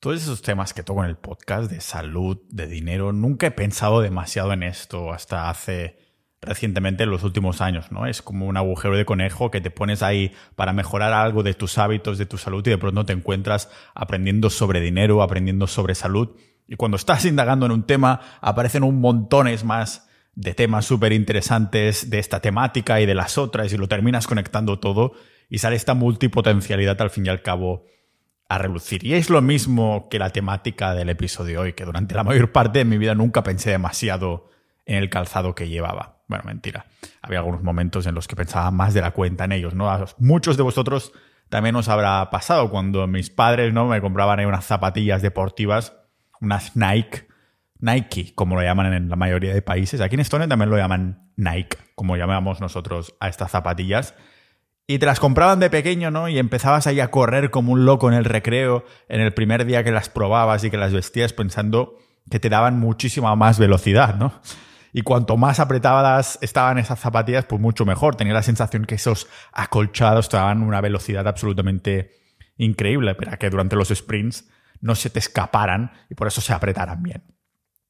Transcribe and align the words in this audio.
Todos 0.00 0.22
esos 0.22 0.42
temas 0.42 0.74
que 0.74 0.84
toco 0.84 1.02
en 1.02 1.10
el 1.10 1.16
podcast 1.16 1.68
de 1.68 1.80
salud, 1.80 2.38
de 2.50 2.68
dinero, 2.68 3.12
nunca 3.12 3.48
he 3.48 3.50
pensado 3.50 4.00
demasiado 4.00 4.52
en 4.52 4.62
esto 4.62 5.12
hasta 5.12 5.50
hace 5.50 5.98
recientemente 6.40 7.02
en 7.02 7.10
los 7.10 7.24
últimos 7.24 7.60
años, 7.60 7.90
¿no? 7.90 8.06
Es 8.06 8.22
como 8.22 8.46
un 8.46 8.56
agujero 8.56 8.96
de 8.96 9.04
conejo 9.04 9.50
que 9.50 9.60
te 9.60 9.72
pones 9.72 10.04
ahí 10.04 10.32
para 10.54 10.72
mejorar 10.72 11.12
algo 11.12 11.42
de 11.42 11.54
tus 11.54 11.78
hábitos, 11.78 12.16
de 12.16 12.26
tu 12.26 12.38
salud 12.38 12.64
y 12.64 12.70
de 12.70 12.78
pronto 12.78 13.04
te 13.06 13.12
encuentras 13.12 13.70
aprendiendo 13.92 14.50
sobre 14.50 14.80
dinero, 14.80 15.20
aprendiendo 15.20 15.66
sobre 15.66 15.96
salud 15.96 16.36
y 16.68 16.76
cuando 16.76 16.96
estás 16.96 17.24
indagando 17.24 17.66
en 17.66 17.72
un 17.72 17.82
tema 17.82 18.20
aparecen 18.40 18.84
un 18.84 19.00
montones 19.00 19.64
más 19.64 20.08
de 20.36 20.54
temas 20.54 20.84
súper 20.84 21.12
interesantes 21.12 22.08
de 22.08 22.20
esta 22.20 22.38
temática 22.38 23.00
y 23.00 23.06
de 23.06 23.16
las 23.16 23.36
otras 23.36 23.72
y 23.72 23.76
lo 23.76 23.88
terminas 23.88 24.28
conectando 24.28 24.78
todo 24.78 25.14
y 25.48 25.58
sale 25.58 25.74
esta 25.74 25.94
multipotencialidad 25.94 27.02
al 27.02 27.10
fin 27.10 27.26
y 27.26 27.30
al 27.30 27.42
cabo 27.42 27.82
a 28.48 28.58
relucir. 28.58 29.04
Y 29.04 29.14
es 29.14 29.30
lo 29.30 29.42
mismo 29.42 30.08
que 30.08 30.18
la 30.18 30.30
temática 30.30 30.94
del 30.94 31.10
episodio 31.10 31.48
de 31.48 31.58
hoy, 31.58 31.72
que 31.74 31.84
durante 31.84 32.14
la 32.14 32.24
mayor 32.24 32.50
parte 32.52 32.80
de 32.80 32.84
mi 32.84 32.98
vida 32.98 33.14
nunca 33.14 33.42
pensé 33.42 33.70
demasiado 33.70 34.50
en 34.86 34.96
el 34.96 35.10
calzado 35.10 35.54
que 35.54 35.68
llevaba. 35.68 36.22
Bueno, 36.28 36.44
mentira. 36.46 36.86
Había 37.22 37.38
algunos 37.38 37.62
momentos 37.62 38.06
en 38.06 38.14
los 38.14 38.26
que 38.26 38.36
pensaba 38.36 38.70
más 38.70 38.94
de 38.94 39.02
la 39.02 39.10
cuenta 39.12 39.44
en 39.44 39.52
ellos, 39.52 39.74
¿no? 39.74 39.90
Muchos 40.18 40.56
de 40.56 40.62
vosotros 40.62 41.12
también 41.48 41.76
os 41.76 41.88
habrá 41.88 42.28
pasado 42.30 42.70
cuando 42.70 43.06
mis 43.06 43.30
padres, 43.30 43.72
¿no? 43.72 43.86
Me 43.86 44.00
compraban 44.00 44.44
unas 44.44 44.64
zapatillas 44.64 45.22
deportivas, 45.22 45.94
unas 46.40 46.76
Nike, 46.76 47.28
Nike, 47.80 48.32
como 48.34 48.56
lo 48.56 48.62
llaman 48.62 48.92
en 48.92 49.08
la 49.08 49.16
mayoría 49.16 49.54
de 49.54 49.62
países. 49.62 50.00
Aquí 50.00 50.14
en 50.14 50.20
Estonia 50.20 50.48
también 50.48 50.70
lo 50.70 50.76
llaman 50.76 51.30
Nike, 51.36 51.78
como 51.94 52.16
llamamos 52.16 52.60
nosotros 52.60 53.14
a 53.20 53.28
estas 53.28 53.50
zapatillas. 53.50 54.14
Y 54.90 54.98
te 54.98 55.04
las 55.04 55.20
compraban 55.20 55.60
de 55.60 55.68
pequeño, 55.68 56.10
¿no? 56.10 56.30
Y 56.30 56.38
empezabas 56.38 56.86
ahí 56.86 56.98
a 56.98 57.10
correr 57.10 57.50
como 57.50 57.72
un 57.72 57.84
loco 57.84 58.08
en 58.10 58.16
el 58.16 58.24
recreo, 58.24 58.86
en 59.10 59.20
el 59.20 59.34
primer 59.34 59.66
día 59.66 59.84
que 59.84 59.92
las 59.92 60.08
probabas 60.08 60.64
y 60.64 60.70
que 60.70 60.78
las 60.78 60.94
vestías 60.94 61.34
pensando 61.34 61.98
que 62.30 62.40
te 62.40 62.48
daban 62.48 62.78
muchísima 62.80 63.36
más 63.36 63.58
velocidad, 63.58 64.14
¿no? 64.14 64.40
Y 64.94 65.02
cuanto 65.02 65.36
más 65.36 65.60
apretadas 65.60 66.38
estaban 66.40 66.78
esas 66.78 66.98
zapatillas, 66.98 67.44
pues 67.44 67.60
mucho 67.60 67.84
mejor. 67.84 68.16
Tenía 68.16 68.32
la 68.32 68.42
sensación 68.42 68.86
que 68.86 68.94
esos 68.94 69.28
acolchados 69.52 70.30
te 70.30 70.38
daban 70.38 70.62
una 70.62 70.80
velocidad 70.80 71.28
absolutamente 71.28 72.12
increíble 72.56 73.14
para 73.14 73.36
que 73.36 73.50
durante 73.50 73.76
los 73.76 73.90
sprints 73.90 74.48
no 74.80 74.94
se 74.94 75.10
te 75.10 75.18
escaparan 75.18 75.92
y 76.08 76.14
por 76.14 76.28
eso 76.28 76.40
se 76.40 76.54
apretaran 76.54 77.02
bien. 77.02 77.24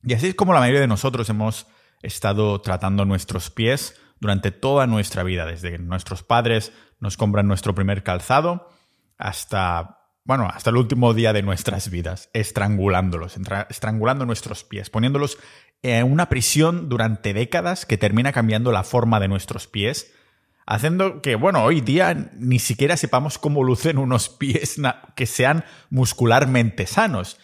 Y 0.02 0.14
así 0.14 0.26
es 0.26 0.34
como 0.34 0.52
la 0.52 0.58
mayoría 0.58 0.80
de 0.80 0.88
nosotros 0.88 1.30
hemos 1.30 1.68
estado 2.02 2.60
tratando 2.60 3.04
nuestros 3.04 3.50
pies 3.50 3.94
durante 4.20 4.50
toda 4.50 4.86
nuestra 4.86 5.22
vida, 5.22 5.46
desde 5.46 5.70
que 5.70 5.78
nuestros 5.78 6.22
padres 6.22 6.72
nos 7.00 7.16
compran 7.16 7.46
nuestro 7.46 7.74
primer 7.74 8.02
calzado 8.02 8.68
hasta, 9.16 10.00
bueno, 10.24 10.48
hasta 10.52 10.70
el 10.70 10.76
último 10.76 11.14
día 11.14 11.32
de 11.32 11.42
nuestras 11.42 11.90
vidas, 11.90 12.30
estrangulándolos, 12.32 13.36
estrangulando 13.68 14.26
nuestros 14.26 14.64
pies, 14.64 14.90
poniéndolos 14.90 15.38
en 15.82 16.10
una 16.10 16.28
prisión 16.28 16.88
durante 16.88 17.34
décadas 17.34 17.86
que 17.86 17.98
termina 17.98 18.32
cambiando 18.32 18.72
la 18.72 18.84
forma 18.84 19.20
de 19.20 19.28
nuestros 19.28 19.66
pies, 19.66 20.12
haciendo 20.66 21.22
que, 21.22 21.34
bueno, 21.36 21.64
hoy 21.64 21.80
día 21.80 22.30
ni 22.34 22.58
siquiera 22.58 22.96
sepamos 22.96 23.38
cómo 23.38 23.64
lucen 23.64 23.98
unos 23.98 24.28
pies 24.28 24.76
que 25.14 25.26
sean 25.26 25.64
muscularmente 25.90 26.86
sanos. 26.86 27.38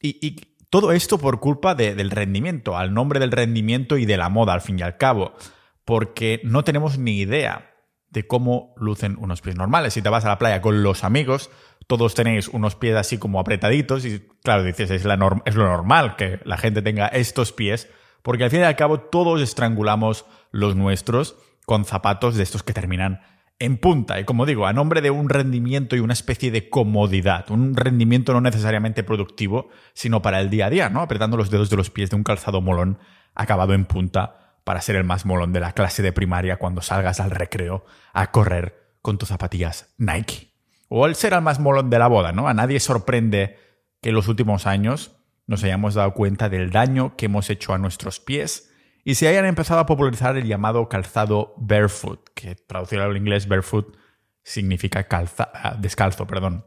Y, 0.00 0.52
todo 0.70 0.90
esto 0.90 1.18
por 1.18 1.38
culpa 1.38 1.76
del 1.76 2.10
rendimiento, 2.10 2.76
al 2.76 2.92
nombre 2.92 3.20
del 3.20 3.30
rendimiento 3.30 3.96
y 3.96 4.06
de 4.06 4.16
la 4.16 4.28
moda, 4.28 4.54
al 4.54 4.60
fin 4.60 4.76
y 4.76 4.82
al 4.82 4.96
cabo 4.96 5.36
porque 5.84 6.40
no 6.44 6.64
tenemos 6.64 6.98
ni 6.98 7.18
idea 7.18 7.73
de 8.14 8.26
cómo 8.26 8.72
lucen 8.78 9.16
unos 9.18 9.42
pies 9.42 9.56
normales. 9.56 9.92
Si 9.92 10.00
te 10.00 10.08
vas 10.08 10.24
a 10.24 10.28
la 10.28 10.38
playa 10.38 10.62
con 10.62 10.82
los 10.82 11.04
amigos, 11.04 11.50
todos 11.86 12.14
tenéis 12.14 12.48
unos 12.48 12.76
pies 12.76 12.96
así 12.96 13.18
como 13.18 13.40
apretaditos 13.40 14.06
y 14.06 14.26
claro, 14.42 14.62
dices, 14.62 14.90
es, 14.90 15.04
lo 15.04 15.18
normal 15.44 16.16
que 16.16 16.40
la 16.44 16.56
gente 16.56 16.80
tenga 16.80 17.08
estos 17.08 17.52
pies, 17.52 17.90
porque 18.22 18.44
al 18.44 18.50
fin 18.50 18.60
y 18.60 18.62
al 18.62 18.76
cabo 18.76 19.00
todos 19.00 19.42
estrangulamos 19.42 20.24
los 20.50 20.76
nuestros 20.76 21.36
con 21.66 21.84
zapatos 21.84 22.36
de 22.36 22.44
estos 22.44 22.62
que 22.62 22.72
terminan 22.72 23.20
en 23.58 23.78
punta. 23.78 24.18
Y 24.20 24.24
como 24.24 24.46
digo, 24.46 24.66
a 24.66 24.72
nombre 24.72 25.00
de 25.00 25.10
un 25.10 25.28
rendimiento 25.28 25.96
y 25.96 26.00
una 26.00 26.12
especie 26.12 26.50
de 26.50 26.70
comodidad, 26.70 27.50
un 27.50 27.74
rendimiento 27.74 28.32
no 28.32 28.40
necesariamente 28.40 29.02
productivo, 29.02 29.68
sino 29.92 30.22
para 30.22 30.40
el 30.40 30.50
día 30.50 30.66
a 30.66 30.70
día, 30.70 30.88
¿no? 30.88 31.00
Apretando 31.00 31.36
los 31.36 31.50
dedos 31.50 31.68
de 31.68 31.76
los 31.76 31.90
pies 31.90 32.10
de 32.10 32.16
un 32.16 32.22
calzado 32.22 32.60
molón 32.60 32.98
acabado 33.34 33.74
en 33.74 33.84
punta 33.84 34.43
para 34.64 34.80
ser 34.80 34.96
el 34.96 35.04
más 35.04 35.26
molón 35.26 35.52
de 35.52 35.60
la 35.60 35.72
clase 35.72 36.02
de 36.02 36.12
primaria 36.12 36.56
cuando 36.56 36.82
salgas 36.82 37.20
al 37.20 37.30
recreo 37.30 37.84
a 38.12 38.30
correr 38.30 38.96
con 39.02 39.18
tus 39.18 39.28
zapatillas 39.28 39.94
Nike. 39.98 40.52
O 40.88 41.06
el 41.06 41.14
ser 41.14 41.34
el 41.34 41.42
más 41.42 41.60
molón 41.60 41.90
de 41.90 41.98
la 41.98 42.08
boda, 42.08 42.32
¿no? 42.32 42.48
A 42.48 42.54
nadie 42.54 42.80
sorprende 42.80 43.58
que 44.00 44.08
en 44.08 44.14
los 44.14 44.28
últimos 44.28 44.66
años 44.66 45.16
nos 45.46 45.62
hayamos 45.62 45.94
dado 45.94 46.14
cuenta 46.14 46.48
del 46.48 46.70
daño 46.70 47.16
que 47.16 47.26
hemos 47.26 47.50
hecho 47.50 47.74
a 47.74 47.78
nuestros 47.78 48.20
pies 48.20 48.70
y 49.04 49.16
se 49.16 49.28
hayan 49.28 49.44
empezado 49.44 49.80
a 49.80 49.86
popularizar 49.86 50.36
el 50.36 50.46
llamado 50.46 50.88
calzado 50.88 51.54
barefoot, 51.58 52.30
que 52.34 52.54
traducido 52.54 53.02
al 53.02 53.16
inglés 53.16 53.46
barefoot 53.46 53.96
significa 54.42 55.04
calza, 55.04 55.50
ah, 55.52 55.76
descalzo, 55.78 56.26
perdón. 56.26 56.64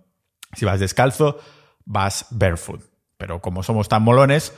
Si 0.53 0.66
vas 0.66 0.79
descalzo, 0.79 1.40
vas 1.85 2.28
barefoot. 2.29 2.84
Pero 3.18 3.41
como 3.41 3.64
somos 3.64 3.90
tan 3.90 4.03
molones, 4.03 4.53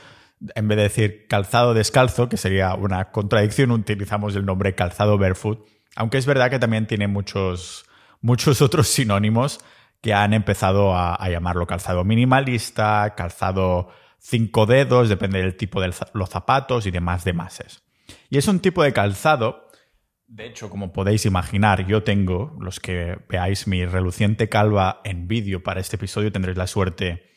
en 0.54 0.68
vez 0.68 0.76
de 0.76 0.82
decir 0.84 1.26
calzado 1.28 1.74
descalzo, 1.74 2.28
que 2.28 2.36
sería 2.36 2.74
una 2.74 3.10
contradicción, 3.10 3.70
utilizamos 3.70 4.34
el 4.36 4.46
nombre 4.46 4.74
calzado 4.74 5.18
barefoot, 5.18 5.66
aunque 5.96 6.18
es 6.18 6.26
verdad 6.26 6.50
que 6.50 6.58
también 6.58 6.86
tiene 6.86 7.08
muchos, 7.08 7.84
muchos 8.20 8.62
otros 8.62 8.88
sinónimos 8.88 9.60
que 10.00 10.14
han 10.14 10.32
empezado 10.32 10.96
a, 10.96 11.28
llamarlo 11.28 11.66
calzado 11.66 12.04
minimalista, 12.04 13.14
calzado 13.16 13.90
cinco 14.18 14.64
dedos, 14.64 15.10
depende 15.10 15.40
del 15.40 15.56
tipo 15.56 15.80
de 15.80 15.92
los 16.14 16.30
zapatos 16.30 16.86
y 16.86 16.90
demás 16.90 17.24
demases. 17.24 17.82
Y 18.30 18.38
es 18.38 18.48
un 18.48 18.60
tipo 18.60 18.82
de 18.82 18.94
calzado, 18.94 19.68
de 20.26 20.46
hecho, 20.46 20.70
como 20.70 20.92
podéis 20.92 21.26
imaginar, 21.26 21.86
yo 21.86 22.02
tengo, 22.02 22.56
los 22.60 22.80
que 22.80 23.18
veáis 23.28 23.66
mi 23.66 23.84
reluciente 23.84 24.48
calva 24.48 25.02
en 25.04 25.28
vídeo 25.28 25.62
para 25.62 25.80
este 25.80 25.96
episodio, 25.96 26.32
tendréis 26.32 26.56
la 26.56 26.66
suerte 26.66 27.29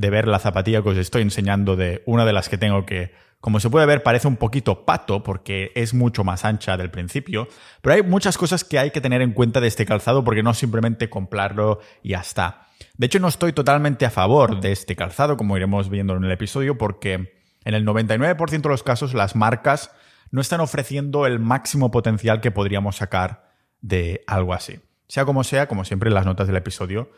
de 0.00 0.10
ver 0.10 0.26
la 0.26 0.38
zapatilla 0.38 0.82
que 0.82 0.88
os 0.88 0.96
estoy 0.96 1.22
enseñando 1.22 1.76
de 1.76 2.02
una 2.06 2.24
de 2.24 2.32
las 2.32 2.48
que 2.48 2.56
tengo 2.56 2.86
que, 2.86 3.12
como 3.40 3.60
se 3.60 3.68
puede 3.68 3.84
ver, 3.84 4.02
parece 4.02 4.28
un 4.28 4.36
poquito 4.36 4.86
pato 4.86 5.22
porque 5.22 5.72
es 5.74 5.92
mucho 5.92 6.24
más 6.24 6.46
ancha 6.46 6.78
del 6.78 6.90
principio, 6.90 7.48
pero 7.82 7.96
hay 7.96 8.02
muchas 8.02 8.38
cosas 8.38 8.64
que 8.64 8.78
hay 8.78 8.92
que 8.92 9.02
tener 9.02 9.20
en 9.20 9.32
cuenta 9.32 9.60
de 9.60 9.68
este 9.68 9.84
calzado 9.84 10.24
porque 10.24 10.42
no 10.42 10.54
simplemente 10.54 11.10
comprarlo 11.10 11.80
y 12.02 12.10
ya 12.10 12.20
está. 12.20 12.66
De 12.96 13.06
hecho, 13.06 13.20
no 13.20 13.28
estoy 13.28 13.52
totalmente 13.52 14.06
a 14.06 14.10
favor 14.10 14.60
de 14.60 14.72
este 14.72 14.96
calzado, 14.96 15.36
como 15.36 15.56
iremos 15.58 15.90
viendo 15.90 16.16
en 16.16 16.24
el 16.24 16.30
episodio, 16.30 16.78
porque 16.78 17.34
en 17.64 17.74
el 17.74 17.84
99% 17.84 18.62
de 18.62 18.68
los 18.70 18.82
casos 18.82 19.12
las 19.12 19.36
marcas 19.36 19.90
no 20.30 20.40
están 20.40 20.60
ofreciendo 20.60 21.26
el 21.26 21.40
máximo 21.40 21.90
potencial 21.90 22.40
que 22.40 22.50
podríamos 22.50 22.96
sacar 22.96 23.50
de 23.82 24.24
algo 24.26 24.54
así. 24.54 24.80
Sea 25.08 25.26
como 25.26 25.44
sea, 25.44 25.68
como 25.68 25.84
siempre 25.84 26.08
en 26.08 26.14
las 26.14 26.24
notas 26.24 26.46
del 26.46 26.56
episodio, 26.56 27.10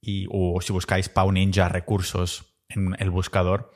y, 0.00 0.26
o 0.30 0.60
si 0.60 0.72
buscáis 0.72 1.08
Pau 1.08 1.30
Ninja 1.32 1.68
recursos 1.68 2.56
en 2.68 2.96
el 2.98 3.10
buscador, 3.10 3.72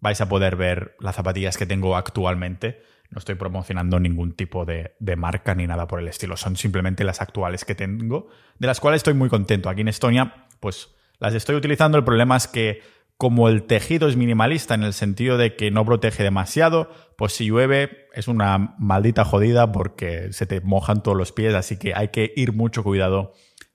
vais 0.00 0.20
a 0.20 0.28
poder 0.28 0.56
ver 0.56 0.96
las 1.00 1.16
zapatillas 1.16 1.56
que 1.56 1.66
tengo 1.66 1.96
actualmente. 1.96 2.82
No 3.10 3.18
estoy 3.18 3.34
promocionando 3.36 3.98
ningún 4.00 4.32
tipo 4.32 4.64
de, 4.64 4.94
de, 5.00 5.16
marca 5.16 5.54
ni 5.54 5.66
nada 5.66 5.86
por 5.86 6.00
el 6.00 6.08
estilo. 6.08 6.36
Son 6.36 6.56
simplemente 6.56 7.04
las 7.04 7.20
actuales 7.20 7.64
que 7.64 7.74
tengo, 7.74 8.28
de 8.58 8.66
las 8.66 8.80
cuales 8.80 8.98
estoy 8.98 9.14
muy 9.14 9.28
contento. 9.28 9.68
Aquí 9.68 9.80
en 9.80 9.88
Estonia, 9.88 10.46
pues 10.60 10.94
las 11.18 11.34
estoy 11.34 11.56
utilizando. 11.56 11.98
El 11.98 12.04
problema 12.04 12.36
es 12.36 12.46
que 12.46 12.82
como 13.18 13.48
el 13.48 13.64
tejido 13.64 14.08
es 14.08 14.16
minimalista 14.16 14.74
en 14.74 14.84
el 14.84 14.92
sentido 14.92 15.36
de 15.36 15.56
que 15.56 15.72
no 15.72 15.84
protege 15.84 16.22
demasiado, 16.22 16.88
pues 17.16 17.32
si 17.32 17.46
llueve 17.46 18.06
es 18.14 18.28
una 18.28 18.76
maldita 18.78 19.24
jodida 19.24 19.72
porque 19.72 20.32
se 20.32 20.46
te 20.46 20.60
mojan 20.60 21.02
todos 21.02 21.16
los 21.16 21.32
pies, 21.32 21.52
así 21.54 21.78
que 21.78 21.94
hay 21.94 22.08
que 22.08 22.32
ir 22.36 22.52
mucho 22.52 22.84
cuidado 22.84 23.32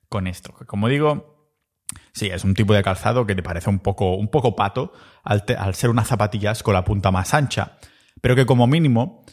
con 0.08 0.28
esto. 0.28 0.56
Como 0.66 0.88
digo, 0.88 1.32
Sí, 2.13 2.28
es 2.28 2.44
un 2.44 2.53
tipo 2.53 2.74
de 2.74 2.84
calzado 2.84 3.25
que 3.25 3.35
te 3.35 3.41
parece 3.41 3.69
un 3.69 3.79
poco, 3.79 4.16
un 4.16 4.28
poco 4.28 4.56
pato 4.56 4.94
al, 5.24 5.44
ser 5.74 5.89
unas 5.89 6.07
zapatillas 6.07 6.62
con 6.62 6.75
la 6.75 6.83
punta 6.83 7.12
más 7.12 7.33
ancha, 7.33 7.77
pero 8.21 8.36
que 8.36 8.45
como 8.45 8.68
mínimo 8.68 9.25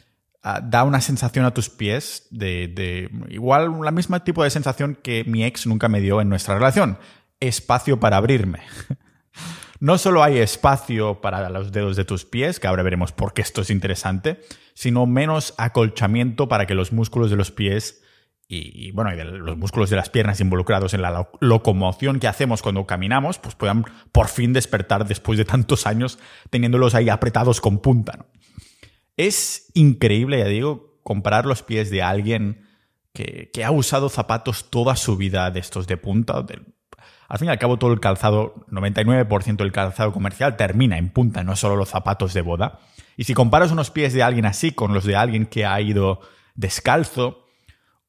ah, 0.42 0.60
da 0.62 0.84
una 0.84 1.00
sensación 1.00 1.44
a 1.44 1.52
tus 1.52 1.68
pies 1.68 2.26
de, 2.30 2.68
de 2.68 3.10
igual 3.28 3.80
la 3.82 3.90
misma 3.90 4.24
tipo 4.24 4.42
de 4.42 4.50
sensación 4.50 4.98
que 5.02 5.24
mi 5.24 5.44
ex 5.44 5.66
nunca 5.66 5.88
me 5.88 6.00
dio 6.00 6.22
en 6.22 6.30
nuestra 6.30 6.54
relación, 6.54 6.98
espacio 7.38 8.00
para 8.00 8.16
abrirme. 8.16 8.60
No 9.80 9.96
solo 9.96 10.22
hay 10.22 10.36
espacio 10.36 11.22
para 11.22 11.48
los 11.48 11.72
dedos 11.72 11.96
de 11.96 12.04
tus 12.04 12.26
pies, 12.26 12.60
que 12.60 12.66
ahora 12.66 12.82
veremos 12.82 13.12
por 13.12 13.32
qué 13.32 13.40
esto 13.40 13.62
es 13.62 13.70
interesante, 13.70 14.42
sino 14.74 15.06
menos 15.06 15.54
acolchamiento 15.56 16.48
para 16.48 16.66
que 16.66 16.74
los 16.74 16.92
músculos 16.92 17.30
de 17.30 17.38
los 17.38 17.50
pies 17.50 18.02
y, 18.52 18.90
bueno, 18.90 19.12
y 19.12 19.16
de 19.16 19.24
los 19.24 19.56
músculos 19.56 19.90
de 19.90 19.96
las 19.96 20.10
piernas 20.10 20.40
involucrados 20.40 20.92
en 20.92 21.02
la 21.02 21.30
locomoción 21.38 22.18
que 22.18 22.26
hacemos 22.26 22.62
cuando 22.62 22.84
caminamos, 22.84 23.38
pues 23.38 23.54
puedan 23.54 23.84
por 24.10 24.26
fin 24.26 24.52
despertar 24.52 25.06
después 25.06 25.38
de 25.38 25.44
tantos 25.44 25.86
años 25.86 26.18
teniéndolos 26.50 26.96
ahí 26.96 27.08
apretados 27.08 27.60
con 27.60 27.78
punta. 27.78 28.26
Es 29.16 29.70
increíble, 29.74 30.40
ya 30.40 30.46
digo, 30.46 30.98
comparar 31.04 31.46
los 31.46 31.62
pies 31.62 31.90
de 31.90 32.02
alguien 32.02 32.66
que, 33.12 33.52
ha 33.64 33.70
usado 33.70 34.08
zapatos 34.08 34.68
toda 34.68 34.96
su 34.96 35.16
vida 35.16 35.48
de 35.52 35.60
estos 35.60 35.86
de 35.86 35.96
punta, 35.96 36.44
Al 37.28 37.38
fin 37.38 37.46
y 37.46 37.50
al 37.52 37.58
cabo, 37.60 37.76
todo 37.76 37.92
el 37.92 38.00
calzado, 38.00 38.56
99% 38.68 39.58
del 39.58 39.70
calzado 39.70 40.12
comercial 40.12 40.56
termina 40.56 40.98
en 40.98 41.10
punta, 41.10 41.44
no 41.44 41.54
solo 41.54 41.76
los 41.76 41.90
zapatos 41.90 42.34
de 42.34 42.42
boda. 42.42 42.80
Y 43.16 43.24
si 43.24 43.34
comparas 43.34 43.70
unos 43.70 43.92
pies 43.92 44.12
de 44.12 44.24
alguien 44.24 44.46
así 44.46 44.72
con 44.72 44.92
los 44.92 45.04
de 45.04 45.14
alguien 45.14 45.46
que 45.46 45.66
ha 45.66 45.80
ido 45.80 46.20
descalzo, 46.56 47.46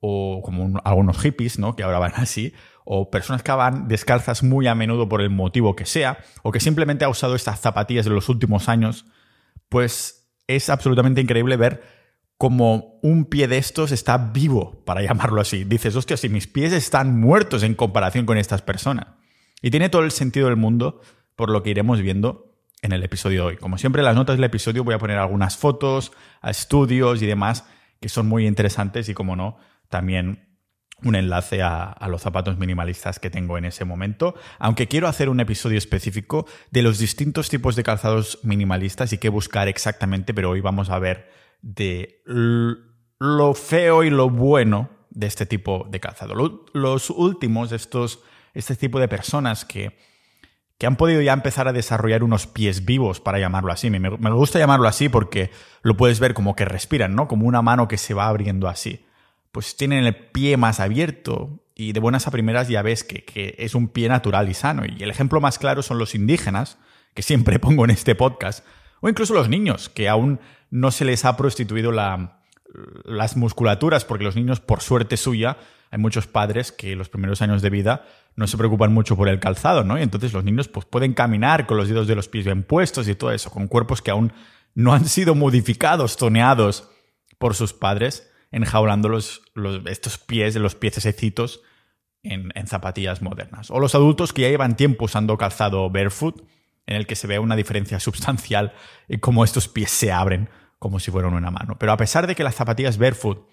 o 0.01 0.41
como 0.43 0.81
algunos 0.83 1.17
hippies, 1.19 1.59
¿no? 1.59 1.75
Que 1.75 1.83
ahora 1.83 1.99
van 1.99 2.13
así, 2.15 2.53
o 2.83 3.09
personas 3.09 3.43
que 3.43 3.51
van 3.51 3.87
descalzas 3.87 4.43
muy 4.43 4.67
a 4.67 4.75
menudo 4.75 5.07
por 5.07 5.21
el 5.21 5.29
motivo 5.29 5.75
que 5.75 5.85
sea, 5.85 6.17
o 6.41 6.51
que 6.51 6.59
simplemente 6.59 7.05
ha 7.05 7.09
usado 7.09 7.35
estas 7.35 7.59
zapatillas 7.59 8.05
de 8.05 8.11
los 8.11 8.27
últimos 8.27 8.67
años, 8.67 9.05
pues 9.69 10.27
es 10.47 10.69
absolutamente 10.69 11.21
increíble 11.21 11.55
ver 11.55 11.83
cómo 12.37 12.99
un 13.03 13.25
pie 13.25 13.47
de 13.47 13.59
estos 13.59 13.91
está 13.91 14.17
vivo, 14.17 14.83
para 14.83 15.03
llamarlo 15.03 15.39
así. 15.39 15.63
Dices, 15.63 15.95
hostia, 15.95 16.17
si 16.17 16.27
mis 16.27 16.47
pies 16.47 16.73
están 16.73 17.19
muertos 17.19 17.61
en 17.61 17.75
comparación 17.75 18.25
con 18.25 18.39
estas 18.39 18.63
personas. 18.63 19.05
Y 19.61 19.69
tiene 19.69 19.89
todo 19.89 20.03
el 20.03 20.11
sentido 20.11 20.47
del 20.47 20.57
mundo 20.57 21.01
por 21.35 21.51
lo 21.51 21.61
que 21.61 21.69
iremos 21.69 22.01
viendo 22.01 22.55
en 22.81 22.93
el 22.93 23.03
episodio 23.03 23.41
de 23.41 23.47
hoy. 23.49 23.57
Como 23.57 23.77
siempre, 23.77 23.99
en 24.01 24.07
las 24.07 24.15
notas 24.15 24.37
del 24.37 24.43
episodio 24.45 24.83
voy 24.83 24.95
a 24.95 24.99
poner 24.99 25.19
algunas 25.19 25.55
fotos, 25.55 26.11
estudios 26.41 27.21
y 27.21 27.27
demás 27.27 27.65
que 27.99 28.09
son 28.09 28.27
muy 28.27 28.47
interesantes 28.47 29.07
y, 29.07 29.13
como 29.13 29.35
no, 29.35 29.57
también 29.91 30.51
un 31.03 31.15
enlace 31.15 31.61
a, 31.61 31.95
los 32.09 32.21
zapatos 32.21 32.57
minimalistas 32.57 33.19
que 33.19 33.29
tengo 33.29 33.57
en 33.57 33.65
ese 33.65 33.85
momento, 33.85 34.35
aunque 34.59 34.87
quiero 34.87 35.07
hacer 35.07 35.29
un 35.29 35.39
episodio 35.39 35.77
específico 35.77 36.47
de 36.69 36.81
los 36.81 36.99
distintos 36.99 37.49
tipos 37.49 37.75
de 37.75 37.83
calzados 37.83 38.39
minimalistas 38.43 39.13
y 39.13 39.17
qué 39.17 39.29
buscar 39.29 39.67
exactamente, 39.67 40.33
pero 40.33 40.51
hoy 40.51 40.61
vamos 40.61 40.89
a 40.89 40.99
ver 40.99 41.29
de 41.61 42.21
lo 42.25 43.53
feo 43.53 44.03
y 44.03 44.09
lo 44.09 44.29
bueno 44.29 44.89
de 45.09 45.27
este 45.27 45.45
tipo 45.45 45.87
de 45.89 45.99
calzado. 45.99 46.33
Los 46.73 47.09
últimos, 47.09 47.71
estos, 47.71 48.21
este 48.53 48.75
tipo 48.75 48.99
de 48.99 49.07
personas 49.07 49.65
que, 49.65 49.97
que 50.77 50.87
han 50.87 50.95
podido 50.95 51.21
ya 51.21 51.33
empezar 51.33 51.67
a 51.67 51.73
desarrollar 51.73 52.23
unos 52.23 52.47
pies 52.47 52.85
vivos, 52.85 53.19
para 53.19 53.39
llamarlo 53.39 53.71
así. 53.71 53.89
Me, 53.89 53.99
me 53.99 54.31
gusta 54.31 54.59
llamarlo 54.59 54.87
así 54.87 55.09
porque 55.09 55.51
lo 55.81 55.97
puedes 55.97 56.19
ver 56.19 56.33
como 56.33 56.55
que 56.55 56.65
respiran, 56.65 57.15
¿no? 57.15 57.27
Como 57.27 57.47
una 57.47 57.61
mano 57.61 57.87
que 57.87 57.97
se 57.97 58.13
va 58.13 58.27
abriendo 58.27 58.67
así 58.67 59.05
pues 59.51 59.75
tienen 59.75 60.05
el 60.05 60.15
pie 60.15 60.57
más 60.57 60.79
abierto 60.79 61.63
y 61.75 61.93
de 61.93 61.99
buenas 61.99 62.27
a 62.27 62.31
primeras 62.31 62.67
ya 62.67 62.81
ves 62.81 63.03
que, 63.03 63.55
es 63.57 63.75
un 63.75 63.87
pie 63.87 64.07
natural 64.07 64.49
y 64.49 64.53
sano. 64.53 64.83
Y 64.85 65.01
el 65.03 65.09
ejemplo 65.09 65.41
más 65.41 65.57
claro 65.57 65.81
son 65.81 65.97
los 65.97 66.15
indígenas, 66.15 66.77
que 67.13 67.21
siempre 67.21 67.59
pongo 67.59 67.85
en 67.85 67.91
este 67.91 68.15
podcast, 68.15 68.65
o 69.01 69.09
incluso 69.09 69.33
los 69.33 69.49
niños, 69.49 69.89
que 69.89 70.07
aún 70.07 70.39
no 70.69 70.91
se 70.91 71.05
les 71.05 71.25
ha 71.25 71.35
prostituido 71.35 71.91
las 71.91 73.35
musculaturas, 73.35 74.05
porque 74.05 74.23
los 74.23 74.35
niños, 74.35 74.59
por 74.59 74.81
suerte 74.81 75.17
suya, 75.17 75.57
hay 75.89 75.99
muchos 75.99 76.27
padres 76.27 76.71
que 76.71 76.95
los 76.95 77.09
primeros 77.09 77.41
años 77.41 77.61
de 77.61 77.69
vida 77.69 78.05
no 78.35 78.47
se 78.47 78.57
preocupan 78.57 78.93
mucho 78.93 79.17
por 79.17 79.27
el 79.27 79.39
calzado, 79.39 79.83
¿no? 79.83 79.97
Y 79.97 80.03
entonces 80.03 80.31
los 80.31 80.45
niños 80.45 80.69
pues, 80.69 80.85
pueden 80.85 81.13
caminar 81.13 81.65
con 81.65 81.75
los 81.75 81.89
dedos 81.89 82.07
de 82.07 82.15
los 82.15 82.29
pies 82.29 82.45
bien 82.45 82.63
puestos 82.63 83.09
y 83.09 83.15
todo 83.15 83.31
eso, 83.31 83.49
con 83.51 83.67
cuerpos 83.67 84.01
que 84.01 84.11
aún 84.11 84.31
no 84.73 84.93
han 84.93 85.05
sido 85.05 85.35
modificados, 85.35 86.15
toneados 86.15 86.87
por 87.37 87.55
sus 87.55 87.73
padres 87.73 88.30
enjaulando 88.51 89.09
los, 89.09 89.41
estos 89.85 90.17
pies, 90.17 90.55
los 90.55 90.75
piececitos 90.75 91.61
en, 92.23 92.51
en 92.55 92.67
zapatillas 92.67 93.21
modernas. 93.21 93.71
O 93.71 93.79
los 93.79 93.95
adultos 93.95 94.33
que 94.33 94.43
ya 94.43 94.49
llevan 94.49 94.75
tiempo 94.75 95.05
usando 95.05 95.37
calzado 95.37 95.89
barefoot, 95.89 96.43
en 96.85 96.95
el 96.95 97.07
que 97.07 97.15
se 97.15 97.27
ve 97.27 97.39
una 97.39 97.55
diferencia 97.55 97.99
sustancial 97.99 98.73
en 99.07 99.19
cómo 99.19 99.43
estos 99.43 99.67
pies 99.67 99.91
se 99.91 100.11
abren 100.11 100.49
como 100.79 100.99
si 100.99 101.11
fueran 101.11 101.33
una 101.33 101.51
mano. 101.51 101.77
Pero 101.79 101.91
a 101.91 101.97
pesar 101.97 102.27
de 102.27 102.35
que 102.35 102.43
las 102.43 102.55
zapatillas 102.55 102.97
barefoot 102.97 103.47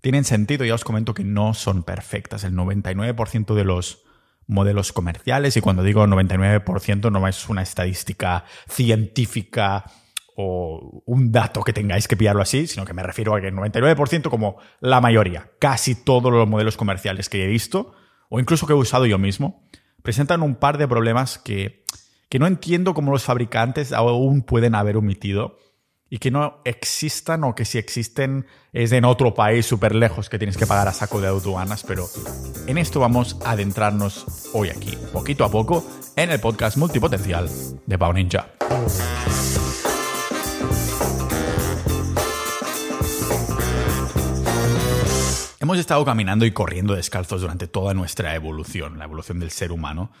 tienen 0.00 0.24
sentido, 0.24 0.64
ya 0.64 0.74
os 0.74 0.84
comento 0.84 1.14
que 1.14 1.24
no 1.24 1.54
son 1.54 1.82
perfectas. 1.82 2.44
El 2.44 2.54
99% 2.54 3.54
de 3.54 3.64
los 3.64 4.04
modelos 4.46 4.92
comerciales, 4.92 5.56
y 5.56 5.60
cuando 5.60 5.82
digo 5.82 6.06
99% 6.06 7.10
no 7.10 7.26
es 7.28 7.48
una 7.48 7.62
estadística 7.62 8.44
científica 8.68 9.84
o 10.36 11.02
un 11.06 11.30
dato 11.30 11.62
que 11.62 11.72
tengáis 11.72 12.08
que 12.08 12.16
pillarlo 12.16 12.42
así, 12.42 12.66
sino 12.66 12.84
que 12.84 12.92
me 12.92 13.02
refiero 13.02 13.34
a 13.34 13.40
que 13.40 13.48
el 13.48 13.54
99% 13.54 14.30
como 14.30 14.58
la 14.80 15.00
mayoría, 15.00 15.50
casi 15.58 15.94
todos 15.94 16.32
los 16.32 16.48
modelos 16.48 16.76
comerciales 16.76 17.28
que 17.28 17.44
he 17.44 17.46
visto, 17.46 17.92
o 18.28 18.40
incluso 18.40 18.66
que 18.66 18.72
he 18.72 18.76
usado 18.76 19.06
yo 19.06 19.18
mismo, 19.18 19.64
presentan 20.02 20.42
un 20.42 20.56
par 20.56 20.78
de 20.78 20.88
problemas 20.88 21.38
que, 21.38 21.84
que 22.28 22.38
no 22.38 22.46
entiendo 22.46 22.94
cómo 22.94 23.12
los 23.12 23.24
fabricantes 23.24 23.92
aún 23.92 24.42
pueden 24.42 24.74
haber 24.74 24.96
omitido 24.96 25.56
y 26.10 26.18
que 26.18 26.30
no 26.30 26.60
existan 26.64 27.42
o 27.44 27.54
que 27.54 27.64
si 27.64 27.78
existen 27.78 28.46
es 28.72 28.92
en 28.92 29.04
otro 29.04 29.34
país 29.34 29.66
súper 29.66 29.94
lejos 29.94 30.28
que 30.28 30.38
tienes 30.38 30.56
que 30.56 30.66
pagar 30.66 30.86
a 30.88 30.92
saco 30.92 31.20
de 31.20 31.28
aduanas, 31.28 31.82
pero 31.82 32.06
en 32.66 32.78
esto 32.78 33.00
vamos 33.00 33.38
a 33.44 33.52
adentrarnos 33.52 34.48
hoy 34.52 34.68
aquí, 34.68 34.96
poquito 35.12 35.44
a 35.44 35.50
poco, 35.50 35.84
en 36.16 36.30
el 36.30 36.40
podcast 36.40 36.76
multipotencial 36.76 37.48
de 37.86 37.98
Pau 37.98 38.12
Ninja. 38.12 38.48
Hemos 45.64 45.78
estado 45.78 46.04
caminando 46.04 46.44
y 46.44 46.50
corriendo 46.50 46.94
descalzos 46.94 47.40
durante 47.40 47.66
toda 47.66 47.94
nuestra 47.94 48.34
evolución, 48.34 48.98
la 48.98 49.04
evolución 49.06 49.40
del 49.40 49.50
ser 49.50 49.72
humano, 49.72 50.12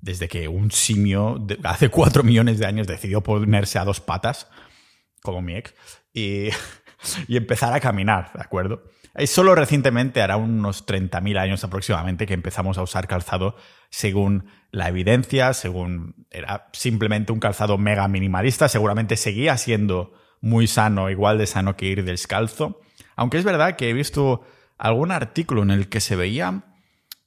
desde 0.00 0.26
que 0.26 0.48
un 0.48 0.72
simio 0.72 1.46
hace 1.62 1.90
cuatro 1.90 2.24
millones 2.24 2.58
de 2.58 2.66
años 2.66 2.88
decidió 2.88 3.20
ponerse 3.20 3.78
a 3.78 3.84
dos 3.84 4.00
patas, 4.00 4.48
como 5.22 5.42
mi 5.42 5.54
ex, 5.54 5.76
y, 6.12 6.48
empezar 7.28 7.72
a 7.72 7.78
caminar, 7.78 8.32
¿de 8.34 8.40
acuerdo? 8.42 8.82
Es 9.14 9.30
solo 9.30 9.54
recientemente, 9.54 10.22
hará 10.22 10.36
unos 10.36 10.84
30.000 10.88 11.38
años 11.38 11.62
aproximadamente, 11.62 12.26
que 12.26 12.34
empezamos 12.34 12.76
a 12.76 12.82
usar 12.82 13.06
calzado 13.06 13.54
según 13.90 14.46
la 14.72 14.88
evidencia, 14.88 15.52
según 15.52 16.26
era 16.32 16.68
simplemente 16.72 17.30
un 17.30 17.38
calzado 17.38 17.78
mega 17.78 18.08
minimalista, 18.08 18.68
seguramente 18.68 19.16
seguía 19.16 19.56
siendo 19.56 20.14
muy 20.40 20.66
sano, 20.66 21.10
igual 21.10 21.38
de 21.38 21.46
sano 21.46 21.76
que 21.76 21.86
ir 21.86 22.02
descalzo. 22.02 22.80
Aunque 23.14 23.38
es 23.38 23.44
verdad 23.44 23.76
que 23.76 23.88
he 23.88 23.92
visto 23.92 24.44
algún 24.80 25.12
artículo 25.12 25.62
en 25.62 25.70
el 25.70 25.88
que 25.88 26.00
se 26.00 26.16
veían 26.16 26.64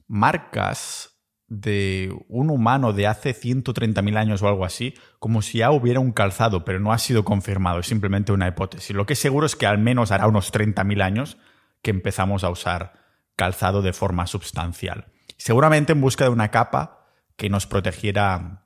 marcas 0.08 1.12
de 1.48 2.12
un 2.28 2.50
humano 2.50 2.94
de 2.94 3.06
hace 3.06 3.36
130.000 3.36 4.18
años 4.18 4.42
o 4.42 4.48
algo 4.48 4.66
así, 4.66 4.96
como 5.20 5.44
si 5.44 5.60
ya 5.60 5.70
hubiera 5.70 6.00
un 6.00 6.12
calzado, 6.12 6.66
pero 6.66 6.80
no 6.80 6.92
ha 6.92 6.98
sido 6.98 7.24
confirmado, 7.24 7.80
es 7.80 7.88
simplemente 7.88 8.32
una 8.32 8.48
hipótesis. 8.48 8.96
Lo 8.96 9.06
que 9.06 9.14
es 9.14 9.20
seguro 9.20 9.46
es 9.46 9.56
que 9.56 9.68
al 9.68 9.78
menos 9.78 10.12
hará 10.12 10.28
unos 10.28 10.52
30.000 10.52 11.04
años 11.04 11.38
que 11.84 11.92
empezamos 11.92 12.44
a 12.44 12.50
usar 12.50 12.94
calzado 13.36 13.84
de 13.84 13.94
forma 13.94 14.26
sustancial. 14.26 15.06
Seguramente 15.38 15.94
en 15.94 16.02
busca 16.02 16.24
de 16.24 16.32
una 16.32 16.50
capa 16.50 17.06
que 17.36 17.50
nos 17.50 17.68
protegiera 17.68 18.66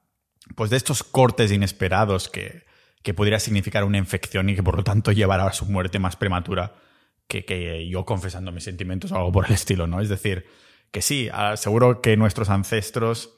pues 0.55 0.69
de 0.69 0.77
estos 0.77 1.03
cortes 1.03 1.51
inesperados 1.51 2.29
que, 2.29 2.65
que 3.03 3.13
pudiera 3.13 3.39
significar 3.39 3.83
una 3.83 3.97
infección 3.97 4.47
y 4.49 4.55
que 4.55 4.63
por 4.63 4.77
lo 4.77 4.85
tanto 4.85 5.11
llevará 5.11 5.45
a 5.45 5.53
su 5.53 5.65
muerte 5.65 5.99
más 5.99 6.15
prematura 6.15 6.75
que, 7.27 7.87
yo 7.89 8.05
confesando 8.05 8.51
mis 8.51 8.63
sentimientos 8.63 9.11
o 9.11 9.17
algo 9.17 9.31
por 9.31 9.45
el 9.47 9.53
estilo, 9.53 9.87
¿no? 9.87 9.99
Es 9.99 10.09
decir, 10.09 10.45
que 10.91 11.01
sí, 11.01 11.29
ah, 11.31 11.57
seguro 11.57 12.01
que 12.01 12.15
nuestros 12.17 12.49
ancestros 12.49 13.33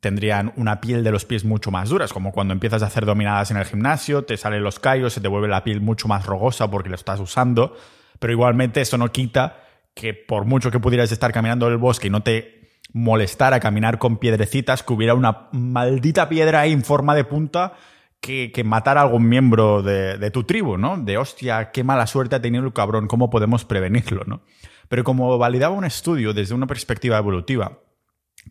tendrían 0.00 0.52
una 0.56 0.80
piel 0.80 1.02
de 1.02 1.10
los 1.10 1.24
pies 1.24 1.44
mucho 1.44 1.70
más 1.70 1.88
duras, 1.88 2.12
como 2.12 2.32
cuando 2.32 2.52
empiezas 2.52 2.82
a 2.82 2.86
hacer 2.86 3.06
dominadas 3.06 3.50
en 3.50 3.56
el 3.56 3.64
gimnasio, 3.64 4.24
te 4.24 4.36
salen 4.36 4.62
los 4.62 4.78
callos, 4.78 5.12
se 5.12 5.20
te 5.20 5.28
vuelve 5.28 5.48
la 5.48 5.64
piel 5.64 5.80
mucho 5.80 6.06
más 6.06 6.26
rogosa 6.26 6.70
porque 6.70 6.90
lo 6.90 6.96
estás 6.96 7.18
usando, 7.18 7.76
pero 8.18 8.32
igualmente 8.32 8.80
eso 8.80 8.98
no 8.98 9.10
quita 9.10 9.62
que 9.94 10.12
por 10.12 10.44
mucho 10.44 10.70
que 10.70 10.78
pudieras 10.78 11.10
estar 11.10 11.32
caminando 11.32 11.66
en 11.66 11.72
el 11.72 11.78
bosque 11.78 12.08
y 12.08 12.10
no 12.10 12.22
te 12.22 12.56
molestara 12.92 13.60
caminar 13.60 13.98
con 13.98 14.18
piedrecitas, 14.18 14.82
que 14.82 14.92
hubiera 14.92 15.14
una 15.14 15.48
maldita 15.52 16.28
piedra 16.28 16.60
ahí 16.60 16.72
en 16.72 16.84
forma 16.84 17.14
de 17.14 17.24
punta 17.24 17.74
que, 18.20 18.62
matar 18.64 18.98
a 18.98 19.02
algún 19.02 19.28
miembro 19.28 19.82
de, 19.82 20.30
tu 20.30 20.44
tribu, 20.44 20.76
¿no? 20.76 20.96
De 20.96 21.16
hostia, 21.18 21.70
qué 21.70 21.84
mala 21.84 22.06
suerte 22.06 22.36
ha 22.36 22.42
tenido 22.42 22.64
el 22.64 22.72
cabrón, 22.72 23.06
¿cómo 23.06 23.30
podemos 23.30 23.64
prevenirlo, 23.64 24.24
¿no? 24.26 24.42
Pero 24.88 25.04
como 25.04 25.38
validaba 25.38 25.74
un 25.74 25.84
estudio 25.84 26.32
desde 26.32 26.54
una 26.54 26.66
perspectiva 26.66 27.18
evolutiva, 27.18 27.80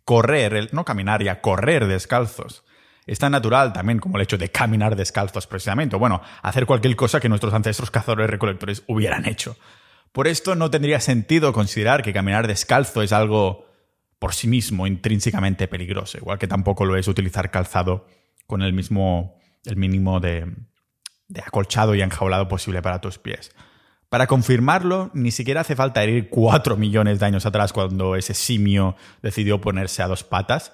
correr, 0.03 0.69
no 0.73 0.85
caminar 0.85 1.23
ya, 1.23 1.41
correr 1.41 1.87
descalzos, 1.87 2.63
es 3.05 3.19
tan 3.19 3.31
natural 3.31 3.71
también 3.71 3.99
como 3.99 4.17
el 4.17 4.23
hecho 4.23 4.37
de 4.37 4.49
caminar 4.49 4.95
descalzos 4.95 5.45
precisamente, 5.45 5.95
bueno, 5.95 6.21
hacer 6.41 6.65
cualquier 6.65 6.95
cosa 6.95 7.19
que 7.19 7.29
nuestros 7.29 7.53
ancestros 7.53 7.91
cazadores 7.91 8.29
recolectores 8.29 8.83
hubieran 8.87 9.25
hecho. 9.27 9.55
Por 10.11 10.27
esto 10.27 10.55
no 10.55 10.71
tendría 10.71 10.99
sentido 11.01 11.53
considerar 11.53 12.01
que 12.01 12.13
caminar 12.13 12.47
descalzo 12.47 13.01
es 13.01 13.11
algo 13.11 13.65
por 14.17 14.33
sí 14.33 14.47
mismo 14.47 14.87
intrínsecamente 14.87 15.67
peligroso, 15.67 16.17
igual 16.17 16.39
que 16.39 16.47
tampoco 16.47 16.85
lo 16.85 16.95
es 16.95 17.07
utilizar 17.07 17.51
calzado 17.51 18.07
con 18.47 18.61
el 18.61 18.73
mismo 18.73 19.37
el 19.65 19.77
mínimo 19.77 20.19
de, 20.19 20.53
acolchado 21.45 21.95
y 21.95 22.01
enjaulado 22.01 22.47
posible 22.47 22.81
para 22.81 23.01
tus 23.01 23.17
pies. 23.17 23.51
Para 24.09 24.27
confirmarlo, 24.27 25.09
ni 25.13 25.31
siquiera 25.31 25.61
hace 25.61 25.75
falta 25.75 26.05
ir 26.05 26.29
cuatro 26.29 26.77
millones 26.77 27.19
de 27.19 27.25
años 27.25 27.45
atrás 27.45 27.73
cuando 27.73 28.15
ese 28.15 28.33
simio 28.33 28.95
decidió 29.21 29.59
ponerse 29.59 30.01
a 30.03 30.07
dos 30.07 30.23
patas, 30.23 30.71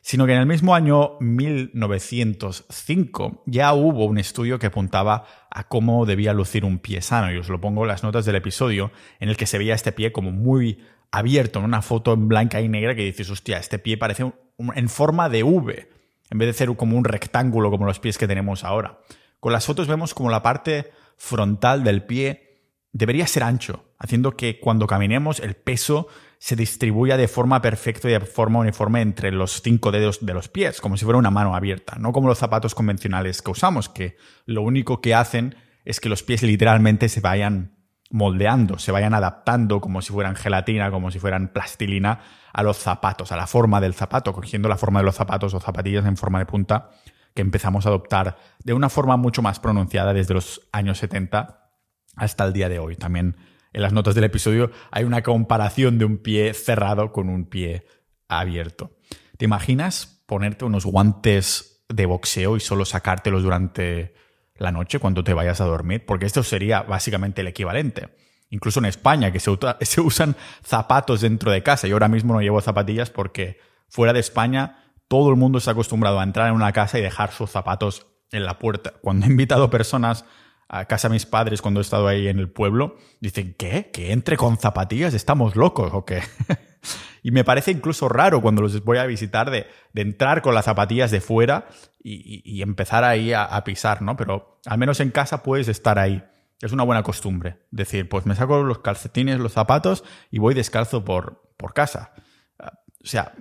sino 0.00 0.26
que 0.26 0.34
en 0.34 0.40
el 0.40 0.46
mismo 0.46 0.74
año 0.74 1.16
1905 1.20 3.44
ya 3.46 3.72
hubo 3.72 4.04
un 4.04 4.18
estudio 4.18 4.58
que 4.58 4.66
apuntaba 4.66 5.24
a 5.50 5.66
cómo 5.66 6.04
debía 6.04 6.34
lucir 6.34 6.66
un 6.66 6.78
pie 6.78 7.00
sano, 7.00 7.32
y 7.32 7.38
os 7.38 7.48
lo 7.48 7.60
pongo 7.60 7.82
en 7.82 7.88
las 7.88 8.02
notas 8.02 8.26
del 8.26 8.36
episodio, 8.36 8.92
en 9.18 9.30
el 9.30 9.38
que 9.38 9.46
se 9.46 9.56
veía 9.56 9.74
este 9.74 9.92
pie 9.92 10.12
como 10.12 10.30
muy 10.30 10.84
abierto, 11.10 11.60
en 11.60 11.64
una 11.64 11.80
foto 11.80 12.12
en 12.12 12.28
blanca 12.28 12.60
y 12.60 12.68
negra 12.68 12.94
que 12.94 13.02
dices, 13.02 13.30
hostia, 13.30 13.56
este 13.56 13.78
pie 13.78 13.96
parece 13.96 14.30
en 14.58 14.88
forma 14.90 15.30
de 15.30 15.42
V, 15.42 15.88
en 16.30 16.38
vez 16.38 16.48
de 16.48 16.52
ser 16.52 16.74
como 16.76 16.96
un 16.96 17.04
rectángulo 17.04 17.70
como 17.70 17.86
los 17.86 18.00
pies 18.00 18.18
que 18.18 18.28
tenemos 18.28 18.64
ahora. 18.64 18.98
Con 19.40 19.52
las 19.52 19.66
fotos 19.66 19.88
vemos 19.88 20.14
como 20.14 20.30
la 20.30 20.42
parte 20.42 20.90
frontal 21.16 21.84
del 21.84 22.04
pie 22.04 22.44
debería 22.92 23.26
ser 23.26 23.42
ancho, 23.42 23.84
haciendo 23.98 24.36
que 24.36 24.60
cuando 24.60 24.86
caminemos 24.86 25.40
el 25.40 25.54
peso 25.54 26.06
se 26.38 26.56
distribuya 26.56 27.16
de 27.16 27.28
forma 27.28 27.60
perfecta 27.60 28.08
y 28.08 28.12
de 28.12 28.20
forma 28.20 28.60
uniforme 28.60 29.00
entre 29.00 29.32
los 29.32 29.62
cinco 29.62 29.90
dedos 29.90 30.24
de 30.24 30.34
los 30.34 30.48
pies, 30.48 30.80
como 30.80 30.96
si 30.96 31.04
fuera 31.04 31.18
una 31.18 31.30
mano 31.30 31.56
abierta, 31.56 31.96
no 31.98 32.12
como 32.12 32.28
los 32.28 32.38
zapatos 32.38 32.74
convencionales 32.74 33.42
que 33.42 33.50
usamos, 33.50 33.88
que 33.88 34.16
lo 34.46 34.62
único 34.62 35.00
que 35.00 35.14
hacen 35.14 35.56
es 35.84 36.00
que 36.00 36.08
los 36.08 36.22
pies 36.22 36.42
literalmente 36.42 37.08
se 37.08 37.20
vayan 37.20 37.73
moldeando, 38.14 38.78
se 38.78 38.92
vayan 38.92 39.12
adaptando 39.12 39.80
como 39.80 40.00
si 40.00 40.12
fueran 40.12 40.36
gelatina, 40.36 40.88
como 40.92 41.10
si 41.10 41.18
fueran 41.18 41.48
plastilina 41.48 42.20
a 42.52 42.62
los 42.62 42.76
zapatos, 42.76 43.32
a 43.32 43.36
la 43.36 43.48
forma 43.48 43.80
del 43.80 43.92
zapato, 43.92 44.32
cogiendo 44.32 44.68
la 44.68 44.76
forma 44.76 45.00
de 45.00 45.06
los 45.06 45.16
zapatos 45.16 45.52
o 45.52 45.58
zapatillas 45.58 46.06
en 46.06 46.16
forma 46.16 46.38
de 46.38 46.46
punta 46.46 46.90
que 47.34 47.42
empezamos 47.42 47.86
a 47.86 47.88
adoptar 47.88 48.36
de 48.62 48.72
una 48.72 48.88
forma 48.88 49.16
mucho 49.16 49.42
más 49.42 49.58
pronunciada 49.58 50.12
desde 50.12 50.32
los 50.32 50.60
años 50.70 50.98
70 50.98 51.72
hasta 52.14 52.44
el 52.44 52.52
día 52.52 52.68
de 52.68 52.78
hoy. 52.78 52.94
También 52.94 53.36
en 53.72 53.82
las 53.82 53.92
notas 53.92 54.14
del 54.14 54.22
episodio 54.22 54.70
hay 54.92 55.02
una 55.02 55.24
comparación 55.24 55.98
de 55.98 56.04
un 56.04 56.18
pie 56.18 56.54
cerrado 56.54 57.10
con 57.10 57.28
un 57.28 57.46
pie 57.46 57.84
abierto. 58.28 58.92
¿Te 59.38 59.46
imaginas 59.46 60.22
ponerte 60.26 60.64
unos 60.64 60.86
guantes 60.86 61.84
de 61.88 62.06
boxeo 62.06 62.56
y 62.56 62.60
solo 62.60 62.84
sacártelos 62.84 63.42
durante 63.42 64.14
la 64.56 64.72
noche 64.72 64.98
cuando 64.98 65.24
te 65.24 65.34
vayas 65.34 65.60
a 65.60 65.64
dormir, 65.64 66.04
porque 66.06 66.26
esto 66.26 66.42
sería 66.42 66.82
básicamente 66.82 67.40
el 67.40 67.48
equivalente. 67.48 68.08
Incluso 68.50 68.78
en 68.78 68.86
España, 68.86 69.32
que 69.32 69.40
se, 69.40 69.50
se 69.80 70.00
usan 70.00 70.36
zapatos 70.62 71.20
dentro 71.20 71.50
de 71.50 71.62
casa. 71.62 71.88
Yo 71.88 71.94
ahora 71.94 72.08
mismo 72.08 72.34
no 72.34 72.40
llevo 72.40 72.60
zapatillas 72.60 73.10
porque 73.10 73.58
fuera 73.88 74.12
de 74.12 74.20
España 74.20 74.84
todo 75.08 75.30
el 75.30 75.36
mundo 75.36 75.58
está 75.58 75.72
acostumbrado 75.72 76.20
a 76.20 76.24
entrar 76.24 76.48
en 76.48 76.54
una 76.54 76.72
casa 76.72 76.98
y 76.98 77.02
dejar 77.02 77.32
sus 77.32 77.50
zapatos 77.50 78.06
en 78.30 78.44
la 78.44 78.58
puerta. 78.58 78.94
Cuando 79.00 79.26
he 79.26 79.28
invitado 79.28 79.70
personas 79.70 80.24
a 80.68 80.86
casa 80.86 81.08
de 81.08 81.12
mis 81.14 81.26
padres 81.26 81.60
cuando 81.62 81.80
he 81.80 81.82
estado 81.82 82.08
ahí 82.08 82.26
en 82.26 82.38
el 82.38 82.48
pueblo, 82.48 82.96
dicen, 83.20 83.54
¿qué? 83.58 83.90
¿Que 83.92 84.12
entre 84.12 84.36
con 84.36 84.58
zapatillas? 84.58 85.14
¿Estamos 85.14 85.56
locos 85.56 85.90
o 85.92 86.04
qué? 86.04 86.22
y 87.24 87.30
me 87.30 87.42
parece 87.42 87.70
incluso 87.70 88.10
raro 88.10 88.42
cuando 88.42 88.60
los 88.60 88.84
voy 88.84 88.98
a 88.98 89.06
visitar 89.06 89.50
de, 89.50 89.66
entrar 89.94 90.42
con 90.42 90.54
las 90.54 90.66
zapatillas 90.66 91.10
de 91.10 91.22
fuera 91.22 91.68
y, 91.98 92.60
empezar 92.60 93.02
ahí 93.02 93.32
a, 93.32 93.64
pisar, 93.64 94.02
¿no? 94.02 94.14
Pero 94.14 94.60
al 94.66 94.76
menos 94.76 95.00
en 95.00 95.10
casa 95.10 95.42
puedes 95.42 95.68
estar 95.68 95.98
ahí. 95.98 96.22
Es 96.60 96.72
una 96.72 96.82
buena 96.82 97.02
costumbre. 97.02 97.60
Decir, 97.70 98.10
pues 98.10 98.26
me 98.26 98.34
saco 98.36 98.62
los 98.62 98.80
calcetines, 98.80 99.40
los 99.40 99.52
zapatos 99.52 100.04
y 100.30 100.38
voy 100.38 100.52
descalzo 100.52 101.02
por, 101.02 101.50
por 101.56 101.72
casa. 101.72 102.12
O 102.58 103.06
sea, 103.06 103.32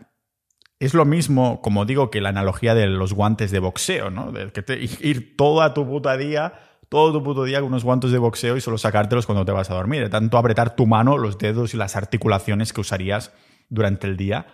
es 0.80 0.94
lo 0.94 1.04
mismo, 1.04 1.62
como 1.62 1.84
digo, 1.84 2.10
que 2.10 2.22
la 2.22 2.30
analogía 2.30 2.76
de 2.76 2.88
los 2.88 3.12
guantes 3.12 3.52
de 3.52 3.60
boxeo, 3.60 4.10
¿no? 4.10 4.32
De 4.32 4.50
que 4.54 4.62
te, 4.62 4.80
ir 4.80 5.36
toda 5.36 5.74
tu 5.74 5.86
puta 5.86 6.16
día 6.16 6.54
todo 6.88 7.12
tu 7.12 7.24
puto 7.24 7.44
día 7.44 7.60
con 7.60 7.70
unos 7.70 7.84
guantes 7.84 8.12
de 8.12 8.20
boxeo 8.20 8.56
y 8.56 8.62
solo 8.62 8.78
sacártelos 8.78 9.26
cuando 9.26 9.44
te 9.46 9.52
vas 9.52 9.72
a 9.72 9.74
dormir. 9.74 10.04
De 10.04 10.10
tanto 10.10 10.38
apretar 10.38 10.76
tu 10.76 10.86
mano, 10.86 11.18
los 11.18 11.40
dedos 11.40 11.74
y 11.74 11.78
las 11.78 11.96
articulaciones 11.96 12.72
que 12.72 12.82
usarías 12.82 13.34
durante 13.70 14.08
el 14.08 14.18
día, 14.18 14.48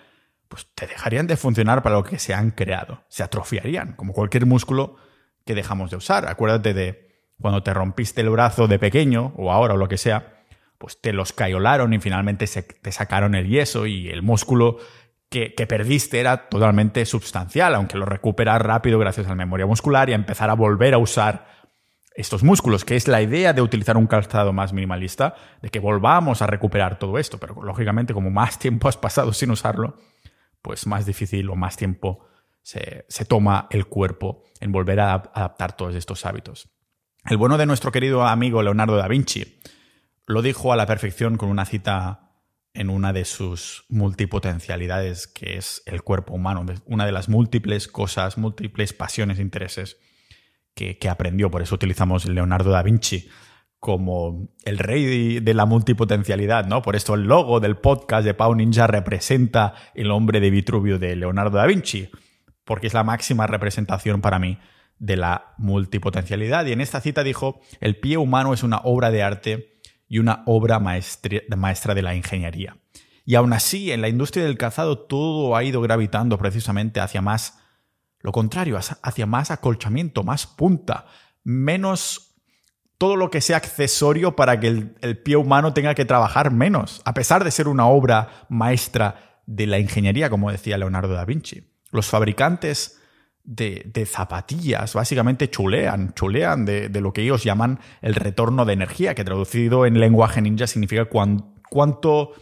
pues 0.48 0.68
te 0.74 0.88
dejarían 0.88 1.28
de 1.28 1.38
funcionar 1.38 1.84
para 1.84 1.96
lo 1.96 2.04
que 2.04 2.20
se 2.20 2.34
han 2.34 2.51
creado. 2.51 3.04
Se 3.08 3.24
atrofiarían, 3.24 3.94
como 3.94 4.13
cualquier 4.13 4.46
músculo 4.46 4.96
que 5.46 5.56
dejamos 5.56 5.92
de 5.92 5.98
usar. 5.98 6.28
Acuérdate 6.28 6.74
de 6.74 7.10
cuando 7.39 7.63
te 7.63 7.74
rompiste 7.74 8.22
el 8.22 8.30
brazo 8.30 8.68
de 8.68 8.80
pequeño, 8.80 9.34
o 9.38 9.51
ahora 9.51 9.75
o 9.75 9.78
lo 9.78 9.88
que 9.88 9.98
sea, 9.98 10.44
pues 10.78 11.00
te 11.00 11.13
los 11.13 11.34
cayolaron 11.34 11.94
y 11.94 12.00
finalmente 12.00 12.48
se, 12.48 12.63
te 12.63 12.92
sacaron 12.92 13.36
el 13.36 13.48
yeso 13.48 13.86
y 13.86 14.10
el 14.10 14.24
músculo 14.24 14.78
que, 15.30 15.54
que, 15.54 15.68
perdiste 15.68 16.20
era 16.20 16.50
totalmente 16.50 17.06
substancial, 17.06 17.75
aunque 17.75 17.98
lo 17.98 18.06
recuperas 18.06 18.62
rápido 18.62 18.98
gracias 18.98 19.28
a 19.28 19.30
la 19.30 19.36
memoria 19.36 19.68
muscular 19.68 20.10
y 20.10 20.13
a 20.13 20.16
empezar 20.16 20.50
a 20.50 20.56
volver 20.56 20.94
a 20.94 20.98
usar 20.98 21.59
estos 22.16 22.44
músculos, 22.44 22.86
que 22.86 22.96
es 22.96 23.08
la 23.08 23.22
idea 23.22 23.54
de 23.54 23.62
utilizar 23.62 23.98
un 23.98 24.08
calzado 24.08 24.54
más 24.54 24.74
minimalista, 24.74 25.36
de 25.62 25.70
que 25.70 25.80
volvamos 25.80 26.42
a 26.42 26.48
recuperar 26.48 27.00
todo 27.00 27.18
esto, 27.18 27.38
pero 27.38 27.62
lógicamente 27.63 28.13
como 28.13 28.30
más 28.30 28.60
tiempo 28.60 28.88
has 28.88 28.98
pasado 28.98 29.34
sin 29.34 29.51
usarlo, 29.51 29.98
pues 30.62 30.88
más 30.88 31.06
difícil 31.06 31.50
o 31.50 31.56
más 31.56 31.78
tiempo 31.78 32.25
se, 32.62 33.06
toma 33.28 33.68
el 33.72 33.86
cuerpo 33.86 34.44
en 34.60 34.72
volver 34.72 35.00
a 35.00 35.13
adaptar 35.13 35.75
todos 35.75 35.96
estos 35.96 36.25
hábitos. 36.25 36.70
El 37.25 37.38
bueno 37.38 37.58
de 37.58 37.66
nuestro 37.66 37.92
querido 37.92 38.25
amigo 38.25 38.62
Leonardo 38.62 38.98
da 38.98 39.08
Vinci 39.08 39.60
lo 40.25 40.42
dijo 40.42 40.74
a 40.74 40.75
la 40.75 40.86
perfección 40.86 41.38
con 41.38 41.50
una 41.50 41.66
cita 41.66 42.32
en 42.74 42.89
una 42.89 43.13
de 43.13 43.25
sus 43.25 43.86
multipotencialidades, 43.89 45.28
que 45.28 45.58
es 45.58 45.82
el 45.86 46.04
cuerpo 46.04 46.36
humano, 46.36 46.66
una 46.86 47.06
de 47.06 47.12
las 47.12 47.28
múltiples 47.28 47.88
cosas, 47.88 48.38
múltiples 48.38 48.94
pasiones 48.94 49.39
intereses 49.39 49.98
que, 51.00 51.09
aprendió. 51.09 51.51
Por 51.51 51.62
eso 51.62 51.75
utilizamos 51.75 52.25
Leonardo 52.25 52.71
da 52.71 52.83
Vinci 52.83 53.27
como 53.79 54.50
el 54.65 54.77
rey 54.77 55.39
de 55.39 55.53
la 55.53 55.65
multipotencialidad, 55.65 56.65
¿no? 56.65 56.81
Por 56.81 56.95
esto 56.95 57.13
el 57.13 57.24
logo 57.24 57.59
del 57.59 57.77
podcast 57.77 58.25
de 58.25 58.33
Pau 58.33 58.53
Ninja 58.53 58.88
representa 58.88 59.74
el 59.95 60.12
hombre 60.12 60.41
de 60.41 60.50
Vitruvio 60.50 61.00
de 61.00 61.15
Leonardo 61.15 61.57
da 61.57 61.65
Vinci, 61.65 62.09
porque 62.65 62.88
es 62.88 62.93
la 62.93 63.05
máxima 63.05 63.48
representación 63.48 64.19
para 64.19 64.38
mí 64.38 64.59
de 64.98 65.15
la 65.15 65.53
multipotencialidad. 65.57 66.65
Y 66.65 66.74
en 66.74 66.81
esta 66.81 67.00
cita 67.00 67.24
dijo, 67.24 67.62
el 67.79 67.98
pie 67.98 68.17
humano 68.17 68.53
es 68.53 68.63
una 68.63 68.79
obra 68.83 69.12
de 69.12 69.24
arte 69.24 69.79
y 70.09 70.19
una 70.19 70.43
obra 70.45 70.79
maestra 70.79 71.95
de 71.95 72.01
la 72.01 72.15
ingeniería. 72.15 72.77
Y 73.24 73.36
aún 73.36 73.53
así, 73.53 73.91
en 73.91 74.01
la 74.01 74.09
industria 74.09 74.43
del 74.43 74.57
calzado 74.57 74.98
todo 74.98 75.55
ha 75.55 75.63
ido 75.63 75.81
gravitando 75.81 76.38
precisamente 76.38 77.00
hacia 77.00 77.21
más 77.21 77.59
lo 78.22 78.32
contrario, 78.32 78.78
hacia 78.78 79.26
más 79.26 79.52
acolchamiento, 79.52 80.24
más 80.24 80.46
punta, 80.46 81.06
menos 81.44 82.36
todo 82.98 83.16
lo 83.16 83.32
que 83.32 83.40
sea 83.40 83.58
accesorio 83.58 84.36
para 84.36 84.60
que 84.60 84.68
el, 84.68 85.18
pie 85.24 85.38
humano 85.38 85.74
tenga 85.74 85.96
que 85.96 86.04
trabajar 86.04 86.52
menos, 86.52 87.02
a 87.06 87.14
pesar 87.14 87.46
de 87.46 87.52
ser 87.52 87.70
una 87.70 87.88
obra 87.88 88.46
maestra 88.50 89.42
de 89.46 89.68
la 89.68 89.80
ingeniería, 89.80 90.30
como 90.30 90.52
decía 90.52 90.78
Leonardo 90.78 91.14
da 91.14 91.24
Vinci. 91.24 91.64
Los 91.92 92.08
fabricantes 92.08 93.00
de, 93.46 94.06
zapatillas 94.06 94.94
básicamente 94.94 95.50
chulean, 95.50 96.14
chulean 96.14 96.66
de, 96.66 96.90
lo 96.90 97.14
que 97.14 97.22
ellos 97.22 97.46
llaman 97.46 97.80
el 98.02 98.16
retorno 98.16 98.66
de 98.66 98.74
energía, 98.74 99.16
que 99.16 99.24
traducido 99.24 99.86
en 99.86 99.98
lenguaje 99.98 100.42
ninja 100.42 100.68
significa 100.68 101.06
cuánto, 101.06 102.34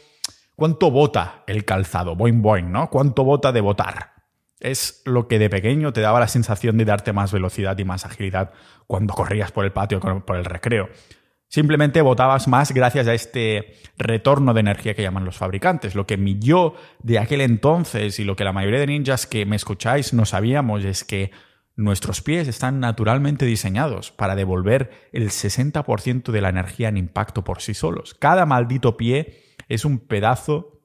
cuánto 0.55 0.91
bota 0.91 1.43
el 1.45 1.65
calzado, 1.65 2.15
boing 2.15 2.41
boing, 2.41 2.71
¿no? 2.71 2.89
Cuánto 2.89 3.23
bota 3.23 3.51
de 3.51 3.61
botar 3.61 4.16
es 4.59 5.01
lo 5.05 5.27
que 5.27 5.39
de 5.39 5.49
pequeño 5.49 5.93
te 5.93 6.01
daba 6.01 6.19
la 6.19 6.27
sensación 6.27 6.77
de 6.77 6.85
darte 6.85 7.13
más 7.13 7.31
velocidad 7.31 7.77
y 7.77 7.85
más 7.85 8.05
agilidad 8.05 8.51
cuando 8.87 9.13
corrías 9.13 9.51
por 9.51 9.65
el 9.65 9.71
patio, 9.71 9.99
por 9.99 10.37
el 10.37 10.45
recreo. 10.45 10.89
Simplemente 11.49 12.01
botabas 12.01 12.49
más 12.49 12.73
gracias 12.73 13.07
a 13.07 13.13
este 13.13 13.75
retorno 13.97 14.53
de 14.53 14.59
energía 14.59 14.93
que 14.95 15.01
llaman 15.01 15.23
los 15.23 15.37
fabricantes. 15.37 15.95
Lo 15.95 16.05
que 16.05 16.17
mi 16.17 16.37
yo 16.39 16.75
de 17.01 17.19
aquel 17.19 17.39
entonces 17.39 18.19
y 18.19 18.25
lo 18.25 18.35
que 18.35 18.43
la 18.43 18.51
mayoría 18.51 18.81
de 18.81 18.87
ninjas 18.87 19.25
que 19.25 19.45
me 19.45 19.55
escucháis 19.55 20.13
no 20.13 20.25
sabíamos 20.25 20.83
es 20.83 21.05
que 21.05 21.31
nuestros 21.77 22.21
pies 22.21 22.49
están 22.49 22.81
naturalmente 22.81 23.45
diseñados 23.45 24.11
para 24.11 24.35
devolver 24.35 24.91
el 25.13 25.29
60% 25.29 26.31
de 26.31 26.41
la 26.41 26.49
energía 26.49 26.89
en 26.89 26.97
impacto 26.97 27.45
por 27.45 27.61
sí 27.61 27.73
solos. 27.73 28.13
Cada 28.13 28.45
maldito 28.45 28.97
pie 28.97 29.55
es 29.69 29.85
un 29.85 29.99
pedazo 29.99 30.76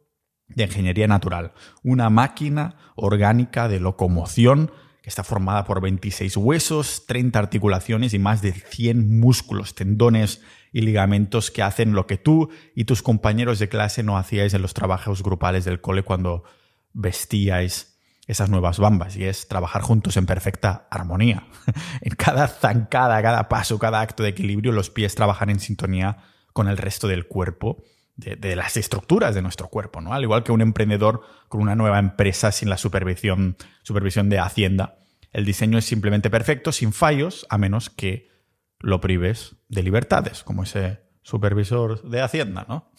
de 0.55 0.65
ingeniería 0.65 1.07
natural, 1.07 1.53
una 1.83 2.11
máquina 2.11 2.77
orgánica 2.95 3.69
de 3.69 3.81
locomoción 3.81 4.71
que 5.03 5.11
está 5.11 5.25
formada 5.25 5.65
por 5.65 5.81
26 5.81 6.37
huesos, 6.37 7.07
30 7.07 7.39
articulaciones 7.39 8.15
y 8.15 8.21
más 8.21 8.41
de 8.41 8.53
100 8.53 9.19
músculos, 9.19 9.75
tendones 9.75 10.41
y 10.73 10.83
ligamentos 10.83 11.51
que 11.51 11.63
hacen 11.63 11.93
lo 11.93 12.07
que 12.07 12.19
tú 12.19 12.51
y 12.77 12.85
tus 12.85 13.03
compañeros 13.03 13.59
de 13.59 13.69
clase 13.69 14.05
no 14.05 14.17
hacíais 14.17 14.55
en 14.55 14.63
los 14.63 14.75
trabajos 14.75 15.23
grupales 15.23 15.65
del 15.65 15.81
cole 15.81 16.05
cuando 16.05 16.45
vestíais 16.93 17.99
esas 18.29 18.49
nuevas 18.49 18.79
bambas, 18.79 19.17
y 19.17 19.25
es 19.25 19.49
trabajar 19.49 19.83
juntos 19.83 20.17
en 20.17 20.27
perfecta 20.27 20.87
armonía. 20.91 21.49
en 22.01 22.15
cada 22.15 22.47
zancada, 22.47 23.21
cada 23.21 23.49
paso, 23.49 23.81
cada 23.81 24.01
acto 24.01 24.23
de 24.23 24.29
equilibrio, 24.29 24.71
los 24.71 24.91
pies 24.91 25.17
trabajan 25.17 25.51
en 25.51 25.59
sintonía 25.59 26.19
con 26.53 26.69
el 26.69 26.79
resto 26.79 27.09
del 27.09 27.27
cuerpo 27.27 27.83
de, 28.17 28.57
las 28.57 28.77
estructuras 28.77 29.35
de 29.35 29.43
nuestro 29.43 29.69
cuerpo, 29.69 30.01
¿no? 30.01 30.13
Al 30.13 30.23
igual 30.23 30.43
que 30.43 30.53
un 30.53 30.61
emprendedor 30.61 31.23
con 31.49 31.61
una 31.61 31.75
nueva 31.75 31.99
empresa 31.99 32.53
sin 32.53 32.69
la 32.69 32.77
supervisión, 32.77 33.57
supervisión 33.83 34.29
de 34.29 34.39
Hacienda. 34.39 34.99
El 35.33 35.45
diseño 35.45 35.79
es 35.79 35.85
simplemente 35.85 36.31
perfecto, 36.31 36.73
sin 36.73 36.93
fallos, 36.93 37.47
a 37.49 37.59
menos 37.59 37.91
que 37.91 38.31
lo 38.79 39.01
prives 39.01 39.57
de 39.69 39.83
libertades, 39.83 40.43
como 40.43 40.65
ese 40.65 41.01
supervisor 41.23 42.03
de 42.03 42.21
Hacienda, 42.21 42.67
¿no? 42.69 42.91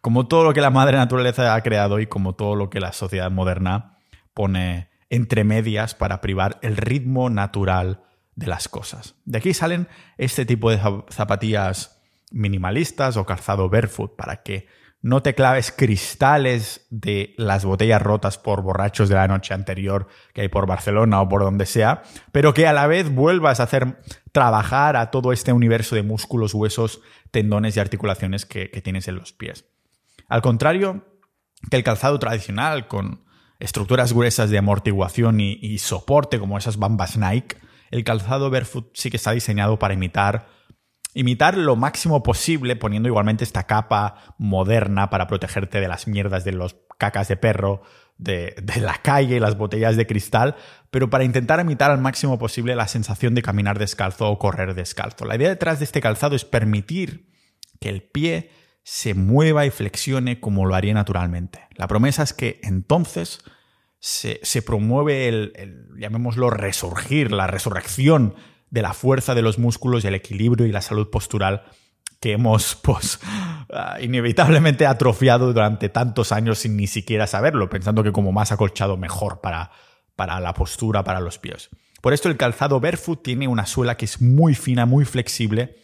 Como 0.00 0.28
todo 0.28 0.44
lo 0.44 0.52
que 0.52 0.60
la 0.60 0.70
madre 0.70 0.96
naturaleza 0.96 1.54
ha 1.54 1.62
creado 1.62 2.00
y 2.00 2.06
como 2.06 2.34
todo 2.34 2.54
lo 2.54 2.70
que 2.70 2.80
la 2.80 2.92
sociedad 2.92 3.30
moderna 3.30 3.98
pone 4.34 4.90
entre 5.10 5.44
medias 5.44 5.94
para 5.94 6.20
privar 6.20 6.58
el 6.62 6.76
ritmo 6.76 7.30
natural 7.30 8.02
de 8.34 8.46
las 8.46 8.68
cosas. 8.68 9.16
De 9.24 9.38
aquí 9.38 9.52
salen 9.52 9.88
este 10.16 10.46
tipo 10.46 10.70
de 10.70 10.80
zapatillas 11.10 12.01
minimalistas 12.32 13.16
o 13.16 13.24
calzado 13.24 13.68
barefoot 13.68 14.16
para 14.16 14.42
que 14.42 14.66
no 15.02 15.20
te 15.20 15.34
claves 15.34 15.72
cristales 15.72 16.86
de 16.90 17.34
las 17.36 17.64
botellas 17.64 18.00
rotas 18.00 18.38
por 18.38 18.62
borrachos 18.62 19.08
de 19.08 19.16
la 19.16 19.26
noche 19.26 19.52
anterior 19.52 20.06
que 20.32 20.42
hay 20.42 20.48
por 20.48 20.66
Barcelona 20.66 21.20
o 21.20 21.28
por 21.28 21.42
donde 21.42 21.66
sea, 21.66 22.02
pero 22.30 22.54
que 22.54 22.68
a 22.68 22.72
la 22.72 22.86
vez 22.86 23.12
vuelvas 23.12 23.58
a 23.58 23.64
hacer 23.64 23.98
trabajar 24.30 24.96
a 24.96 25.10
todo 25.10 25.32
este 25.32 25.52
universo 25.52 25.96
de 25.96 26.04
músculos, 26.04 26.54
huesos, 26.54 27.00
tendones 27.32 27.76
y 27.76 27.80
articulaciones 27.80 28.46
que, 28.46 28.68
tienes 28.82 29.08
en 29.08 29.16
los 29.16 29.32
pies. 29.32 29.64
Al 30.28 30.40
contrario 30.40 31.04
que 31.68 31.76
el 31.76 31.84
calzado 31.84 32.18
tradicional 32.20 32.86
con 32.86 33.24
estructuras 33.58 34.12
gruesas 34.12 34.50
de 34.50 34.58
amortiguación 34.58 35.40
y, 35.40 35.58
y 35.60 35.78
soporte 35.78 36.38
como 36.38 36.58
esas 36.58 36.76
bambas 36.76 37.16
Nike, 37.16 37.56
el 37.90 38.04
calzado 38.04 38.50
barefoot 38.50 38.90
sí 38.94 39.10
que 39.10 39.16
está 39.16 39.32
diseñado 39.32 39.78
para 39.78 39.94
imitar 39.94 40.46
imitar 41.14 41.56
lo 41.56 41.76
máximo 41.76 42.22
posible 42.22 42.76
poniendo 42.76 43.08
igualmente 43.08 43.44
esta 43.44 43.64
capa 43.66 44.34
moderna 44.38 45.10
para 45.10 45.26
protegerte 45.26 45.80
de 45.80 45.88
las 45.88 46.06
mierdas 46.06 46.44
de 46.44 46.52
los 46.52 46.76
cacas 46.98 47.28
de 47.28 47.36
perro, 47.36 47.82
de, 48.18 48.54
la 48.80 48.98
calle 49.02 49.36
y 49.36 49.40
las 49.40 49.56
botellas 49.56 49.96
de 49.96 50.06
cristal, 50.06 50.56
pero 50.90 51.10
para 51.10 51.24
intentar 51.24 51.60
imitar 51.60 51.90
al 51.90 52.00
máximo 52.00 52.38
posible 52.38 52.76
la 52.76 52.88
sensación 52.88 53.34
de 53.34 53.42
caminar 53.42 53.78
descalzo 53.78 54.28
o 54.28 54.38
correr 54.38 54.74
descalzo. 54.74 55.24
La 55.24 55.36
idea 55.36 55.48
detrás 55.48 55.78
de 55.78 55.84
este 55.84 56.00
calzado 56.00 56.36
es 56.36 56.44
permitir 56.44 57.28
que 57.80 57.88
el 57.88 58.02
pie 58.02 58.50
se 58.84 59.14
mueva 59.14 59.66
y 59.66 59.70
flexione 59.70 60.40
como 60.40 60.66
lo 60.66 60.74
haría 60.74 60.94
naturalmente. 60.94 61.66
La 61.76 61.88
promesa 61.88 62.22
es 62.22 62.32
que 62.32 62.60
entonces 62.62 63.40
se, 63.98 64.62
promueve 64.62 65.28
el, 65.28 65.52
el, 65.56 65.88
llamémoslo, 65.98 66.50
resurgir, 66.50 67.30
la 67.32 67.46
resurrección 67.46 68.34
de 68.72 68.80
la 68.80 68.94
fuerza 68.94 69.34
de 69.34 69.42
los 69.42 69.58
músculos 69.58 70.02
y 70.02 70.06
el 70.08 70.14
equilibrio 70.14 70.66
y 70.66 70.72
la 70.72 70.80
salud 70.80 71.10
postural 71.10 71.64
que 72.20 72.32
hemos, 72.32 72.74
pues, 72.82 73.20
ah, 73.70 73.98
inevitablemente 74.00 74.86
atrofiado 74.86 75.52
durante 75.52 75.90
tantos 75.90 76.32
años 76.32 76.60
sin 76.60 76.76
ni 76.76 76.86
siquiera 76.86 77.26
saberlo, 77.26 77.68
pensando 77.68 78.02
que 78.02 78.12
como 78.12 78.32
más 78.32 78.50
acolchado 78.50 78.96
mejor 78.96 79.42
para, 79.42 79.70
para 80.16 80.40
la 80.40 80.54
postura, 80.54 81.04
para 81.04 81.20
los 81.20 81.38
pies. 81.38 81.68
Por 82.00 82.14
esto 82.14 82.30
el 82.30 82.38
calzado 82.38 82.80
barefoot 82.80 83.22
tiene 83.22 83.46
una 83.46 83.66
suela 83.66 83.96
que 83.96 84.06
es 84.06 84.22
muy 84.22 84.54
fina, 84.54 84.86
muy 84.86 85.04
flexible, 85.04 85.76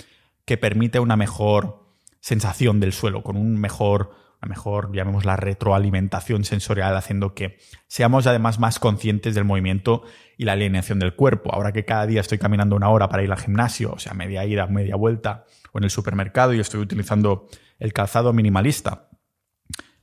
que 0.47 0.57
permite 0.57 0.99
una 0.99 1.16
mejor 1.16 1.85
sensación 2.21 2.80
del 2.80 2.95
suelo, 2.95 3.23
con 3.23 3.37
un 3.37 3.61
mejor 3.61 4.12
a 4.40 4.47
lo 4.47 4.50
mejor 4.50 4.95
llamemos 4.95 5.25
la 5.25 5.37
retroalimentación 5.37 6.45
sensorial, 6.45 6.97
haciendo 6.97 7.35
que 7.35 7.59
seamos 7.88 8.26
además 8.28 8.61
más 8.61 8.78
conscientes 8.78 9.35
del 9.35 9.45
movimiento 9.45 10.04
y 10.37 10.45
la 10.45 10.52
alineación 10.52 11.00
del 11.00 11.16
cuerpo. 11.16 11.52
Ahora 11.52 11.73
que 11.73 11.85
cada 11.85 12.07
día 12.07 12.21
estoy 12.21 12.38
caminando 12.38 12.76
una 12.76 12.88
hora 12.88 13.09
para 13.09 13.25
ir 13.25 13.33
al 13.33 13.38
gimnasio, 13.38 13.92
o 13.92 13.99
sea, 13.99 14.14
media 14.14 14.45
ida, 14.45 14.66
media 14.68 14.95
vuelta, 14.95 15.45
o 15.73 15.78
en 15.78 15.85
el 15.85 15.90
supermercado 15.90 16.54
y 16.54 16.61
estoy 16.61 16.80
utilizando 16.80 17.49
el 17.80 17.92
calzado 17.92 18.33
minimalista, 18.33 19.09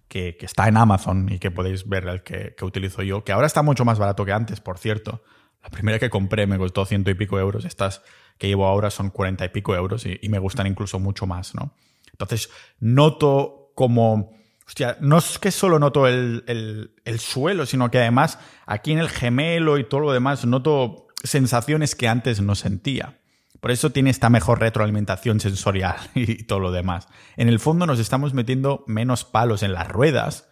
que, 0.10 0.38
está 0.42 0.68
en 0.68 0.78
Amazon 0.78 1.32
y 1.32 1.40
que 1.40 1.52
podéis 1.52 1.88
ver 1.88 2.06
el 2.08 2.24
que, 2.24 2.56
utilizo 2.62 3.04
yo, 3.04 3.24
que 3.24 3.32
ahora 3.32 3.48
está 3.48 3.64
mucho 3.64 3.86
más 3.86 4.00
barato 4.00 4.26
que 4.26 4.34
antes, 4.34 4.60
por 4.60 4.78
cierto. 4.78 5.24
La 5.64 5.70
primera 5.70 5.98
que 5.98 6.10
compré 6.10 6.46
me 6.46 6.58
costó 6.58 6.86
ciento 6.86 7.10
y 7.10 7.16
pico 7.16 7.40
euros. 7.40 7.66
Estas 7.66 8.04
que 8.38 8.48
llevo 8.48 8.68
ahora 8.68 8.92
son 8.92 9.10
cuarenta 9.10 9.46
y 9.46 9.50
pico 9.50 9.76
euros 9.76 10.06
y, 10.06 10.20
y 10.22 10.30
me 10.30 10.40
gustan 10.40 10.68
incluso 10.68 11.00
mucho 11.00 11.26
más, 11.26 11.56
¿no? 11.56 11.74
Entonces, 12.12 12.50
noto 12.80 13.65
como... 13.76 14.34
Hostia, 14.68 14.98
no 15.00 15.20
es 15.20 15.38
que 15.38 15.52
solo 15.52 15.78
noto 15.78 16.08
el, 16.08 16.92
suelo, 17.20 17.68
sino 17.68 17.92
que 17.92 18.00
además 18.00 18.40
aquí 18.66 18.94
en 18.94 18.98
el 18.98 19.10
gemelo 19.10 19.78
y 19.78 19.84
todo 19.84 20.02
lo 20.02 20.12
demás 20.12 20.44
noto 20.46 21.06
sensaciones 21.24 21.94
que 21.94 22.08
antes 22.08 22.42
no 22.42 22.56
sentía. 22.56 23.20
Por 23.60 23.70
eso 23.70 23.92
tiene 23.92 24.10
esta 24.10 24.32
mejor 24.32 24.60
retroalimentación 24.60 25.40
sensorial 25.40 25.98
y 26.16 26.44
todo 26.44 26.60
lo 26.60 26.72
demás. 26.72 27.08
En 27.38 27.48
el 27.48 27.60
fondo 27.60 27.86
nos 27.86 28.00
estamos 28.00 28.34
metiendo 28.34 28.84
menos 28.88 29.24
palos 29.24 29.62
en 29.62 29.74
las 29.74 29.88
ruedas, 29.88 30.50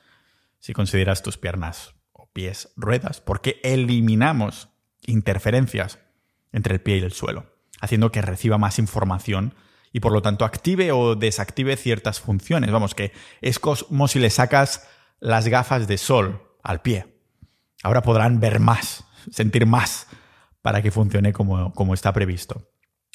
si 0.60 0.74
consideras 0.74 1.24
tus 1.24 1.38
piernas 1.38 1.96
o 2.12 2.30
pies 2.32 2.72
ruedas, 2.76 3.20
porque 3.20 3.60
eliminamos 3.64 4.70
interferencias 5.06 5.98
entre 6.52 6.76
el 6.76 6.82
pie 6.82 6.98
y 6.98 7.02
el 7.02 7.14
suelo, 7.14 7.48
haciendo 7.82 8.12
que 8.12 8.22
reciba 8.22 8.60
más 8.60 8.78
información 8.78 9.56
y 9.94 10.00
por 10.00 10.12
lo 10.12 10.22
tanto 10.22 10.44
active 10.44 10.92
o 10.92 11.16
desactive 11.16 11.78
ciertas 11.78 12.20
funciones. 12.20 12.72
Vamos, 12.72 12.96
que 12.96 13.14
es 13.42 13.60
como 13.60 14.08
si 14.08 14.20
le 14.20 14.32
sacas 14.32 14.88
las 15.20 15.48
gafas 15.48 15.88
de 15.88 15.98
sol 15.98 16.42
al 16.64 16.82
pie. 16.82 17.06
Ahora 17.84 18.02
podrán 18.02 18.40
ver 18.40 18.60
más, 18.60 19.06
sentir 19.32 19.68
más 19.68 20.08
para 20.64 20.82
que 20.82 20.92
funcione 20.92 21.32
como, 21.32 21.74
como 21.74 21.94
está 21.94 22.12
previsto. 22.12 22.68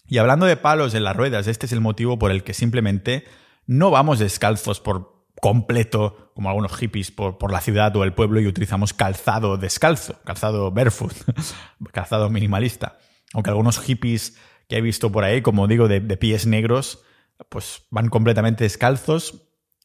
Y 0.07 0.19
hablando 0.19 0.47
de 0.47 0.57
palos 0.57 0.95
en 0.95 1.05
las 1.05 1.17
ruedas, 1.17 1.49
este 1.49 1.67
es 1.67 1.73
el 1.73 1.81
motivo 1.81 2.19
por 2.19 2.31
el 2.31 2.45
que 2.45 2.55
simplemente 2.55 3.25
no 3.67 3.91
vamos 3.91 4.21
descalzos 4.21 4.81
por 4.81 5.27
completo, 5.41 6.33
como 6.35 6.49
algunos 6.49 6.77
hippies, 6.77 7.11
por, 7.11 7.39
por, 7.39 7.53
la 7.53 7.61
ciudad 7.61 7.95
o 7.97 8.05
el 8.05 8.13
pueblo 8.13 8.41
y 8.41 8.47
utilizamos 8.47 8.93
calzado 8.93 9.57
descalzo, 9.57 10.21
calzado 10.25 10.71
barefoot, 10.71 11.13
calzado 11.93 12.31
minimalista. 12.31 12.99
Aunque 13.35 13.51
algunos 13.51 13.79
hippies 13.79 14.39
que 14.69 14.77
he 14.77 14.81
visto 14.81 15.11
por 15.11 15.25
ahí, 15.25 15.43
como 15.43 15.67
digo, 15.67 15.89
de, 15.89 16.01
pies 16.17 16.47
negros, 16.47 17.03
pues 17.49 17.87
van 17.91 18.09
completamente 18.09 18.65
descalzos. 18.65 19.45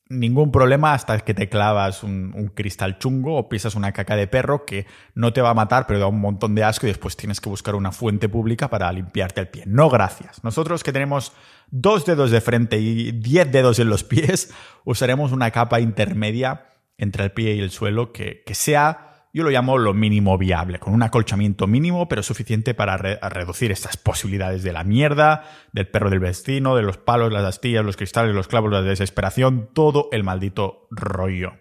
Ningún 0.09 0.51
problema 0.51 0.93
hasta 0.93 1.17
que 1.21 1.33
te 1.33 1.47
clavas 1.49 2.03
un, 2.03 2.51
cristal 2.53 2.99
chungo 2.99 3.37
o 3.37 3.49
pisas 3.49 3.75
una 3.75 3.93
caca 3.93 4.15
de 4.15 4.27
perro 4.27 4.65
que 4.65 4.85
no 5.15 5.31
te 5.31 5.41
va 5.41 5.51
a 5.51 5.53
matar, 5.53 5.87
pero 5.87 5.99
da 5.99 6.07
un 6.07 6.19
montón 6.19 6.53
de 6.53 6.63
asco 6.63 6.85
y 6.85 6.89
después 6.89 7.15
tienes 7.15 7.39
que 7.39 7.49
buscar 7.49 7.75
una 7.75 7.91
fuente 7.91 8.27
pública 8.27 8.69
para 8.69 8.91
limpiarte 8.91 9.39
el 9.41 9.47
pie. 9.47 9.63
No, 9.65 9.89
gracias. 9.89 10.43
Nosotros 10.43 10.83
que 10.83 10.91
tenemos 10.91 11.31
dos 11.71 12.05
dedos 12.05 12.29
de 12.29 12.41
frente 12.41 12.79
y 12.79 13.11
diez 13.13 13.51
dedos 13.51 13.79
en 13.79 13.89
los 13.89 14.03
pies, 14.03 14.53
usaremos 14.83 15.31
una 15.31 15.51
capa 15.51 15.79
intermedia 15.79 16.73
entre 16.97 17.23
el 17.23 17.31
pie 17.31 17.55
y 17.55 17.59
el 17.59 17.71
suelo 17.71 18.11
que, 18.11 18.43
sea 18.51 19.12
yo 19.33 19.43
lo 19.43 19.49
llamo 19.49 19.79
lo 19.79 19.95
mínimo 19.95 20.37
viable, 20.37 20.77
con 20.77 20.93
un 20.93 21.01
acolchamiento 21.01 21.65
mínimo, 21.65 22.07
pero 22.07 22.21
suficiente 22.21 22.75
para 22.75 22.97
reducir 22.97 23.71
estas 23.71 23.97
posibilidades 23.97 24.61
de 24.61 24.71
la 24.71 24.83
mierda, 24.83 25.49
del 25.71 25.87
perro 25.87 26.11
del 26.11 26.19
vecino, 26.19 26.75
de 26.75 26.83
los 26.83 26.97
palos, 26.97 27.33
las 27.33 27.43
astillas, 27.43 27.83
los 27.83 27.97
cristales, 27.97 28.35
los 28.35 28.47
clavos, 28.47 28.71
la 28.71 28.83
desesperación, 28.83 29.69
todo 29.73 30.07
el 30.11 30.23
maldito 30.23 30.87
rollo. 30.91 31.53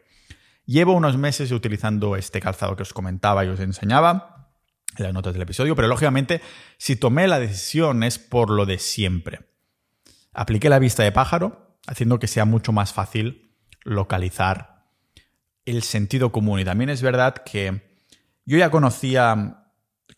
Llevo 0.66 0.92
unos 0.92 1.16
meses 1.16 1.50
utilizando 1.50 2.14
este 2.14 2.42
calzado 2.42 2.76
que 2.76 2.82
os 2.82 2.92
comentaba 2.92 3.42
y 3.46 3.48
os 3.48 3.58
enseñaba 3.58 4.50
en 4.98 5.04
las 5.04 5.14
notas 5.14 5.32
del 5.32 5.42
episodio, 5.42 5.74
pero 5.74 5.88
lógicamente 5.88 6.42
si 6.76 6.96
tomé 6.96 7.26
la 7.26 7.40
decisión 7.40 8.02
es 8.02 8.18
por 8.18 8.50
lo 8.50 8.66
de 8.66 8.78
siempre. 8.78 9.48
Apliqué 10.34 10.68
la 10.68 10.78
vista 10.78 11.02
de 11.04 11.12
pájaro, 11.12 11.78
haciendo 11.86 12.18
que 12.18 12.26
sea 12.26 12.44
mucho 12.44 12.72
más 12.72 12.92
fácil 12.92 13.56
localizar 13.82 14.71
el 15.64 15.82
sentido 15.82 16.32
común. 16.32 16.60
Y 16.60 16.64
también 16.64 16.90
es 16.90 17.02
verdad 17.02 17.34
que 17.44 17.82
yo 18.44 18.58
ya 18.58 18.70
conocía, 18.70 19.66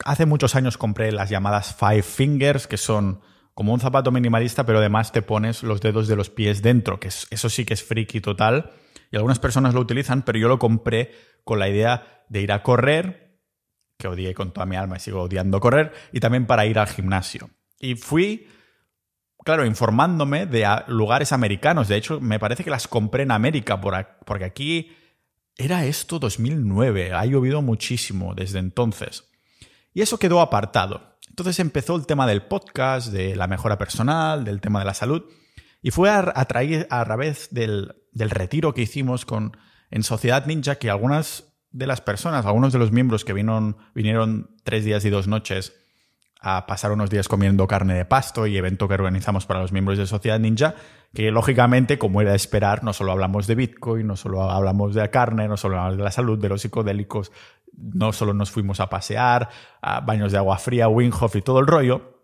hace 0.05 0.27
muchos 0.27 0.55
años 0.55 0.79
compré 0.79 1.13
las 1.13 1.31
llamadas 1.31 1.75
Five 1.75 2.03
Fingers, 2.03 2.67
que 2.67 2.77
son 2.77 3.21
como 3.55 3.73
un 3.73 3.81
zapato 3.81 4.11
minimalista, 4.11 4.67
pero 4.67 4.79
además 4.79 5.13
te 5.13 5.23
pones 5.23 5.63
los 5.63 5.81
dedos 5.81 6.09
de 6.09 6.17
los 6.17 6.31
pies 6.31 6.63
dentro, 6.63 6.99
que 6.99 7.09
eso 7.09 7.49
sí 7.49 7.65
que 7.65 7.75
es 7.75 7.85
friki 7.85 8.21
total. 8.21 8.73
Y 9.11 9.17
algunas 9.17 9.39
personas 9.39 9.75
lo 9.75 9.81
utilizan, 9.81 10.23
pero 10.23 10.39
yo 10.39 10.49
lo 10.49 10.59
compré 10.59 11.13
con 11.45 11.59
la 11.59 11.69
idea 11.69 12.25
de 12.29 12.41
ir 12.41 12.51
a 12.51 12.63
correr, 12.63 13.39
que 13.97 14.09
odié 14.09 14.35
con 14.35 14.53
toda 14.53 14.67
mi 14.67 14.75
alma 14.75 14.97
y 14.97 15.01
sigo 15.01 15.23
odiando 15.23 15.61
correr, 15.61 15.93
y 16.13 16.19
también 16.19 16.47
para 16.47 16.67
ir 16.67 16.81
al 16.81 16.89
gimnasio. 16.89 17.51
Y 17.79 17.95
fui, 17.95 18.49
claro, 19.45 19.65
informándome 19.65 20.47
de 20.47 20.67
lugares 20.89 21.33
americanos. 21.33 21.87
De 21.87 21.97
hecho, 21.97 22.21
me 22.21 22.41
parece 22.41 22.65
que 22.65 22.71
las 22.71 22.89
compré 22.89 23.23
en 23.23 23.31
América, 23.31 23.81
porque 23.81 24.45
aquí 24.45 24.97
era 25.57 25.85
esto 25.87 26.19
2009, 26.19 27.13
ha 27.13 27.25
llovido 27.27 27.63
muchísimo 27.63 28.35
desde 28.35 28.59
entonces. 28.59 29.25
Y 29.93 30.03
eso 30.03 30.19
quedó 30.19 30.41
apartado. 30.41 31.19
Entonces 31.29 31.59
empezó 31.61 31.97
el 31.97 32.07
tema 32.07 32.27
del 32.27 32.43
podcast, 32.43 33.13
de 33.13 33.37
la 33.37 33.47
mejora 33.47 33.79
personal, 33.79 34.45
del 34.45 34.61
tema 34.61 34.81
de 34.81 34.85
la 34.85 34.95
salud, 34.95 35.25
y 35.83 35.91
fue 35.91 36.11
a, 36.11 36.21
a, 36.21 36.41
a 36.41 37.05
través 37.05 37.49
del, 37.53 37.95
del, 38.13 38.31
retiro 38.31 38.73
que 38.73 38.83
hicimos 38.83 39.25
con, 39.25 39.57
en 39.91 40.03
Sociedad 40.03 40.47
Ninja 40.47 40.77
que 40.77 40.91
algunas 40.91 41.53
de 41.71 41.87
las 41.87 42.01
personas, 42.01 42.47
algunos 42.47 42.73
de 42.73 42.79
los 42.79 42.93
miembros 42.93 43.25
que 43.25 43.33
vinieron, 43.33 43.77
vinieron 43.95 44.57
tres 44.63 44.85
días 44.85 45.05
y 45.05 45.11
dos 45.11 45.29
noches 45.29 45.75
a 46.47 46.67
pasar 46.67 46.93
unos 46.93 47.09
días 47.09 47.27
comiendo 47.27 47.67
carne 47.67 47.95
de 47.95 48.05
pasto 48.05 48.47
y 48.47 48.59
evento 48.59 48.87
que 48.87 48.93
organizamos 48.93 49.47
para 49.47 49.61
los 49.61 49.73
miembros 49.73 49.97
de 49.97 50.07
Sociedad 50.07 50.39
Ninja, 50.39 50.75
que 51.15 51.31
lógicamente, 51.31 51.97
como 51.97 52.21
era 52.21 52.33
de 52.33 52.37
esperar, 52.37 52.85
no 52.85 52.93
solo 52.93 53.13
hablamos 53.13 53.47
de 53.47 53.55
Bitcoin, 53.55 54.07
no 54.07 54.15
solo 54.15 54.43
hablamos 54.51 54.95
de 54.95 55.01
la 55.01 55.11
carne, 55.11 55.49
no 55.49 55.57
solo 55.57 55.77
hablamos 55.77 55.97
de 55.97 56.05
la 56.05 56.11
salud, 56.11 56.39
de 56.39 56.51
los 56.51 56.61
psicodélicos, 56.61 57.33
no 57.73 58.13
solo 58.13 58.35
nos 58.35 58.51
fuimos 58.51 58.81
a 58.81 58.91
pasear, 58.91 59.49
a 59.81 60.01
baños 60.01 60.33
de 60.33 60.39
agua 60.39 60.59
fría, 60.59 60.87
Winghoff 60.87 61.35
y 61.35 61.41
todo 61.41 61.61
el 61.61 61.67
rollo, 61.67 62.21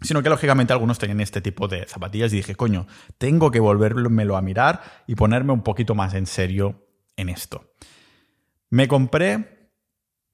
sino 0.00 0.22
que 0.22 0.28
lógicamente 0.28 0.72
algunos 0.72 1.00
tenían 1.00 1.20
este 1.20 1.40
tipo 1.40 1.66
de 1.66 1.88
zapatillas 1.88 2.32
y 2.32 2.36
dije, 2.36 2.54
coño, 2.54 2.86
tengo 3.18 3.50
que 3.50 3.58
volvérmelo 3.58 4.36
a 4.36 4.42
mirar 4.42 4.80
y 5.08 5.16
ponerme 5.16 5.52
un 5.52 5.62
poquito 5.62 5.96
más 5.96 6.14
en 6.14 6.26
serio 6.26 6.86
en 7.16 7.30
esto. 7.30 7.72
Me 8.70 8.86
compré 8.86 9.55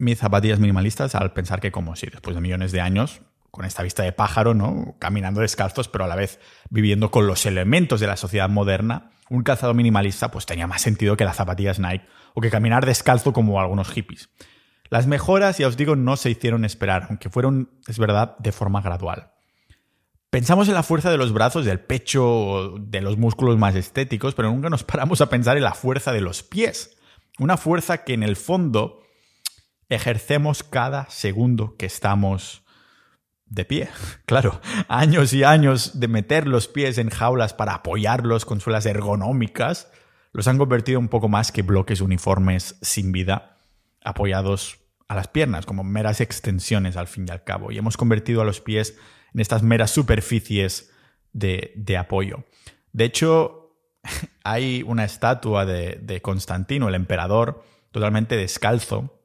mis 0.02 0.18
zapatillas 0.18 0.58
minimalistas 0.58 1.14
al 1.14 1.32
pensar 1.32 1.60
que 1.60 1.70
como 1.70 1.94
si 1.94 2.06
después 2.06 2.34
de 2.34 2.42
millones 2.42 2.72
de 2.72 2.80
años 2.80 3.22
con 3.52 3.64
esta 3.64 3.82
vista 3.82 4.02
de 4.02 4.12
pájaro, 4.12 4.54
¿no? 4.54 4.96
Caminando 4.98 5.42
descalzos, 5.42 5.86
pero 5.86 6.04
a 6.04 6.08
la 6.08 6.16
vez 6.16 6.40
viviendo 6.70 7.10
con 7.10 7.26
los 7.26 7.46
elementos 7.46 8.00
de 8.00 8.06
la 8.06 8.16
sociedad 8.16 8.48
moderna, 8.48 9.10
un 9.28 9.42
calzado 9.42 9.74
minimalista 9.74 10.30
pues 10.30 10.46
tenía 10.46 10.66
más 10.66 10.82
sentido 10.82 11.16
que 11.16 11.24
las 11.24 11.36
zapatillas 11.36 11.78
Nike 11.78 12.06
o 12.34 12.40
que 12.40 12.50
caminar 12.50 12.84
descalzo 12.84 13.32
como 13.32 13.60
algunos 13.60 13.90
hippies. 13.90 14.30
Las 14.88 15.06
mejoras, 15.06 15.58
ya 15.58 15.68
os 15.68 15.76
digo, 15.76 15.96
no 15.96 16.16
se 16.16 16.30
hicieron 16.30 16.64
esperar, 16.64 17.06
aunque 17.08 17.30
fueron, 17.30 17.70
es 17.86 17.98
verdad, 17.98 18.36
de 18.38 18.52
forma 18.52 18.80
gradual. 18.80 19.32
Pensamos 20.30 20.66
en 20.68 20.74
la 20.74 20.82
fuerza 20.82 21.10
de 21.10 21.18
los 21.18 21.32
brazos, 21.32 21.64
del 21.64 21.78
pecho, 21.78 22.74
de 22.80 23.02
los 23.02 23.18
músculos 23.18 23.58
más 23.58 23.74
estéticos, 23.74 24.34
pero 24.34 24.50
nunca 24.50 24.70
nos 24.70 24.82
paramos 24.82 25.20
a 25.20 25.28
pensar 25.28 25.56
en 25.58 25.62
la 25.62 25.74
fuerza 25.74 26.12
de 26.12 26.22
los 26.22 26.42
pies. 26.42 26.96
Una 27.38 27.56
fuerza 27.56 28.02
que 28.04 28.14
en 28.14 28.22
el 28.22 28.36
fondo 28.36 29.01
ejercemos 29.94 30.62
cada 30.62 31.08
segundo 31.10 31.76
que 31.76 31.86
estamos 31.86 32.64
de 33.46 33.64
pie. 33.64 33.88
Claro, 34.26 34.60
años 34.88 35.32
y 35.32 35.44
años 35.44 36.00
de 36.00 36.08
meter 36.08 36.46
los 36.46 36.68
pies 36.68 36.96
en 36.98 37.10
jaulas 37.10 37.52
para 37.52 37.74
apoyarlos 37.74 38.44
con 38.44 38.60
suelas 38.60 38.86
ergonómicas 38.86 39.88
los 40.32 40.48
han 40.48 40.58
convertido 40.58 40.98
un 40.98 41.08
poco 41.08 41.28
más 41.28 41.52
que 41.52 41.62
bloques 41.62 42.00
uniformes 42.00 42.78
sin 42.80 43.12
vida 43.12 43.58
apoyados 44.02 44.78
a 45.08 45.14
las 45.14 45.28
piernas, 45.28 45.66
como 45.66 45.84
meras 45.84 46.20
extensiones 46.20 46.96
al 46.96 47.06
fin 47.06 47.26
y 47.28 47.32
al 47.32 47.44
cabo. 47.44 47.70
Y 47.70 47.78
hemos 47.78 47.96
convertido 47.96 48.40
a 48.40 48.44
los 48.44 48.60
pies 48.60 48.96
en 49.34 49.40
estas 49.40 49.62
meras 49.62 49.90
superficies 49.90 50.90
de, 51.32 51.96
apoyo. 51.98 52.44
De 52.92 53.04
hecho, 53.04 53.76
hay 54.44 54.82
una 54.86 55.04
estatua 55.04 55.66
de, 55.66 56.20
Constantino, 56.22 56.88
el 56.88 56.94
emperador, 56.94 57.62
totalmente 57.90 58.36
descalzo, 58.36 59.21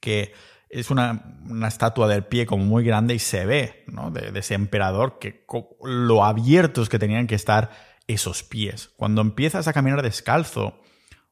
que 0.00 0.32
es 0.70 0.90
una, 0.90 1.22
estatua 1.66 2.08
del 2.08 2.24
pie 2.24 2.46
como 2.46 2.64
muy 2.64 2.84
grande 2.84 3.14
y 3.14 3.18
se 3.18 3.46
ve 3.46 3.84
¿no? 3.86 4.10
de, 4.10 4.38
ese 4.38 4.54
emperador 4.54 5.18
que 5.18 5.44
lo 5.82 6.24
abiertos 6.24 6.88
que 6.88 6.98
tenían 6.98 7.26
que 7.26 7.34
estar 7.34 7.70
esos 8.06 8.42
pies. 8.42 8.90
Cuando 8.96 9.20
empiezas 9.20 9.68
a 9.68 9.72
caminar 9.72 10.02
descalzo 10.02 10.80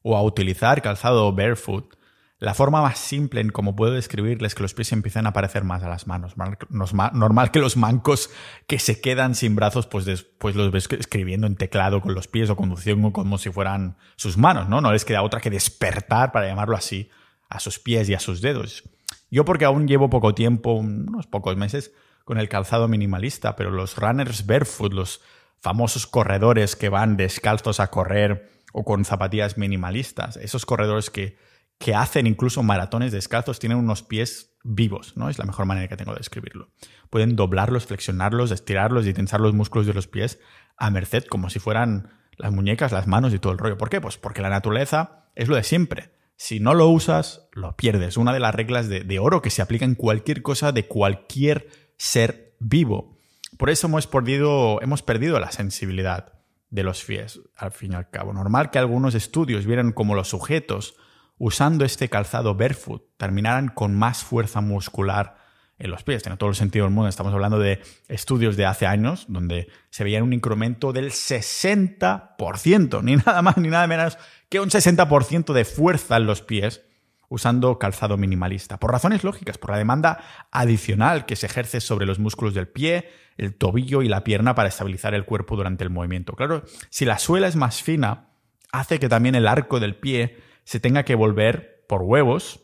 o 0.01 0.15
a 0.15 0.23
utilizar 0.23 0.81
calzado 0.81 1.31
barefoot, 1.33 1.97
la 2.39 2.53
forma 2.53 2.83
más 2.83 2.99
simple 2.99 3.41
en 3.41 3.49
cómo 3.49 3.75
puedo 3.75 3.93
describirles 3.93 4.53
que 4.53 4.61
los 4.61 4.75
pies 4.75 4.91
empiezan 4.91 5.25
a 5.25 5.29
aparecer 5.29 5.63
más 5.63 5.81
a 5.81 5.89
las 5.89 6.05
manos. 6.05 6.35
Normal 6.69 7.51
que 7.51 7.59
los 7.59 7.77
mancos 7.77 8.29
que 8.67 8.77
se 8.77 9.01
quedan 9.01 9.33
sin 9.33 9.55
brazos, 9.55 9.87
pues 9.87 10.05
después 10.05 10.55
los 10.55 10.71
ves 10.71 10.87
escribiendo 10.91 11.47
en 11.47 11.55
teclado 11.55 11.99
con 11.99 12.13
los 12.13 12.27
pies 12.27 12.51
o 12.51 12.55
conduciendo 12.55 13.11
como 13.11 13.39
si 13.39 13.49
fueran 13.49 13.97
sus 14.17 14.37
manos, 14.37 14.69
¿no? 14.69 14.81
No 14.81 14.91
les 14.91 15.03
queda 15.03 15.23
otra 15.23 15.41
que 15.41 15.49
despertar, 15.49 16.31
para 16.31 16.47
llamarlo 16.47 16.77
así, 16.77 17.09
a 17.49 17.59
sus 17.59 17.79
pies 17.79 18.09
y 18.09 18.13
a 18.13 18.19
sus 18.19 18.41
dedos. 18.41 18.83
Yo 19.29 19.45
porque 19.45 19.65
aún 19.65 19.87
llevo 19.87 20.09
poco 20.09 20.33
tiempo, 20.33 20.73
unos 20.73 21.27
pocos 21.27 21.57
meses, 21.57 21.93
con 22.23 22.39
el 22.39 22.49
calzado 22.49 22.87
minimalista, 22.87 23.55
pero 23.55 23.71
los 23.71 23.95
runners 23.97 24.45
barefoot, 24.45 24.93
los 24.93 25.21
famosos 25.59 26.07
corredores 26.07 26.75
que 26.75 26.89
van 26.89 27.17
descalzos 27.17 27.79
a 27.79 27.87
correr 27.87 28.51
o 28.73 28.83
con 28.83 29.05
zapatillas 29.05 29.57
minimalistas, 29.57 30.37
esos 30.37 30.65
corredores 30.65 31.09
que 31.09 31.37
que 31.77 31.93
hacen 31.93 32.27
incluso 32.27 32.63
maratones 32.63 33.11
descalzos 33.11 33.59
tienen 33.59 33.77
unos 33.77 34.03
pies 34.03 34.55
vivos, 34.63 35.15
¿no? 35.15 35.29
Es 35.29 35.37
la 35.37 35.45
mejor 35.45 35.65
manera 35.65 35.87
que 35.87 35.97
tengo 35.97 36.11
de 36.11 36.19
describirlo. 36.19 36.69
Pueden 37.09 37.35
doblarlos, 37.35 37.85
flexionarlos, 37.85 38.51
estirarlos 38.51 39.05
y 39.05 39.13
tensar 39.13 39.39
los 39.39 39.53
músculos 39.53 39.87
de 39.87 39.93
los 39.93 40.07
pies 40.07 40.39
a 40.75 40.89
merced, 40.89 41.25
como 41.25 41.49
si 41.49 41.59
fueran 41.59 42.09
las 42.35 42.51
muñecas, 42.51 42.91
las 42.91 43.07
manos 43.07 43.33
y 43.33 43.39
todo 43.39 43.53
el 43.53 43.59
rollo. 43.59 43.77
¿Por 43.77 43.89
qué? 43.89 44.01
Pues 44.01 44.17
porque 44.17 44.41
la 44.41 44.49
naturaleza 44.49 45.29
es 45.35 45.47
lo 45.47 45.55
de 45.55 45.63
siempre. 45.63 46.11
Si 46.37 46.59
no 46.59 46.75
lo 46.75 46.87
usas, 46.87 47.49
lo 47.51 47.75
pierdes. 47.75 48.15
Una 48.15 48.31
de 48.31 48.39
las 48.39 48.53
reglas 48.53 48.87
de, 48.87 49.19
oro 49.19 49.41
que 49.41 49.49
se 49.49 49.63
aplica 49.63 49.85
en 49.85 49.95
cualquier 49.95 50.43
cosa 50.43 50.71
de 50.71 50.87
cualquier 50.87 51.67
ser 51.97 52.55
vivo. 52.59 53.17
Por 53.57 53.71
eso 53.71 53.87
hemos 53.87 54.05
perdido, 54.05 54.79
hemos 54.83 55.01
perdido 55.01 55.39
la 55.39 55.51
sensibilidad 55.51 56.33
de 56.69 56.83
los 56.83 57.03
pies, 57.03 57.41
al 57.55 57.71
fin 57.71 57.93
y 57.93 57.95
al 57.95 58.11
cabo. 58.11 58.33
Normal 58.33 58.69
que 58.69 58.77
algunos 58.77 59.15
estudios 59.15 59.65
vieran 59.65 59.91
como 59.91 60.13
los 60.13 60.29
sujetos 60.29 60.95
usando 61.39 61.85
este 61.85 62.07
calzado 62.07 62.53
barefoot, 62.53 63.03
terminaran 63.17 63.69
con 63.69 63.95
más 63.95 64.23
fuerza 64.23 64.61
muscular 64.61 65.37
en 65.79 65.91
los 65.91 66.03
pies. 66.03 66.23
Tiene 66.23 66.37
todo 66.37 66.49
el 66.49 66.55
sentido 66.55 66.85
del 66.85 66.93
mundo. 66.93 67.09
Estamos 67.09 67.33
hablando 67.33 67.57
de 67.59 67.81
estudios 68.07 68.57
de 68.57 68.65
hace 68.65 68.85
años 68.85 69.25
donde 69.27 69.69
se 69.89 70.03
veía 70.03 70.23
un 70.23 70.33
incremento 70.33 70.93
del 70.93 71.11
60%, 71.11 73.03
ni 73.03 73.15
nada 73.15 73.41
más 73.41 73.57
ni 73.57 73.69
nada 73.69 73.87
menos 73.87 74.17
que 74.49 74.59
un 74.59 74.69
60% 74.69 75.53
de 75.53 75.65
fuerza 75.65 76.17
en 76.17 76.25
los 76.25 76.41
pies 76.41 76.83
usando 77.29 77.77
calzado 77.77 78.17
minimalista. 78.17 78.79
Por 78.79 78.91
razones 78.91 79.23
lógicas, 79.23 79.57
por 79.57 79.71
la 79.71 79.77
demanda 79.77 80.23
adicional 80.51 81.25
que 81.25 81.35
se 81.35 81.47
ejerce 81.47 81.81
sobre 81.81 82.05
los 82.05 82.19
músculos 82.19 82.53
del 82.53 82.67
pie, 82.67 83.09
el 83.37 83.55
tobillo 83.55 84.01
y 84.01 84.07
la 84.07 84.23
pierna 84.23 84.55
para 84.55 84.69
estabilizar 84.69 85.13
el 85.13 85.25
cuerpo 85.25 85.55
durante 85.55 85.83
el 85.83 85.89
movimiento. 85.89 86.33
Claro, 86.33 86.63
si 86.89 87.05
la 87.05 87.19
suela 87.19 87.47
es 87.47 87.55
más 87.55 87.83
fina, 87.83 88.29
hace 88.71 88.99
que 88.99 89.09
también 89.09 89.35
el 89.35 89.47
arco 89.47 89.79
del 89.79 89.95
pie 89.95 90.37
se 90.63 90.79
tenga 90.79 91.03
que 91.03 91.15
volver 91.15 91.85
por 91.87 92.01
huevos, 92.01 92.61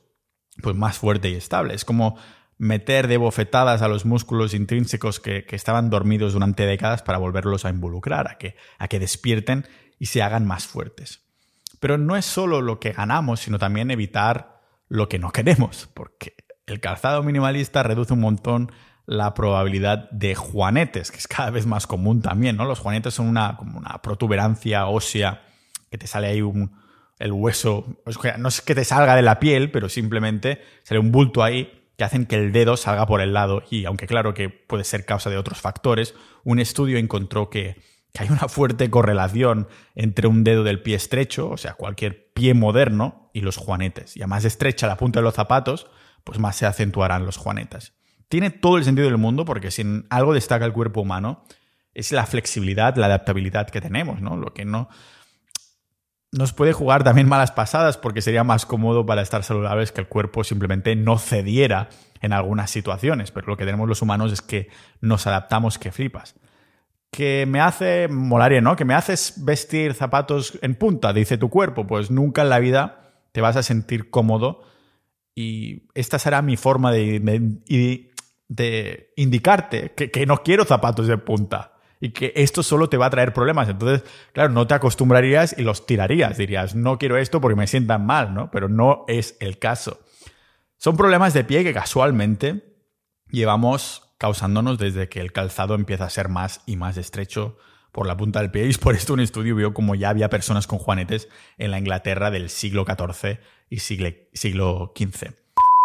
pues 0.62 0.76
más 0.76 0.98
fuerte 0.98 1.30
y 1.30 1.36
estable. 1.36 1.74
Es 1.74 1.86
como 1.86 2.18
meter 2.58 3.08
de 3.08 3.18
bofetadas 3.18 3.82
a 3.82 3.88
los 3.88 4.06
músculos 4.06 4.54
intrínsecos 4.54 5.20
que, 5.20 5.46
estaban 5.52 5.90
dormidos 5.90 6.34
durante 6.34 6.66
décadas 6.66 7.02
para 7.02 7.18
volverlos 7.18 7.66
a 7.66 7.70
involucrar, 7.70 8.30
a 8.30 8.38
que, 8.38 8.56
a 8.78 8.88
que 8.88 9.00
despierten 9.00 9.68
y 10.00 10.08
se 10.08 10.22
hagan 10.22 10.46
más 10.46 10.66
fuertes. 10.66 11.23
Pero 11.84 11.98
no 11.98 12.16
es 12.16 12.24
solo 12.24 12.62
lo 12.62 12.80
que 12.80 12.94
ganamos, 12.94 13.42
sino 13.42 13.60
también 13.60 13.92
evitar 13.92 14.62
lo 14.88 15.10
que 15.10 15.20
no 15.20 15.34
queremos, 15.34 15.90
porque 15.94 16.34
el 16.66 16.80
calzado 16.80 17.22
minimalista 17.24 17.84
reduce 17.84 18.14
un 18.14 18.22
montón 18.22 18.72
la 19.06 19.34
probabilidad 19.34 20.10
de 20.12 20.34
juanetes, 20.34 21.12
que 21.12 21.18
es 21.18 21.28
cada 21.28 21.50
vez 21.50 21.66
más 21.66 21.86
común 21.86 22.22
también, 22.22 22.56
¿no? 22.56 22.64
Los 22.64 22.80
juanetes 22.80 23.16
son 23.16 23.28
una, 23.28 23.58
como 23.58 23.78
una 23.78 24.02
protuberancia 24.02 24.86
ósea 24.86 25.42
que 25.92 25.98
te 25.98 26.08
sale 26.08 26.28
ahí 26.28 26.42
un, 26.42 26.72
el 27.20 27.34
hueso, 27.34 28.02
no 28.38 28.48
es 28.48 28.62
que 28.62 28.76
te 28.76 28.86
salga 28.86 29.18
de 29.18 29.22
la 29.22 29.42
piel, 29.42 29.70
pero 29.70 29.90
simplemente 29.90 30.62
sale 30.84 31.00
un 31.00 31.12
bulto 31.12 31.44
ahí 31.44 31.84
que 31.98 32.06
hacen 32.06 32.28
que 32.28 32.38
el 32.38 32.54
dedo 32.54 32.78
salga 32.78 33.06
por 33.08 33.20
el 33.20 33.34
lado 33.34 33.62
y 33.70 33.84
aunque 33.84 34.08
claro 34.08 34.34
que 34.34 34.48
puede 34.48 34.86
ser 34.86 35.04
causa 35.04 35.30
de 35.30 35.38
otros 35.38 35.60
factores, 35.60 36.16
un 36.46 36.60
estudio 36.60 36.98
encontró 36.98 37.50
que, 37.50 37.76
hay 38.20 38.30
una 38.30 38.48
fuerte 38.48 38.90
correlación 38.90 39.68
entre 39.96 40.28
un 40.28 40.44
dedo 40.44 40.64
del 40.64 40.82
pie 40.82 40.96
estrecho, 40.96 41.50
o 41.50 41.58
sea, 41.58 41.74
cualquier 41.74 42.32
pie 42.34 42.54
moderno, 42.54 43.24
y 43.34 43.42
los 43.42 43.58
juanetes. 43.58 44.16
Y 44.16 44.22
a 44.22 44.28
más 44.28 44.46
estrecha 44.46 44.88
la 44.88 44.98
punta 44.98 45.20
de 45.20 45.24
los 45.24 45.34
zapatos, 45.34 45.88
pues 46.24 46.40
más 46.40 46.56
se 46.56 46.66
acentuarán 46.66 47.26
los 47.26 47.38
juanetes. 47.38 47.94
Tiene 48.30 48.52
todo 48.52 48.78
el 48.78 48.86
sentido 48.86 49.08
del 49.08 49.18
mundo 49.18 49.44
porque 49.44 49.72
si 49.72 49.82
en 49.82 50.06
algo 50.10 50.34
destaca 50.34 50.66
el 50.66 50.74
cuerpo 50.74 51.02
humano 51.02 51.44
es 51.94 52.12
la 52.12 52.26
flexibilidad, 52.26 52.96
la 52.96 53.08
adaptabilidad 53.08 53.70
que 53.70 53.82
tenemos, 53.82 54.22
¿no? 54.22 54.38
Lo 54.38 54.54
que 54.54 54.66
no, 54.66 54.90
nos 56.32 56.54
puede 56.54 56.74
jugar 56.74 57.04
también 57.04 57.30
malas 57.30 57.52
pasadas 57.52 57.98
porque 57.98 58.22
sería 58.22 58.44
más 58.44 58.66
cómodo 58.66 59.06
para 59.06 59.22
estar 59.22 59.44
saludables 59.44 59.92
que 59.92 60.02
el 60.02 60.08
cuerpo 60.08 60.44
simplemente 60.44 60.96
no 60.96 61.20
cediera 61.20 61.90
en 62.22 62.34
algunas 62.34 62.72
situaciones, 62.72 63.32
pero 63.32 63.48
lo 63.48 63.58
que 63.58 63.66
tenemos 63.66 63.88
los 63.88 64.02
humanos 64.02 64.32
es 64.32 64.42
que 64.42 64.70
nos 65.02 65.28
adaptamos 65.28 65.78
que 65.78 65.92
flipas. 65.92 66.36
Que 67.14 67.46
me 67.48 67.62
hace, 67.62 68.08
molaría, 68.10 68.60
¿no? 68.60 68.76
Que 68.76 68.86
me 68.86 68.96
haces 68.96 69.46
vestir 69.46 69.94
zapatos 69.94 70.58
en 70.64 70.74
punta, 70.74 71.14
dice 71.14 71.38
tu 71.38 71.50
cuerpo, 71.50 71.86
pues 71.86 72.10
nunca 72.10 72.42
en 72.42 72.50
la 72.50 72.58
vida 72.58 73.14
te 73.32 73.40
vas 73.40 73.56
a 73.56 73.64
sentir 73.64 74.10
cómodo 74.10 74.64
y 75.36 75.84
esta 75.94 76.18
será 76.18 76.42
mi 76.42 76.58
forma 76.58 76.92
de, 76.92 77.20
de, 78.50 79.14
indicarte 79.16 79.94
que, 79.96 80.10
que 80.12 80.26
no 80.26 80.44
quiero 80.44 80.66
zapatos 80.66 81.08
de 81.08 81.18
punta 81.20 81.74
y 82.00 82.10
que 82.10 82.34
esto 82.36 82.64
solo 82.64 82.90
te 82.90 82.98
va 82.98 83.06
a 83.06 83.10
traer 83.10 83.32
problemas. 83.32 83.70
Entonces, 83.70 84.04
claro, 84.34 84.50
no 84.50 84.68
te 84.68 84.74
acostumbrarías 84.74 85.56
y 85.58 85.62
los 85.62 85.86
tirarías. 85.86 86.38
Dirías, 86.38 86.76
no 86.76 86.98
quiero 86.98 87.18
esto 87.18 87.40
porque 87.40 87.56
me 87.56 87.68
sientan 87.68 88.06
mal, 88.06 88.34
¿no? 88.34 88.52
Pero 88.52 88.68
no 88.68 89.06
es 89.08 89.38
el 89.40 89.58
caso. 89.58 90.02
Son 90.76 90.98
problemas 90.98 91.34
de 91.34 91.46
pie 91.46 91.64
que 91.64 91.74
casualmente 91.74 92.76
llevamos 93.30 94.03
causándonos 94.24 94.78
desde 94.78 95.10
que 95.10 95.20
el 95.20 95.34
calzado 95.34 95.76
empieza 95.76 96.06
a 96.06 96.10
ser 96.10 96.30
más 96.30 96.62
y 96.66 96.78
más 96.78 96.96
estrecho 96.96 97.58
por 97.92 98.08
la 98.08 98.16
punta 98.16 98.40
del 98.40 98.52
pie. 98.52 98.66
Y 98.70 98.74
por 98.76 98.96
esto 98.96 99.12
un 99.12 99.20
estudio 99.20 99.54
vio 99.54 99.74
como 99.74 99.96
ya 99.96 100.08
había 100.08 100.30
personas 100.30 100.66
con 100.66 100.80
juanetes 100.80 101.28
en 101.58 101.72
la 101.72 101.78
Inglaterra 101.78 102.32
del 102.32 102.50
siglo 102.50 102.86
XIV 102.86 103.40
y 103.70 103.80
siglo, 103.80 104.12
siglo 104.32 104.94
XV. 104.98 105.34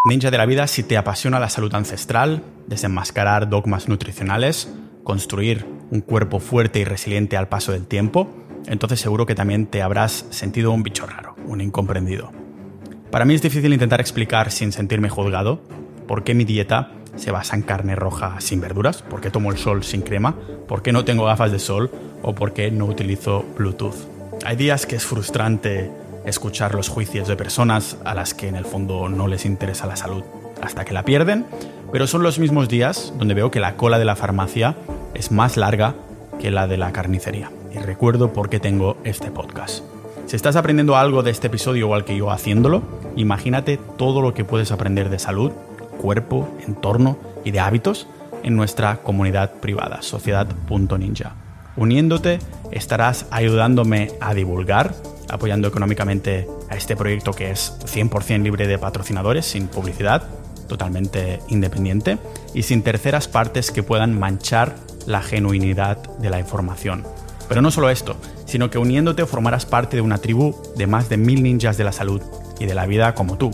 Ninja 0.09 0.31
de 0.31 0.39
la 0.39 0.47
vida, 0.47 0.69
si 0.69 0.85
te 0.85 0.97
apasiona 0.97 1.41
la 1.41 1.51
salud 1.51 1.75
ancestral, 1.75 2.45
desenmascarar 2.69 3.49
dogmas 3.51 3.89
nutricionales, 3.89 4.73
construir 5.03 5.67
un 5.91 6.01
cuerpo 6.01 6.39
fuerte 6.39 6.79
y 6.79 6.85
resiliente 6.85 7.37
al 7.37 7.49
paso 7.49 7.73
del 7.73 7.89
tiempo, 7.89 8.33
entonces 8.67 9.01
seguro 9.01 9.27
que 9.27 9.35
también 9.35 9.67
te 9.67 9.83
habrás 9.83 10.27
sentido 10.31 10.71
un 10.71 10.85
bicho 10.85 11.09
raro, 11.09 11.35
un 11.45 11.61
incomprendido. 11.61 12.31
Para 13.11 13.25
mí 13.25 13.35
es 13.35 13.43
difícil 13.43 13.73
intentar 13.73 14.01
explicar 14.01 14.53
sin 14.53 14.71
sentirme 14.71 15.09
juzgado 15.09 15.61
por 16.07 16.23
qué 16.23 16.35
mi 16.35 16.45
dieta 16.45 16.93
se 17.19 17.31
basa 17.31 17.57
en 17.57 17.63
carne 17.63 17.97
roja 17.97 18.41
sin 18.41 18.61
verduras, 18.61 19.03
por 19.03 19.21
qué 19.21 19.31
tomo 19.31 19.51
el 19.51 19.59
sol 19.59 19.85
sin 19.85 20.03
crema, 20.03 20.35
por 20.67 20.83
qué 20.83 20.93
no 20.93 21.05
tengo 21.05 21.25
gafas 21.25 21.53
de 21.53 21.59
sol 21.59 21.91
o 22.23 22.35
por 22.35 22.53
qué 22.53 22.71
no 22.71 22.87
utilizo 22.87 23.45
Bluetooth. 23.57 23.97
Hay 24.45 24.57
días 24.57 24.87
que 24.87 24.97
es 24.97 25.05
frustrante 25.05 25.91
escuchar 26.25 26.75
los 26.75 26.89
juicios 26.89 27.29
de 27.29 27.37
personas 27.37 27.97
a 28.05 28.15
las 28.15 28.35
que 28.35 28.49
en 28.49 28.57
el 28.57 28.65
fondo 28.65 29.09
no 29.09 29.27
les 29.27 29.45
interesa 29.45 29.87
la 29.87 29.97
salud 29.97 30.23
hasta 30.63 30.85
que 30.85 30.95
la 30.95 31.05
pierden, 31.05 31.47
pero 31.93 32.07
son 32.07 32.23
los 32.23 32.39
mismos 32.39 32.69
días 32.69 33.13
donde 33.19 33.35
veo 33.35 33.51
que 33.51 33.61
la 33.61 33.77
cola 33.77 33.99
de 33.99 34.05
la 34.05 34.17
farmacia 34.17 34.77
es 35.15 35.31
más 35.31 35.57
larga 35.57 35.95
que 36.39 36.51
la 36.51 36.67
de 36.67 36.77
la 36.77 36.93
carnicería. 36.93 37.51
Y 37.73 37.79
recuerdo 37.79 38.33
por 38.33 38.49
qué 38.49 38.61
tengo 38.61 38.97
este 39.05 39.31
podcast. 39.31 39.85
Si 40.27 40.37
estás 40.37 40.57
aprendiendo 40.57 40.97
algo 40.97 41.23
de 41.23 41.31
este 41.31 41.47
episodio 41.47 41.87
igual 41.87 42.05
que 42.05 42.17
yo 42.17 42.31
haciéndolo, 42.31 42.83
imagínate 43.17 43.79
todo 43.97 44.21
lo 44.21 44.35
que 44.35 44.45
puedes 44.45 44.73
aprender 44.73 45.09
de 45.09 45.19
salud, 45.19 45.53
cuerpo, 45.99 46.49
entorno 46.67 47.19
y 47.45 47.51
de 47.51 47.61
hábitos 47.61 48.07
en 48.43 48.57
nuestra 48.57 49.03
comunidad 49.03 49.53
privada, 49.55 50.01
sociedad.ninja. 50.01 51.35
Uniéndote 51.77 52.39
estarás 52.71 53.27
ayudándome 53.31 54.13
a 54.21 54.35
divulgar, 54.35 54.95
apoyando 55.29 55.69
económicamente 55.69 56.49
a 56.71 56.77
este 56.77 56.97
proyecto 56.97 57.33
que 57.33 57.51
es 57.51 57.79
100% 57.85 58.43
libre 58.43 58.67
de 58.67 58.79
patrocinadores, 58.79 59.47
sin 59.47 59.69
publicidad, 59.69 60.25
totalmente 60.67 61.41
independiente 61.49 62.19
y 62.55 62.63
sin 62.63 62.83
terceras 62.83 63.29
partes 63.29 63.71
que 63.71 63.83
puedan 63.83 64.19
manchar 64.19 64.77
la 65.07 65.23
genuinidad 65.23 65.99
de 66.19 66.31
la 66.31 66.39
información. 66.39 67.05
Pero 67.49 67.63
no 67.63 67.71
solo 67.71 67.89
esto, 67.91 68.17
sino 68.45 68.71
que 68.71 68.79
uniéndote 68.79 69.25
formarás 69.25 69.65
parte 69.65 69.97
de 69.97 70.03
una 70.03 70.19
tribu 70.19 70.55
de 70.77 70.87
más 70.87 71.09
de 71.09 71.17
mil 71.17 71.43
ninjas 71.43 71.79
de 71.79 71.85
la 71.85 71.93
salud 71.93 72.21
y 72.61 72.67
de 72.67 72.75
la 72.75 72.87
vida 72.87 73.15
como 73.15 73.39
tú, 73.39 73.51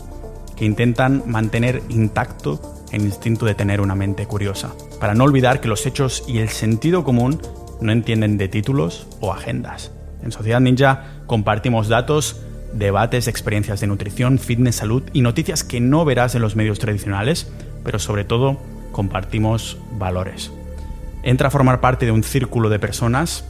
que 0.55 0.65
intentan 0.65 1.23
mantener 1.25 1.81
intacto 1.89 2.59
el 2.91 3.01
instinto 3.01 3.45
de 3.45 3.55
tener 3.55 3.81
una 3.81 3.95
mente 3.95 4.25
curiosa, 4.25 4.73
para 4.99 5.13
no 5.13 5.23
olvidar 5.23 5.59
que 5.59 5.67
los 5.67 5.85
hechos 5.85 6.23
y 6.27 6.39
el 6.39 6.49
sentido 6.49 7.03
común 7.03 7.41
no 7.81 7.91
entienden 7.91 8.37
de 8.37 8.47
títulos 8.47 9.07
o 9.19 9.33
agendas. 9.33 9.91
En 10.23 10.31
Sociedad 10.31 10.61
Ninja 10.61 11.03
compartimos 11.27 11.87
datos, 11.87 12.41
debates, 12.73 13.27
experiencias 13.27 13.79
de 13.79 13.87
nutrición, 13.87 14.39
fitness, 14.39 14.77
salud 14.77 15.03
y 15.13 15.21
noticias 15.21 15.63
que 15.63 15.81
no 15.81 16.05
verás 16.05 16.35
en 16.35 16.41
los 16.41 16.55
medios 16.55 16.79
tradicionales, 16.79 17.51
pero 17.83 17.99
sobre 17.99 18.23
todo 18.23 18.57
compartimos 18.91 19.77
valores. 19.97 20.51
Entra 21.23 21.49
a 21.49 21.51
formar 21.51 21.81
parte 21.81 22.05
de 22.05 22.11
un 22.11 22.23
círculo 22.23 22.69
de 22.69 22.79
personas 22.79 23.45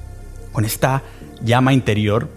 con 0.51 0.65
esta 0.65 1.03
llama 1.43 1.73
interior 1.73 2.29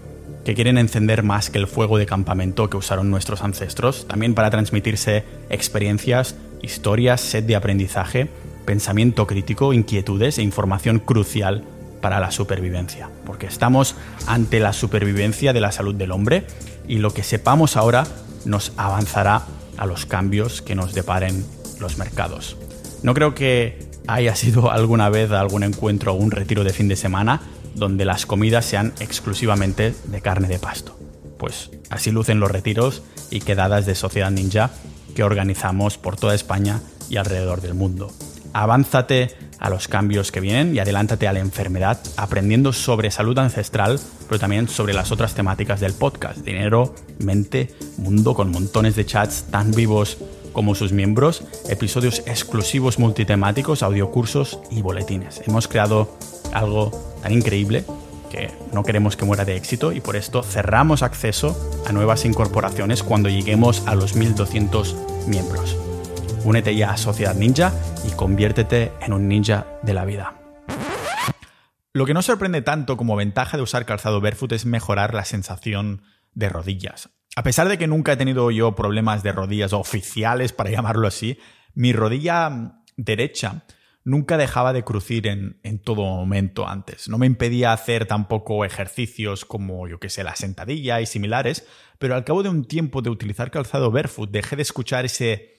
que 0.48 0.54
quieren 0.54 0.78
encender 0.78 1.22
más 1.22 1.50
que 1.50 1.58
el 1.58 1.66
fuego 1.66 1.98
de 1.98 2.06
campamento 2.06 2.70
que 2.70 2.78
usaron 2.78 3.10
nuestros 3.10 3.42
ancestros, 3.42 4.08
también 4.08 4.32
para 4.32 4.48
transmitirse 4.48 5.22
experiencias, 5.50 6.36
historias, 6.62 7.20
sed 7.20 7.44
de 7.44 7.54
aprendizaje, 7.54 8.30
pensamiento 8.64 9.26
crítico, 9.26 9.74
inquietudes 9.74 10.38
e 10.38 10.42
información 10.42 11.00
crucial 11.00 11.64
para 12.00 12.18
la 12.18 12.30
supervivencia, 12.30 13.10
porque 13.26 13.44
estamos 13.44 13.94
ante 14.26 14.58
la 14.58 14.72
supervivencia 14.72 15.52
de 15.52 15.60
la 15.60 15.70
salud 15.70 15.94
del 15.94 16.12
hombre 16.12 16.46
y 16.88 16.96
lo 16.96 17.12
que 17.12 17.24
sepamos 17.24 17.76
ahora 17.76 18.06
nos 18.46 18.72
avanzará 18.78 19.42
a 19.76 19.84
los 19.84 20.06
cambios 20.06 20.62
que 20.62 20.74
nos 20.74 20.94
deparen 20.94 21.44
los 21.78 21.98
mercados. 21.98 22.56
No 23.02 23.12
creo 23.12 23.34
que 23.34 23.86
haya 24.06 24.34
sido 24.34 24.70
alguna 24.72 25.10
vez 25.10 25.30
algún 25.30 25.62
encuentro 25.62 26.14
o 26.14 26.16
un 26.16 26.30
retiro 26.30 26.64
de 26.64 26.72
fin 26.72 26.88
de 26.88 26.96
semana 26.96 27.42
donde 27.78 28.04
las 28.04 28.26
comidas 28.26 28.64
sean 28.64 28.92
exclusivamente 29.00 29.94
de 30.04 30.20
carne 30.20 30.48
de 30.48 30.58
pasto. 30.58 30.98
Pues 31.38 31.70
así 31.90 32.10
lucen 32.10 32.40
los 32.40 32.50
retiros 32.50 33.02
y 33.30 33.40
quedadas 33.40 33.86
de 33.86 33.94
Sociedad 33.94 34.30
Ninja 34.30 34.70
que 35.14 35.22
organizamos 35.22 35.98
por 35.98 36.16
toda 36.16 36.34
España 36.34 36.80
y 37.08 37.16
alrededor 37.16 37.60
del 37.60 37.74
mundo. 37.74 38.12
Avánzate 38.52 39.34
a 39.58 39.70
los 39.70 39.88
cambios 39.88 40.32
que 40.32 40.40
vienen 40.40 40.74
y 40.74 40.78
adelántate 40.78 41.28
a 41.28 41.32
la 41.32 41.40
enfermedad 41.40 41.98
aprendiendo 42.16 42.72
sobre 42.72 43.10
salud 43.10 43.38
ancestral, 43.38 44.00
pero 44.28 44.38
también 44.38 44.68
sobre 44.68 44.94
las 44.94 45.10
otras 45.10 45.34
temáticas 45.34 45.80
del 45.80 45.92
podcast, 45.92 46.38
dinero, 46.38 46.94
mente, 47.18 47.74
mundo, 47.96 48.34
con 48.34 48.50
montones 48.50 48.94
de 48.94 49.06
chats 49.06 49.46
tan 49.50 49.72
vivos 49.72 50.18
como 50.52 50.74
sus 50.74 50.92
miembros, 50.92 51.44
episodios 51.68 52.20
exclusivos 52.26 52.98
multitemáticos, 52.98 53.82
audiocursos 53.82 54.58
y 54.70 54.82
boletines. 54.82 55.42
Hemos 55.46 55.68
creado 55.68 56.16
algo 56.52 56.90
tan 57.22 57.32
increíble 57.32 57.84
que 58.30 58.50
no 58.72 58.82
queremos 58.84 59.16
que 59.16 59.24
muera 59.24 59.44
de 59.44 59.56
éxito 59.56 59.92
y 59.92 60.00
por 60.00 60.16
esto 60.16 60.42
cerramos 60.42 61.02
acceso 61.02 61.56
a 61.86 61.92
nuevas 61.92 62.24
incorporaciones 62.24 63.02
cuando 63.02 63.28
lleguemos 63.28 63.86
a 63.86 63.94
los 63.94 64.14
1200 64.14 64.96
miembros. 65.26 65.76
Únete 66.44 66.74
ya 66.76 66.92
a 66.92 66.96
Sociedad 66.96 67.34
Ninja 67.34 67.72
y 68.06 68.12
conviértete 68.12 68.92
en 69.00 69.12
un 69.12 69.28
ninja 69.28 69.66
de 69.82 69.94
la 69.94 70.04
vida. 70.04 70.34
Lo 71.92 72.06
que 72.06 72.14
no 72.14 72.22
sorprende 72.22 72.62
tanto 72.62 72.96
como 72.96 73.16
ventaja 73.16 73.56
de 73.56 73.62
usar 73.62 73.84
calzado 73.84 74.20
barefoot 74.20 74.52
es 74.52 74.66
mejorar 74.66 75.14
la 75.14 75.24
sensación 75.24 76.02
de 76.32 76.48
rodillas. 76.48 77.10
A 77.34 77.42
pesar 77.42 77.68
de 77.68 77.78
que 77.78 77.86
nunca 77.86 78.12
he 78.12 78.16
tenido 78.16 78.50
yo 78.50 78.74
problemas 78.74 79.22
de 79.22 79.32
rodillas 79.32 79.72
oficiales, 79.72 80.52
para 80.52 80.70
llamarlo 80.70 81.08
así, 81.08 81.38
mi 81.74 81.92
rodilla 81.92 82.82
derecha 82.96 83.64
nunca 84.04 84.36
dejaba 84.36 84.72
de 84.72 84.84
crucir 84.84 85.26
en, 85.26 85.60
en, 85.62 85.78
todo 85.78 86.02
momento 86.02 86.66
antes. 86.66 87.08
No 87.08 87.18
me 87.18 87.26
impedía 87.26 87.72
hacer 87.72 88.06
tampoco 88.06 88.64
ejercicios 88.64 89.44
como, 89.44 89.86
yo 89.88 90.00
que 90.00 90.08
sé, 90.08 90.24
la 90.24 90.36
sentadilla 90.36 91.00
y 91.00 91.06
similares, 91.06 91.66
pero 91.98 92.14
al 92.14 92.24
cabo 92.24 92.42
de 92.42 92.48
un 92.48 92.64
tiempo 92.64 93.02
de 93.02 93.10
utilizar 93.10 93.50
calzado 93.50 93.90
barefoot 93.90 94.30
dejé 94.30 94.56
de 94.56 94.62
escuchar 94.62 95.04
ese 95.04 95.58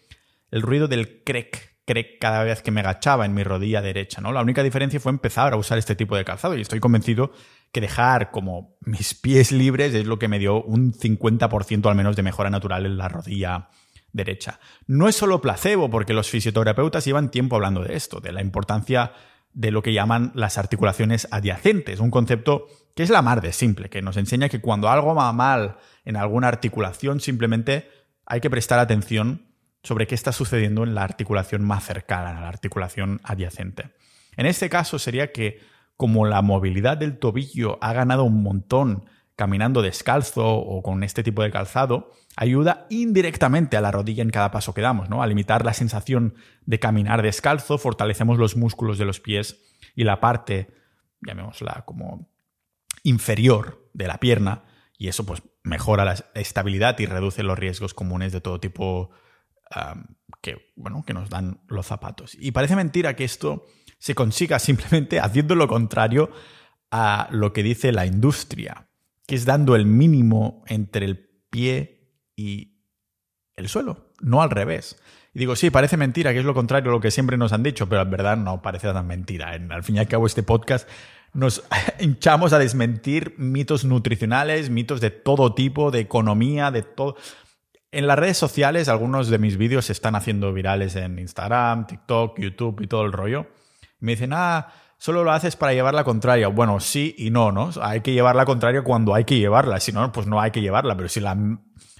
el 0.51 0.61
ruido 0.61 0.87
del 0.87 1.23
crec, 1.23 1.75
crec 1.85 2.19
cada 2.19 2.43
vez 2.43 2.61
que 2.61 2.71
me 2.71 2.81
agachaba 2.81 3.25
en 3.25 3.33
mi 3.33 3.43
rodilla 3.43 3.81
derecha, 3.81 4.21
¿no? 4.21 4.31
La 4.31 4.41
única 4.41 4.63
diferencia 4.63 4.99
fue 4.99 5.11
empezar 5.11 5.53
a 5.53 5.57
usar 5.57 5.77
este 5.77 5.95
tipo 5.95 6.15
de 6.15 6.25
calzado 6.25 6.57
y 6.57 6.61
estoy 6.61 6.79
convencido 6.79 7.31
que 7.71 7.81
dejar 7.81 8.31
como 8.31 8.77
mis 8.81 9.13
pies 9.13 9.51
libres 9.51 9.93
es 9.93 10.05
lo 10.05 10.17
que 10.17 10.27
me 10.27 10.39
dio 10.39 10.63
un 10.63 10.93
50% 10.93 11.87
al 11.87 11.95
menos 11.95 12.15
de 12.15 12.23
mejora 12.23 12.49
natural 12.49 12.85
en 12.85 12.97
la 12.97 13.09
rodilla 13.09 13.69
derecha. 14.13 14.59
No 14.87 15.07
es 15.07 15.15
solo 15.15 15.41
placebo, 15.41 15.89
porque 15.89 16.13
los 16.13 16.29
fisioterapeutas 16.29 17.05
llevan 17.05 17.31
tiempo 17.31 17.55
hablando 17.55 17.83
de 17.83 17.95
esto, 17.95 18.19
de 18.19 18.31
la 18.31 18.41
importancia 18.41 19.13
de 19.53 19.71
lo 19.71 19.81
que 19.81 19.93
llaman 19.93 20.31
las 20.35 20.57
articulaciones 20.57 21.27
adyacentes, 21.31 21.99
un 21.99 22.11
concepto 22.11 22.67
que 22.95 23.03
es 23.03 23.09
la 23.09 23.21
mar 23.21 23.41
de 23.41 23.53
simple, 23.53 23.89
que 23.89 24.01
nos 24.01 24.17
enseña 24.17 24.49
que 24.49 24.61
cuando 24.61 24.89
algo 24.89 25.15
va 25.15 25.31
mal 25.33 25.77
en 26.05 26.15
alguna 26.15 26.47
articulación 26.47 27.19
simplemente 27.19 27.89
hay 28.25 28.41
que 28.41 28.49
prestar 28.49 28.79
atención 28.79 29.47
sobre 29.83 30.07
qué 30.07 30.15
está 30.15 30.31
sucediendo 30.31 30.83
en 30.83 30.93
la 30.93 31.03
articulación 31.03 31.63
más 31.63 31.85
cercana, 31.85 32.31
en 32.31 32.41
la 32.41 32.49
articulación 32.49 33.21
adyacente. 33.23 33.91
En 34.37 34.45
este 34.45 34.69
caso 34.69 34.99
sería 34.99 35.31
que 35.31 35.59
como 35.97 36.25
la 36.25 36.41
movilidad 36.41 36.97
del 36.97 37.17
tobillo 37.17 37.77
ha 37.81 37.93
ganado 37.93 38.23
un 38.23 38.43
montón 38.43 39.05
caminando 39.35 39.81
descalzo 39.81 40.45
o 40.45 40.83
con 40.83 41.03
este 41.03 41.23
tipo 41.23 41.41
de 41.41 41.51
calzado, 41.51 42.11
ayuda 42.39 42.87
indirectamente 42.89 43.75
a 43.75 43.81
la 43.81 43.91
rodilla 43.91 44.23
en 44.23 44.29
cada 44.29 44.49
paso 44.49 44.73
que 44.73 44.79
damos, 44.79 45.09
¿no? 45.09 45.21
A 45.21 45.27
limitar 45.27 45.65
la 45.65 45.73
sensación 45.73 46.35
de 46.65 46.79
caminar 46.79 47.21
descalzo, 47.21 47.77
fortalecemos 47.77 48.39
los 48.39 48.55
músculos 48.55 48.97
de 48.97 49.03
los 49.03 49.19
pies 49.19 49.59
y 49.93 50.05
la 50.05 50.21
parte, 50.21 50.69
llamémosla 51.19 51.83
como 51.85 52.29
inferior 53.03 53.89
de 53.93 54.07
la 54.07 54.21
pierna, 54.21 54.63
y 54.97 55.09
eso 55.09 55.25
pues 55.25 55.43
mejora 55.63 56.05
la 56.05 56.15
estabilidad 56.33 56.97
y 56.99 57.07
reduce 57.07 57.43
los 57.43 57.59
riesgos 57.59 57.93
comunes 57.93 58.31
de 58.31 58.39
todo 58.39 58.61
tipo 58.61 59.09
que, 60.41 60.71
bueno, 60.77 61.03
que 61.05 61.13
nos 61.13 61.29
dan 61.29 61.59
los 61.67 61.87
zapatos. 61.87 62.37
Y 62.39 62.51
parece 62.51 62.77
mentira 62.77 63.17
que 63.17 63.25
esto 63.25 63.65
se 63.97 64.15
consiga 64.15 64.59
simplemente 64.59 65.19
haciendo 65.19 65.55
lo 65.55 65.67
contrario 65.67 66.31
a 66.89 67.27
lo 67.31 67.51
que 67.51 67.63
dice 67.63 67.91
la 67.91 68.05
industria, 68.05 68.87
que 69.27 69.35
es 69.35 69.43
dando 69.43 69.75
el 69.75 69.85
mínimo 69.85 70.63
entre 70.67 71.05
el 71.05 71.29
pie 71.49 71.98
y 72.39 72.79
el 73.57 73.67
suelo, 73.67 74.13
no 74.21 74.41
al 74.41 74.49
revés. 74.49 74.97
Y 75.33 75.39
digo, 75.39 75.57
sí, 75.57 75.69
parece 75.69 75.97
mentira, 75.97 76.31
que 76.31 76.39
es 76.39 76.45
lo 76.45 76.53
contrario 76.53 76.89
a 76.89 76.93
lo 76.93 77.01
que 77.01 77.11
siempre 77.11 77.37
nos 77.37 77.51
han 77.51 77.63
dicho, 77.63 77.89
pero 77.89 78.01
en 78.01 78.09
verdad 78.09 78.37
no 78.37 78.61
parece 78.61 78.91
tan 78.93 79.05
mentira. 79.05 79.49
Al 79.49 79.83
fin 79.83 79.97
y 79.97 79.99
al 79.99 80.07
cabo, 80.07 80.25
este 80.25 80.41
podcast 80.41 80.87
nos 81.33 81.63
hinchamos 81.99 82.53
a 82.53 82.59
desmentir 82.59 83.35
mitos 83.37 83.83
nutricionales, 83.83 84.69
mitos 84.69 85.01
de 85.01 85.11
todo 85.11 85.53
tipo, 85.53 85.91
de 85.91 85.99
economía, 85.99 86.71
de 86.71 86.83
todo. 86.83 87.17
En 87.91 88.07
las 88.07 88.17
redes 88.17 88.37
sociales, 88.37 88.87
algunos 88.87 89.27
de 89.27 89.37
mis 89.37 89.57
vídeos 89.57 89.85
se 89.85 89.91
están 89.91 90.15
haciendo 90.15 90.53
virales 90.53 90.95
en 90.95 91.19
Instagram, 91.19 91.87
TikTok, 91.87 92.39
YouTube 92.39 92.81
y 92.81 92.87
todo 92.87 93.03
el 93.03 93.11
rollo. 93.11 93.47
Me 93.99 94.13
dicen, 94.13 94.31
ah, 94.33 94.71
solo 94.97 95.25
lo 95.25 95.31
haces 95.33 95.57
para 95.57 95.73
llevar 95.73 95.93
la 95.93 96.05
contraria. 96.05 96.47
Bueno, 96.47 96.79
sí 96.79 97.15
y 97.17 97.31
no, 97.31 97.51
¿no? 97.51 97.71
Hay 97.81 97.99
que 97.99 98.13
llevar 98.13 98.37
la 98.37 98.45
contraria 98.45 98.83
cuando 98.83 99.13
hay 99.13 99.25
que 99.25 99.37
llevarla. 99.37 99.81
Si 99.81 99.91
no, 99.91 100.09
pues 100.13 100.27
no 100.27 100.39
hay 100.39 100.51
que 100.51 100.61
llevarla. 100.61 100.95
Pero 100.95 101.09
si 101.09 101.19
la, 101.19 101.35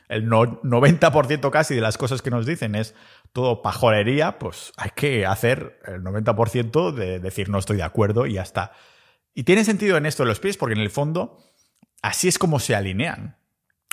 el 0.10 0.28
90% 0.28 1.50
casi 1.52 1.76
de 1.76 1.82
las 1.82 1.98
cosas 1.98 2.22
que 2.22 2.32
nos 2.32 2.46
dicen 2.46 2.76
es 2.76 2.96
todo 3.32 3.62
pajorería, 3.62 4.40
pues 4.40 4.74
hay 4.76 4.90
que 4.96 5.26
hacer 5.26 5.80
el 5.86 6.02
90% 6.04 6.92
de 6.92 7.20
decir 7.20 7.50
no 7.50 7.60
estoy 7.60 7.78
de 7.78 7.84
acuerdo 7.84 8.26
y 8.26 8.34
ya 8.34 8.42
está. 8.42 8.74
Y 9.36 9.44
tiene 9.44 9.64
sentido 9.64 9.98
en 9.98 10.08
esto 10.08 10.24
de 10.24 10.30
los 10.30 10.40
pies 10.40 10.58
porque 10.58 10.74
en 10.74 10.82
el 10.82 10.90
fondo 10.90 11.38
así 12.02 12.28
es 12.28 12.40
como 12.40 12.60
se 12.60 12.76
alinean 12.76 13.38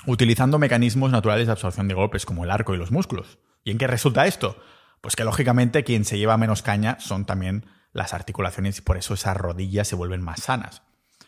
utilizando 0.07 0.57
mecanismos 0.57 1.11
naturales 1.11 1.47
de 1.47 1.51
absorción 1.51 1.87
de 1.87 1.93
golpes 1.93 2.25
como 2.25 2.43
el 2.43 2.51
arco 2.51 2.73
y 2.73 2.77
los 2.77 2.91
músculos. 2.91 3.37
¿Y 3.63 3.71
en 3.71 3.77
qué 3.77 3.85
resulta 3.87 4.25
esto? 4.25 4.57
Pues 5.01 5.15
que 5.15 5.23
lógicamente 5.23 5.83
quien 5.83 6.05
se 6.05 6.17
lleva 6.17 6.37
menos 6.37 6.63
caña 6.63 6.97
son 6.99 7.25
también 7.25 7.65
las 7.93 8.13
articulaciones 8.13 8.79
y 8.79 8.81
por 8.81 8.97
eso 8.97 9.13
esas 9.13 9.37
rodillas 9.37 9.87
se 9.87 9.95
vuelven 9.95 10.21
más 10.21 10.41
sanas. 10.41 10.81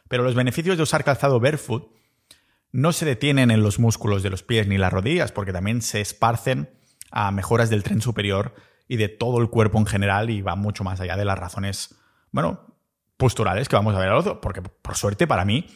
Pero 0.07 0.23
los 0.23 0.35
beneficios 0.35 0.77
de 0.77 0.83
usar 0.83 1.03
calzado 1.03 1.39
barefoot 1.39 1.98
no 2.71 2.91
se 2.91 3.05
detienen 3.05 3.51
en 3.51 3.63
los 3.63 3.79
músculos 3.79 4.23
de 4.23 4.29
los 4.29 4.43
pies 4.43 4.67
ni 4.67 4.77
las 4.77 4.93
rodillas, 4.93 5.31
porque 5.31 5.53
también 5.53 5.81
se 5.81 6.01
esparcen 6.01 6.69
a 7.11 7.31
mejoras 7.31 7.69
del 7.69 7.83
tren 7.83 8.01
superior 8.01 8.53
y 8.87 8.97
de 8.97 9.09
todo 9.09 9.39
el 9.39 9.49
cuerpo 9.49 9.77
en 9.79 9.85
general 9.85 10.29
y 10.29 10.41
va 10.41 10.55
mucho 10.55 10.83
más 10.83 10.99
allá 10.99 11.17
de 11.17 11.25
las 11.25 11.39
razones, 11.39 11.95
bueno, 12.31 12.75
posturales 13.17 13.67
que 13.67 13.75
vamos 13.75 13.95
a 13.95 13.99
ver 13.99 14.09
al 14.09 14.39
porque 14.39 14.61
por 14.61 14.95
suerte 14.95 15.27
para 15.27 15.45
mí 15.45 15.67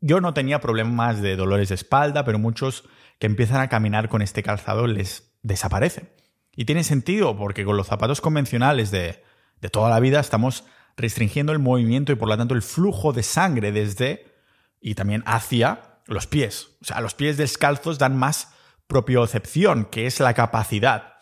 yo 0.00 0.20
no 0.20 0.34
tenía 0.34 0.60
problemas 0.60 1.20
de 1.20 1.36
dolores 1.36 1.68
de 1.68 1.74
espalda, 1.74 2.24
pero 2.24 2.38
muchos 2.38 2.88
que 3.18 3.26
empiezan 3.26 3.60
a 3.60 3.68
caminar 3.68 4.08
con 4.08 4.22
este 4.22 4.42
calzado 4.42 4.86
les 4.86 5.36
desaparece. 5.42 6.14
Y 6.54 6.64
tiene 6.64 6.84
sentido 6.84 7.36
porque 7.36 7.64
con 7.64 7.76
los 7.76 7.86
zapatos 7.86 8.20
convencionales 8.20 8.90
de, 8.90 9.22
de 9.60 9.70
toda 9.70 9.90
la 9.90 10.00
vida 10.00 10.20
estamos 10.20 10.64
restringiendo 10.96 11.52
el 11.52 11.58
movimiento 11.58 12.12
y 12.12 12.16
por 12.16 12.28
lo 12.28 12.36
tanto 12.36 12.54
el 12.54 12.62
flujo 12.62 13.12
de 13.12 13.22
sangre 13.22 13.72
desde 13.72 14.26
y 14.80 14.94
también 14.94 15.22
hacia 15.26 15.97
los 16.08 16.26
pies. 16.26 16.76
O 16.80 16.84
sea, 16.84 17.00
los 17.00 17.14
pies 17.14 17.36
descalzos 17.36 17.98
dan 17.98 18.16
más 18.16 18.52
propiocepción, 18.86 19.84
que 19.84 20.06
es 20.06 20.18
la 20.18 20.34
capacidad 20.34 21.14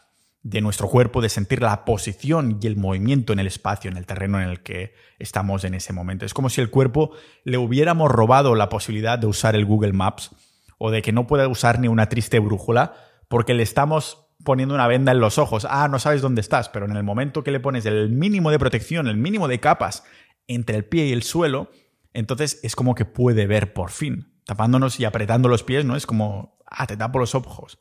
de 0.43 0.61
nuestro 0.61 0.89
cuerpo 0.89 1.21
de 1.21 1.29
sentir 1.29 1.61
la 1.61 1.85
posición 1.85 2.61
y 2.63 2.69
el 2.69 2.77
movimiento 2.77 3.33
en 3.33 3.41
el 3.41 3.49
espacio, 3.49 3.91
en 3.91 3.97
el 3.97 4.07
terreno 4.07 4.41
en 4.41 4.49
el 4.49 4.63
que 4.63 4.95
estamos 5.19 5.65
en 5.65 5.75
ese 5.75 5.93
momento. 5.93 6.25
Es 6.25 6.35
como 6.35 6.49
si 6.49 6.61
el 6.61 6.71
cuerpo 6.71 7.11
le 7.43 7.59
hubiéramos 7.59 8.13
robado 8.13 8.55
la 8.55 8.69
posibilidad 8.69 9.19
de 9.19 9.27
usar 9.27 9.57
el 9.57 9.65
Google 9.65 9.93
Maps 9.93 10.31
o 10.79 10.93
de 10.93 11.03
que 11.03 11.11
no 11.11 11.27
pueda 11.27 11.49
usar 11.49 11.81
ni 11.81 11.89
una 11.89 12.09
triste 12.09 12.39
brújula 12.39 12.95
porque 13.27 13.55
le 13.55 13.65
estamos 13.65 14.29
poniendo 14.45 14.77
una 14.77 14.87
venda 14.87 15.11
en 15.11 15.19
los 15.19 15.39
ojos. 15.39 15.67
Ah, 15.69 15.89
no 15.89 15.99
sabes 15.99 16.23
dónde 16.23 16.43
estás, 16.43 16.69
pero 16.69 16.87
en 16.87 16.97
el 16.97 17.03
momento 17.03 17.43
que 17.43 17.51
le 17.51 17.59
pones 17.59 17.85
el 17.85 18.11
mínimo 18.11 18.53
de 18.53 18.61
protección, 18.61 19.09
el 19.09 19.17
mínimo 19.17 19.49
de 19.49 19.59
capas 19.59 20.05
entre 20.47 20.77
el 20.77 20.85
pie 20.85 21.07
y 21.07 21.13
el 21.13 21.25
suelo, 21.25 21.71
entonces 22.13 22.61
es 22.63 22.77
como 22.77 22.95
que 22.95 23.05
puede 23.05 23.49
ver 23.49 23.73
por 23.73 23.91
fin. 23.91 24.36
Tapándonos 24.47 24.99
y 24.99 25.05
apretando 25.05 25.51
los 25.51 25.63
pies, 25.63 25.85
¿no? 25.85 25.95
Es 25.95 26.07
como, 26.07 26.59
ah, 26.65 26.87
te 26.87 26.97
tapo 26.97 27.19
los 27.19 27.35
ojos. 27.35 27.79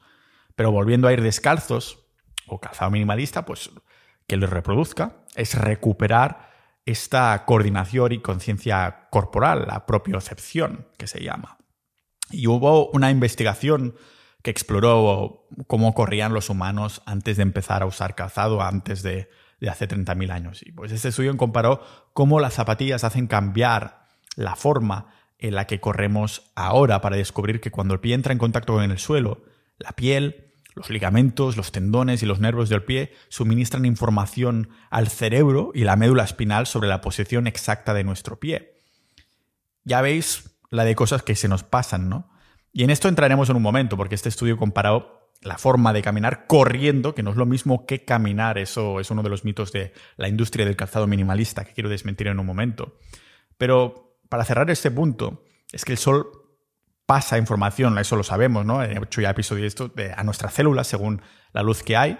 Pero 0.55 0.71
volviendo 0.71 1.07
a 1.07 1.13
ir 1.13 1.21
descalzos, 1.21 2.05
o 2.47 2.59
calzado 2.59 2.91
minimalista, 2.91 3.45
pues 3.45 3.71
que 4.27 4.37
lo 4.37 4.47
reproduzca, 4.47 5.23
es 5.35 5.55
recuperar 5.55 6.49
esta 6.85 7.45
coordinación 7.45 8.11
y 8.11 8.19
conciencia 8.19 9.07
corporal, 9.09 9.65
la 9.67 9.85
propiocepción, 9.85 10.87
que 10.97 11.07
se 11.07 11.23
llama. 11.23 11.57
Y 12.31 12.47
hubo 12.47 12.89
una 12.89 13.11
investigación 13.11 13.95
que 14.43 14.51
exploró 14.51 15.47
cómo 15.65 15.93
corrían 15.95 16.33
los 16.33 16.49
humanos 16.49 17.01
antes 17.05 17.37
de 17.37 17.43
empezar 17.43 17.81
a 17.81 17.87
usar 17.87 18.13
calzado, 18.13 18.61
antes 18.61 19.01
de, 19.01 19.29
hace 19.67 19.87
30.000 19.87 20.31
años. 20.31 20.61
Y 20.61 20.71
pues 20.71 20.91
este 20.91 21.09
estudio 21.09 21.35
comparó 21.37 21.81
cómo 22.13 22.39
las 22.39 22.53
zapatillas 22.53 23.03
hacen 23.03 23.25
cambiar 23.25 24.05
la 24.35 24.55
forma 24.55 25.07
en 25.47 25.55
la 25.55 25.67
que 25.67 25.79
corremos 25.79 26.51
ahora 26.55 27.01
para 27.01 27.17
descubrir 27.17 27.61
que 27.61 27.71
cuando 27.71 27.93
el 27.93 27.99
pie 27.99 28.15
entra 28.15 28.33
en 28.33 28.39
contacto 28.39 28.73
con 28.73 28.89
el 28.89 28.97
suelo, 28.97 29.43
la 29.77 29.91
piel, 29.91 30.53
los 30.73 30.89
ligamentos, 30.89 31.55
los 31.55 31.71
tendones 31.71 32.23
y 32.23 32.25
los 32.25 32.39
nervios 32.39 32.69
del 32.69 32.83
pie 32.83 33.13
suministran 33.29 33.85
información 33.85 34.69
al 34.89 35.07
cerebro 35.07 35.71
y 35.73 35.83
la 35.83 35.95
médula 35.95 36.23
espinal 36.23 36.65
sobre 36.65 36.89
la 36.89 37.01
posición 37.01 37.47
exacta 37.47 37.93
de 37.93 38.03
nuestro 38.03 38.39
pie. 38.39 38.81
Ya 39.83 40.01
veis 40.01 40.57
la 40.71 40.83
de 40.83 40.95
cosas 40.95 41.21
que 41.23 41.35
se 41.35 41.47
nos 41.47 41.63
pasan, 41.63 42.09
¿no? 42.09 42.29
Y 42.73 42.83
en 42.83 42.89
esto 42.89 43.07
entraremos 43.07 43.49
en 43.49 43.55
un 43.55 43.61
momento, 43.61 43.95
porque 43.95 44.15
este 44.15 44.29
estudio 44.29 44.57
comparó 44.57 45.31
la 45.41 45.57
forma 45.57 45.93
de 45.93 46.01
caminar 46.01 46.47
corriendo, 46.47 47.13
que 47.13 47.23
no 47.23 47.29
es 47.29 47.37
lo 47.37 47.45
mismo 47.45 47.85
que 47.85 48.03
caminar, 48.03 48.57
eso 48.57 48.99
es 48.99 49.11
uno 49.11 49.21
de 49.21 49.29
los 49.29 49.45
mitos 49.45 49.71
de 49.71 49.93
la 50.17 50.27
industria 50.27 50.65
del 50.65 50.75
calzado 50.75 51.07
minimalista, 51.07 51.63
que 51.63 51.73
quiero 51.73 51.89
desmentir 51.89 52.27
en 52.27 52.39
un 52.39 52.45
momento. 52.45 52.97
Pero 53.57 54.04
para 54.29 54.45
cerrar 54.45 54.69
este 54.69 54.91
punto, 54.91 55.43
es 55.71 55.85
que 55.85 55.91
el 55.91 55.97
sol 55.97 56.27
pasa 57.05 57.37
información, 57.37 57.97
eso 57.97 58.15
lo 58.15 58.23
sabemos, 58.23 58.65
¿no? 58.65 58.83
He 58.83 58.97
hecho 58.97 59.21
ya 59.21 59.29
episodio 59.29 59.61
de 59.61 59.67
esto, 59.67 59.91
a 60.15 60.23
nuestras 60.23 60.53
células 60.53 60.87
según 60.87 61.21
la 61.53 61.63
luz 61.63 61.83
que 61.83 61.95
hay. 61.95 62.17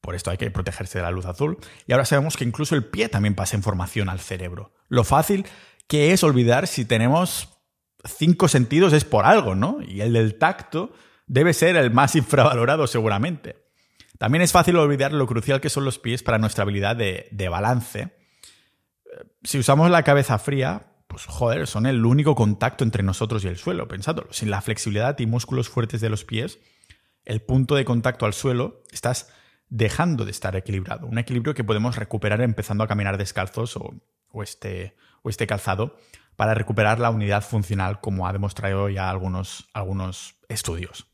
Por 0.00 0.14
esto 0.14 0.30
hay 0.30 0.38
que 0.38 0.50
protegerse 0.50 0.98
de 0.98 1.02
la 1.02 1.10
luz 1.10 1.26
azul. 1.26 1.58
Y 1.86 1.92
ahora 1.92 2.04
sabemos 2.04 2.36
que 2.36 2.44
incluso 2.44 2.74
el 2.74 2.84
pie 2.84 3.08
también 3.08 3.34
pasa 3.34 3.56
información 3.56 4.08
al 4.08 4.20
cerebro. 4.20 4.72
Lo 4.88 5.04
fácil 5.04 5.46
que 5.88 6.12
es 6.12 6.22
olvidar 6.22 6.66
si 6.66 6.84
tenemos 6.84 7.58
cinco 8.04 8.46
sentidos 8.48 8.92
es 8.92 9.04
por 9.04 9.24
algo, 9.24 9.54
¿no? 9.54 9.78
Y 9.86 10.02
el 10.02 10.12
del 10.12 10.38
tacto 10.38 10.92
debe 11.26 11.52
ser 11.52 11.76
el 11.76 11.90
más 11.90 12.14
infravalorado 12.14 12.86
seguramente. 12.86 13.56
También 14.18 14.42
es 14.42 14.52
fácil 14.52 14.76
olvidar 14.76 15.12
lo 15.12 15.26
crucial 15.26 15.60
que 15.60 15.70
son 15.70 15.84
los 15.84 15.98
pies 15.98 16.22
para 16.22 16.38
nuestra 16.38 16.62
habilidad 16.62 16.96
de, 16.96 17.28
de 17.30 17.48
balance. 17.48 18.17
Si 19.42 19.58
usamos 19.58 19.90
la 19.90 20.02
cabeza 20.02 20.38
fría, 20.38 20.92
pues 21.06 21.24
joder, 21.26 21.66
son 21.66 21.86
el 21.86 22.04
único 22.04 22.34
contacto 22.34 22.84
entre 22.84 23.02
nosotros 23.02 23.44
y 23.44 23.48
el 23.48 23.56
suelo, 23.56 23.88
pensándolo. 23.88 24.32
Sin 24.32 24.50
la 24.50 24.60
flexibilidad 24.60 25.18
y 25.18 25.26
músculos 25.26 25.68
fuertes 25.68 26.00
de 26.00 26.10
los 26.10 26.24
pies, 26.24 26.58
el 27.24 27.42
punto 27.42 27.74
de 27.74 27.84
contacto 27.84 28.26
al 28.26 28.34
suelo, 28.34 28.82
estás 28.92 29.30
dejando 29.68 30.24
de 30.24 30.30
estar 30.30 30.56
equilibrado. 30.56 31.06
Un 31.06 31.18
equilibrio 31.18 31.54
que 31.54 31.64
podemos 31.64 31.96
recuperar 31.96 32.40
empezando 32.40 32.84
a 32.84 32.88
caminar 32.88 33.18
descalzos 33.18 33.76
o, 33.76 34.42
este, 34.42 34.96
o 35.22 35.30
este 35.30 35.46
calzado 35.46 35.96
para 36.36 36.54
recuperar 36.54 37.00
la 37.00 37.10
unidad 37.10 37.42
funcional, 37.42 38.00
como 38.00 38.26
ha 38.26 38.32
demostrado 38.32 38.88
ya 38.88 39.10
algunos, 39.10 39.68
algunos 39.72 40.36
estudios. 40.48 41.06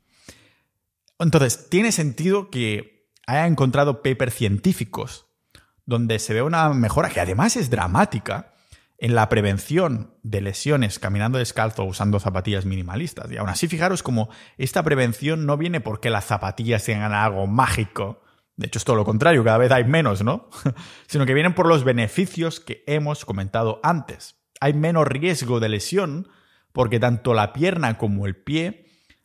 Entonces, 1.19 1.71
tiene 1.71 1.93
sentido 1.93 2.51
que 2.51 3.09
haya 3.27 3.47
encontrado 3.47 4.03
papers 4.03 4.35
científicos 4.35 5.27
donde 5.87 6.19
se 6.19 6.35
ve 6.35 6.43
una 6.43 6.69
mejora 6.71 7.11
que 7.11 7.21
además 7.21 7.57
es 7.57 7.71
dramática 7.71 8.53
en 8.99 9.15
la 9.15 9.29
prevención 9.29 10.15
de 10.23 10.41
lesiones 10.41 10.99
caminando 10.99 11.39
descalzo 11.39 11.83
o 11.83 11.87
usando 11.87 12.21
zapatillas 12.21 12.65
minimalistas. 12.65 13.31
Y 13.31 13.37
aún 13.37 13.49
así, 13.49 13.69
fijaros 13.69 14.03
como 14.03 14.29
esta 14.57 14.83
prevención 14.83 15.47
no 15.47 15.57
viene 15.57 15.81
porque 15.81 16.11
las 16.11 16.25
zapatillas 16.25 16.85
tengan 16.85 17.13
algo 17.13 17.47
mágico. 17.47 18.23
De 18.57 18.67
hecho, 18.69 18.79
es 18.79 18.85
todo 18.85 18.97
lo 18.97 19.05
contrario, 19.05 19.43
cada 19.45 19.59
vez 19.59 19.73
hay 19.73 19.85
menos, 19.85 20.23
¿no? 20.23 20.49
Sino 21.07 21.27
que 21.27 21.35
vienen 21.35 21.55
por 21.55 21.67
los 21.67 21.85
beneficios 21.85 22.61
que 22.61 22.85
hemos 22.87 23.25
comentado 23.25 23.81
antes 23.83 24.37
hay 24.65 24.73
menos 24.73 25.07
riesgo 25.07 25.61
de 25.61 25.69
lesión 25.69 26.29
porque 26.73 26.99
tanto 26.99 27.35
la 27.35 27.53
pierna 27.53 27.99
como 27.99 28.27
el 28.27 28.35
pie 28.35 28.84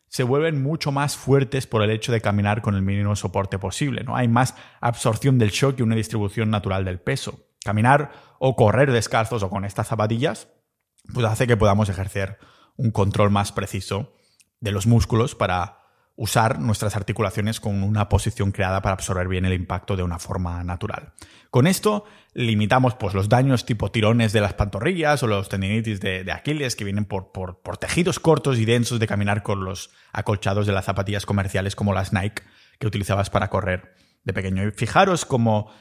se 0.10 0.24
vuelven 0.24 0.62
mucho 0.62 0.92
más 0.92 1.16
fuertes 1.16 1.68
por 1.68 1.82
el 1.82 1.92
hecho 1.92 2.12
de 2.12 2.22
caminar 2.22 2.62
con 2.62 2.76
el 2.76 2.82
mínimo 2.82 3.16
soporte 3.16 3.58
posible. 3.60 4.04
¿no? 4.04 4.16
Hay 4.16 4.28
más 4.28 4.56
absorción 4.82 5.38
del 5.40 5.52
shock 5.52 5.80
y 5.80 5.84
una 5.84 5.96
distribución 5.96 6.50
natural 6.50 6.84
del 6.84 7.00
peso. 7.00 7.46
Caminar 7.64 8.12
o 8.40 8.56
correr 8.56 8.92
descalzos 8.92 9.44
o 9.44 9.50
con 9.50 9.66
estas 9.66 9.88
zapatillas 9.88 10.50
pues 11.14 11.26
hace 11.26 11.48
que 11.48 11.58
podamos 11.58 11.90
ejercer 11.90 12.38
un 12.76 12.92
control 12.92 13.32
más 13.32 13.52
preciso 13.52 14.14
de 14.60 14.72
los 14.72 14.88
músculos 14.88 15.36
para 15.36 15.79
usar 16.20 16.60
nuestras 16.60 16.98
articulaciones 16.98 17.62
con 17.62 17.82
una 17.82 18.10
posición 18.10 18.52
creada 18.52 18.82
para 18.82 18.92
absorber 18.92 19.30
bien 19.30 19.46
el 19.46 19.54
impacto 19.54 19.96
de 19.96 20.04
una 20.04 20.20
forma 20.20 20.62
natural. 20.66 21.14
Con 21.50 21.66
esto 21.66 22.04
limitamos 22.34 22.96
pues, 22.96 23.14
los 23.14 23.30
daños 23.30 23.66
tipo 23.66 23.90
tirones 23.90 24.34
de 24.34 24.42
las 24.42 24.54
pantorrillas 24.54 25.24
o 25.24 25.28
los 25.28 25.48
tendinitis 25.48 26.02
de, 26.02 26.30
Aquiles 26.30 26.76
que 26.76 26.84
vienen 26.84 27.06
por, 27.06 27.32
por, 27.32 27.78
tejidos 27.78 28.20
cortos 28.20 28.60
y 28.60 28.66
densos 28.66 29.00
de 29.00 29.08
caminar 29.08 29.44
con 29.44 29.64
los 29.64 29.92
acolchados 30.12 30.68
de 30.68 30.74
las 30.74 30.84
zapatillas 30.84 31.26
comerciales 31.26 31.74
como 31.78 31.94
las 31.94 32.12
Nike 32.12 32.44
que 32.80 32.88
utilizabas 32.88 33.30
para 33.30 33.50
correr 33.50 33.96
de 34.26 34.34
pequeño. 34.34 34.68
Y 34.68 34.72
fijaros 34.72 35.24
como 35.24 35.72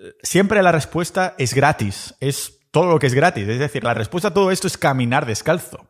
eh, 0.00 0.14
siempre 0.20 0.64
la 0.64 0.72
respuesta 0.72 1.36
es 1.38 1.54
gratis, 1.54 2.16
es 2.18 2.58
todo 2.72 2.86
lo 2.86 2.98
que 2.98 3.06
es 3.06 3.14
gratis. 3.14 3.46
Es 3.46 3.60
decir, 3.60 3.84
la 3.84 3.94
respuesta 3.94 4.28
a 4.28 4.34
todo 4.34 4.50
esto 4.50 4.66
es 4.66 4.76
caminar 4.76 5.26
descalzo. 5.26 5.88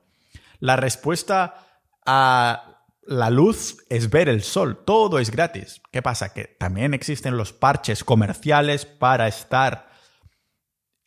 La 0.60 0.76
respuesta 0.76 1.54
a 2.04 2.75
la 3.06 3.30
luz 3.30 3.78
es 3.88 4.10
ver 4.10 4.28
el 4.28 4.42
sol, 4.42 4.82
todo 4.84 5.18
es 5.18 5.30
gratis. 5.30 5.80
¿Qué 5.92 6.02
pasa? 6.02 6.32
Que 6.32 6.44
también 6.44 6.94
existen 6.94 7.36
los 7.36 7.52
parches 7.52 8.04
comerciales 8.04 8.84
para 8.84 9.28
estar 9.28 9.88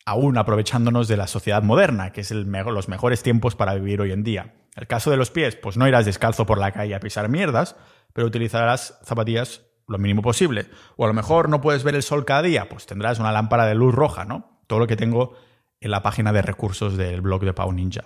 aún 0.06 0.38
aprovechándonos 0.38 1.08
de 1.08 1.16
la 1.16 1.26
sociedad 1.26 1.62
moderna, 1.62 2.12
que 2.12 2.22
es 2.22 2.30
los 2.30 2.88
mejores 2.88 3.22
tiempos 3.22 3.54
para 3.54 3.74
vivir 3.74 4.00
hoy 4.00 4.12
en 4.12 4.24
día. 4.24 4.54
El 4.76 4.86
caso 4.86 5.10
de 5.10 5.16
los 5.16 5.30
pies, 5.30 5.56
pues 5.56 5.76
no 5.76 5.86
irás 5.86 6.06
descalzo 6.06 6.46
por 6.46 6.58
la 6.58 6.72
calle 6.72 6.94
a 6.94 7.00
pisar 7.00 7.28
mierdas, 7.28 7.76
pero 8.12 8.26
utilizarás 8.26 8.98
zapatillas 9.04 9.66
lo 9.86 9.98
mínimo 9.98 10.22
posible. 10.22 10.66
O 10.96 11.04
a 11.04 11.08
lo 11.08 11.14
mejor 11.14 11.48
no 11.48 11.60
puedes 11.60 11.84
ver 11.84 11.94
el 11.94 12.02
sol 12.02 12.24
cada 12.24 12.42
día, 12.42 12.68
pues 12.68 12.86
tendrás 12.86 13.18
una 13.18 13.32
lámpara 13.32 13.66
de 13.66 13.74
luz 13.74 13.94
roja, 13.94 14.24
¿no? 14.24 14.62
Todo 14.66 14.78
lo 14.78 14.86
que 14.86 14.96
tengo 14.96 15.34
en 15.80 15.90
la 15.90 16.02
página 16.02 16.32
de 16.32 16.42
recursos 16.42 16.96
del 16.96 17.20
blog 17.20 17.44
de 17.44 17.52
Pau 17.52 17.72
Ninja. 17.72 18.04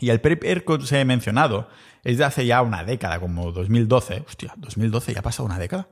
Y 0.00 0.10
el 0.10 0.20
primer 0.20 0.64
que 0.64 0.72
os 0.72 0.92
he 0.92 1.04
mencionado 1.04 1.68
es 2.02 2.18
de 2.18 2.24
hace 2.24 2.46
ya 2.46 2.62
una 2.62 2.84
década, 2.84 3.20
como 3.20 3.52
2012. 3.52 4.24
Hostia, 4.26 4.54
2012 4.56 5.12
ya 5.12 5.20
ha 5.20 5.22
pasado 5.22 5.46
una 5.46 5.58
década. 5.58 5.88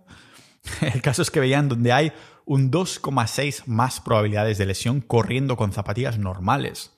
El 0.80 1.02
caso 1.02 1.22
es 1.22 1.30
que 1.30 1.40
veían 1.40 1.68
donde 1.68 1.92
hay 1.92 2.12
un 2.44 2.70
2,6 2.70 3.66
más 3.66 4.00
probabilidades 4.00 4.58
de 4.58 4.66
lesión 4.66 5.00
corriendo 5.00 5.56
con 5.56 5.72
zapatillas 5.72 6.18
normales, 6.18 6.92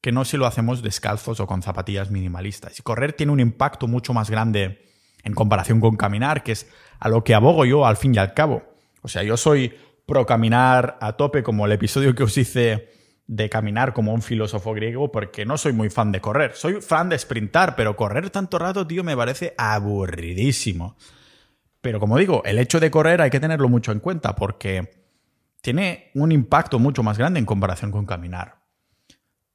que 0.00 0.12
no 0.12 0.24
si 0.24 0.36
lo 0.36 0.46
hacemos 0.46 0.82
descalzos 0.82 1.40
o 1.40 1.46
con 1.46 1.62
zapatillas 1.62 2.10
minimalistas. 2.10 2.78
Y 2.78 2.82
correr 2.82 3.12
tiene 3.12 3.32
un 3.32 3.40
impacto 3.40 3.88
mucho 3.88 4.14
más 4.14 4.30
grande 4.30 4.84
en 5.24 5.34
comparación 5.34 5.80
con 5.80 5.96
caminar, 5.96 6.42
que 6.42 6.52
es 6.52 6.68
a 7.00 7.08
lo 7.08 7.24
que 7.24 7.34
abogo 7.34 7.64
yo 7.64 7.86
al 7.86 7.96
fin 7.96 8.14
y 8.14 8.18
al 8.18 8.34
cabo. 8.34 8.62
O 9.02 9.08
sea, 9.08 9.22
yo 9.22 9.36
soy 9.36 9.74
pro 10.06 10.26
caminar 10.26 10.98
a 11.00 11.14
tope, 11.14 11.42
como 11.42 11.66
el 11.66 11.72
episodio 11.72 12.14
que 12.14 12.22
os 12.22 12.36
hice 12.38 12.92
de 13.26 13.48
caminar 13.48 13.94
como 13.94 14.12
un 14.12 14.22
filósofo 14.22 14.74
griego 14.74 15.10
porque 15.10 15.46
no 15.46 15.56
soy 15.56 15.72
muy 15.72 15.90
fan 15.90 16.12
de 16.12 16.20
correr. 16.20 16.52
Soy 16.54 16.80
fan 16.80 17.08
de 17.08 17.18
sprintar, 17.18 17.74
pero 17.76 17.96
correr 17.96 18.30
tanto 18.30 18.58
rato, 18.58 18.86
tío, 18.86 19.02
me 19.02 19.16
parece 19.16 19.54
aburridísimo. 19.56 20.96
Pero 21.80 22.00
como 22.00 22.18
digo, 22.18 22.42
el 22.44 22.58
hecho 22.58 22.80
de 22.80 22.90
correr 22.90 23.20
hay 23.20 23.30
que 23.30 23.40
tenerlo 23.40 23.68
mucho 23.68 23.92
en 23.92 24.00
cuenta 24.00 24.34
porque 24.34 25.04
tiene 25.60 26.10
un 26.14 26.32
impacto 26.32 26.78
mucho 26.78 27.02
más 27.02 27.18
grande 27.18 27.38
en 27.38 27.46
comparación 27.46 27.90
con 27.90 28.06
caminar. 28.06 28.62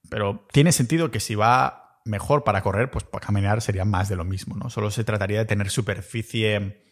Pero 0.09 0.47
tiene 0.51 0.72
sentido 0.72 1.11
que 1.11 1.20
si 1.20 1.36
va 1.36 2.01
mejor 2.05 2.43
para 2.43 2.63
correr, 2.63 2.89
pues 2.89 3.03
para 3.03 3.26
caminar 3.26 3.61
sería 3.61 3.86
más 3.86 4.09
de 4.09 4.15
lo 4.15 4.26
mismo, 4.26 4.55
¿no? 4.55 4.72
Solo 4.72 4.89
se 4.89 5.03
trataría 5.03 5.39
de 5.39 5.45
tener 5.45 5.70
superficie 5.70 6.84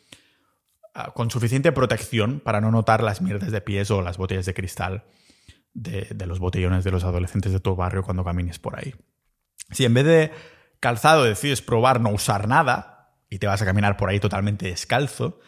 ah, 0.93 1.11
con 1.15 1.31
suficiente 1.31 1.71
protección 1.71 2.39
para 2.39 2.61
no 2.61 2.69
notar 2.69 3.01
las 3.01 3.21
mierdas 3.21 3.51
de 3.51 3.61
pies 3.61 3.89
o 3.89 4.03
las 4.03 4.17
botellas 4.17 4.45
de 4.45 4.53
cristal 4.53 5.05
de, 5.77 6.25
los 6.25 6.39
botellones 6.39 6.83
de 6.83 6.91
los 6.91 7.03
adolescentes 7.03 7.51
de 7.51 7.59
tu 7.59 7.75
barrio 7.75 8.03
cuando 8.03 8.23
camines 8.23 8.59
por 8.59 8.77
ahí. 8.77 8.95
Si 9.71 9.85
en 9.85 9.93
vez 9.93 10.05
de 10.05 10.31
calzado 10.79 11.23
decides 11.23 11.61
probar 11.61 12.01
no 12.01 12.09
usar 12.09 12.47
nada 12.47 13.15
y 13.29 13.39
te 13.39 13.47
vas 13.47 13.61
a 13.61 13.65
caminar 13.65 13.95
por 13.95 14.09
ahí 14.09 14.19
totalmente 14.19 14.67
descalzo, 14.67 15.39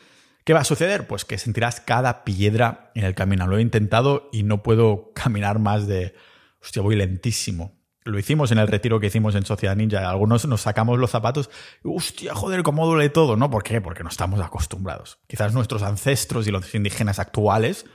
¿qué 0.43 0.53
va 0.53 0.59
a 0.61 0.65
suceder? 0.65 1.07
Pues 1.07 1.25
que 1.25 1.37
sentirás 1.37 1.81
cada 1.81 2.23
piedra 2.23 2.91
en 2.93 3.05
el 3.05 3.15
camino. 3.15 3.47
Lo 3.47 3.57
he 3.57 3.61
intentado 3.61 4.29
y 4.31 4.43
no 4.43 4.61
puedo 4.61 5.11
caminar 5.15 5.59
más 5.59 5.87
de 5.87 6.13
hostia, 6.61 6.81
voy 6.81 6.95
lentísimo. 6.95 7.77
Lo 8.05 8.17
hicimos 8.17 8.51
en 8.51 8.59
el 8.59 8.67
retiro 8.67 8.99
que 8.99 9.07
hicimos 9.07 9.35
en 9.35 9.45
Sociedad 9.45 9.75
Ninja. 9.75 10.09
Algunos 10.09 10.45
nos 10.47 10.61
sacamos 10.61 10.97
los 10.99 11.11
zapatos. 11.11 11.49
Hostia, 11.83 12.33
joder, 12.33 12.63
cómo 12.63 12.87
duele 12.87 13.09
todo, 13.09 13.35
¿no? 13.35 13.49
¿Por 13.49 13.61
qué? 13.61 13.81
Porque 13.81 14.03
no 14.03 14.09
estamos 14.09 14.39
acostumbrados. 14.39 15.19
Quizás 15.27 15.53
nuestros 15.53 15.83
ancestros 15.83 16.47
y 16.47 16.51
los 16.51 16.73
indígenas 16.73 17.19
actuales 17.19 17.85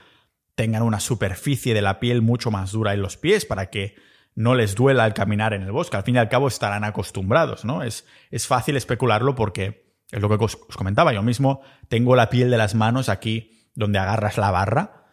tengan 0.55 0.83
una 0.83 0.99
superficie 0.99 1.73
de 1.73 1.81
la 1.81 1.99
piel 1.99 2.21
mucho 2.21 2.49
más 2.51 2.71
dura 2.71 2.93
en 2.93 3.01
los 3.01 3.17
pies 3.17 3.45
para 3.45 3.69
que 3.69 3.95
no 4.35 4.55
les 4.55 4.75
duela 4.75 5.05
el 5.05 5.13
caminar 5.13 5.53
en 5.53 5.61
el 5.61 5.71
bosque. 5.71 5.97
Al 5.97 6.03
fin 6.03 6.15
y 6.15 6.17
al 6.17 6.29
cabo 6.29 6.47
estarán 6.47 6.83
acostumbrados, 6.83 7.63
¿no? 7.65 7.83
Es, 7.83 8.05
es 8.31 8.47
fácil 8.47 8.75
especularlo 8.75 9.35
porque 9.35 9.85
es 10.11 10.21
lo 10.21 10.29
que 10.29 10.43
os, 10.43 10.55
comentaba. 10.75 11.13
Yo 11.13 11.23
mismo 11.23 11.61
tengo 11.87 12.15
la 12.15 12.29
piel 12.29 12.51
de 12.51 12.57
las 12.57 12.75
manos 12.75 13.09
aquí 13.09 13.69
donde 13.75 13.99
agarras 13.99 14.37
la 14.37 14.51
barra. 14.51 15.05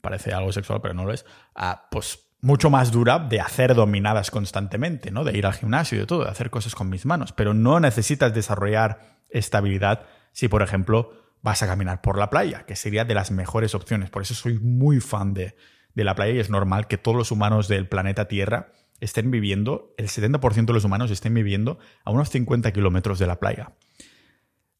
Parece 0.00 0.32
algo 0.32 0.52
sexual, 0.52 0.80
pero 0.80 0.94
no 0.94 1.04
lo 1.04 1.12
es. 1.12 1.24
Pues 1.90 2.20
mucho 2.40 2.68
más 2.70 2.92
dura 2.92 3.18
de 3.18 3.40
hacer 3.40 3.74
dominadas 3.74 4.30
constantemente, 4.30 5.10
¿no? 5.10 5.24
De 5.24 5.36
ir 5.36 5.46
al 5.46 5.54
gimnasio 5.54 5.96
y 5.96 6.00
de 6.00 6.06
todo, 6.06 6.24
de 6.24 6.30
hacer 6.30 6.50
cosas 6.50 6.74
con 6.74 6.88
mis 6.88 7.06
manos. 7.06 7.32
Pero 7.32 7.54
no 7.54 7.80
necesitas 7.80 8.34
desarrollar 8.34 9.18
estabilidad 9.28 10.06
si, 10.32 10.48
por 10.48 10.62
ejemplo, 10.62 11.23
vas 11.44 11.62
a 11.62 11.68
caminar 11.68 12.00
por 12.00 12.18
la 12.18 12.30
playa, 12.30 12.66
que 12.66 12.74
sería 12.74 13.04
de 13.04 13.14
las 13.14 13.30
mejores 13.30 13.76
opciones. 13.76 14.10
Por 14.10 14.22
eso 14.22 14.34
soy 14.34 14.58
muy 14.58 14.98
fan 14.98 15.32
de, 15.32 15.54
de 15.94 16.04
la 16.04 16.16
playa 16.16 16.32
y 16.32 16.40
es 16.40 16.50
normal 16.50 16.88
que 16.88 16.98
todos 16.98 17.16
los 17.16 17.30
humanos 17.30 17.68
del 17.68 17.88
planeta 17.88 18.26
Tierra 18.26 18.72
estén 18.98 19.30
viviendo, 19.30 19.94
el 19.96 20.08
70% 20.08 20.64
de 20.66 20.72
los 20.72 20.84
humanos 20.84 21.10
estén 21.12 21.34
viviendo 21.34 21.78
a 22.04 22.10
unos 22.10 22.30
50 22.30 22.72
kilómetros 22.72 23.20
de 23.20 23.26
la 23.26 23.38
playa. 23.38 23.72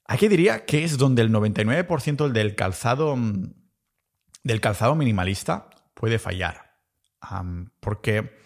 Aquí 0.07 0.27
diría 0.27 0.65
que 0.65 0.83
es 0.83 0.99
donde 0.99 1.23
el 1.23 1.31
99% 1.31 2.29
del 2.29 2.57
calzado, 2.57 3.17
del 4.43 4.61
calzado 4.61 4.97
minimalista 4.97 5.71
puede 5.95 6.19
fallar 6.19 6.65
porque 7.81 8.39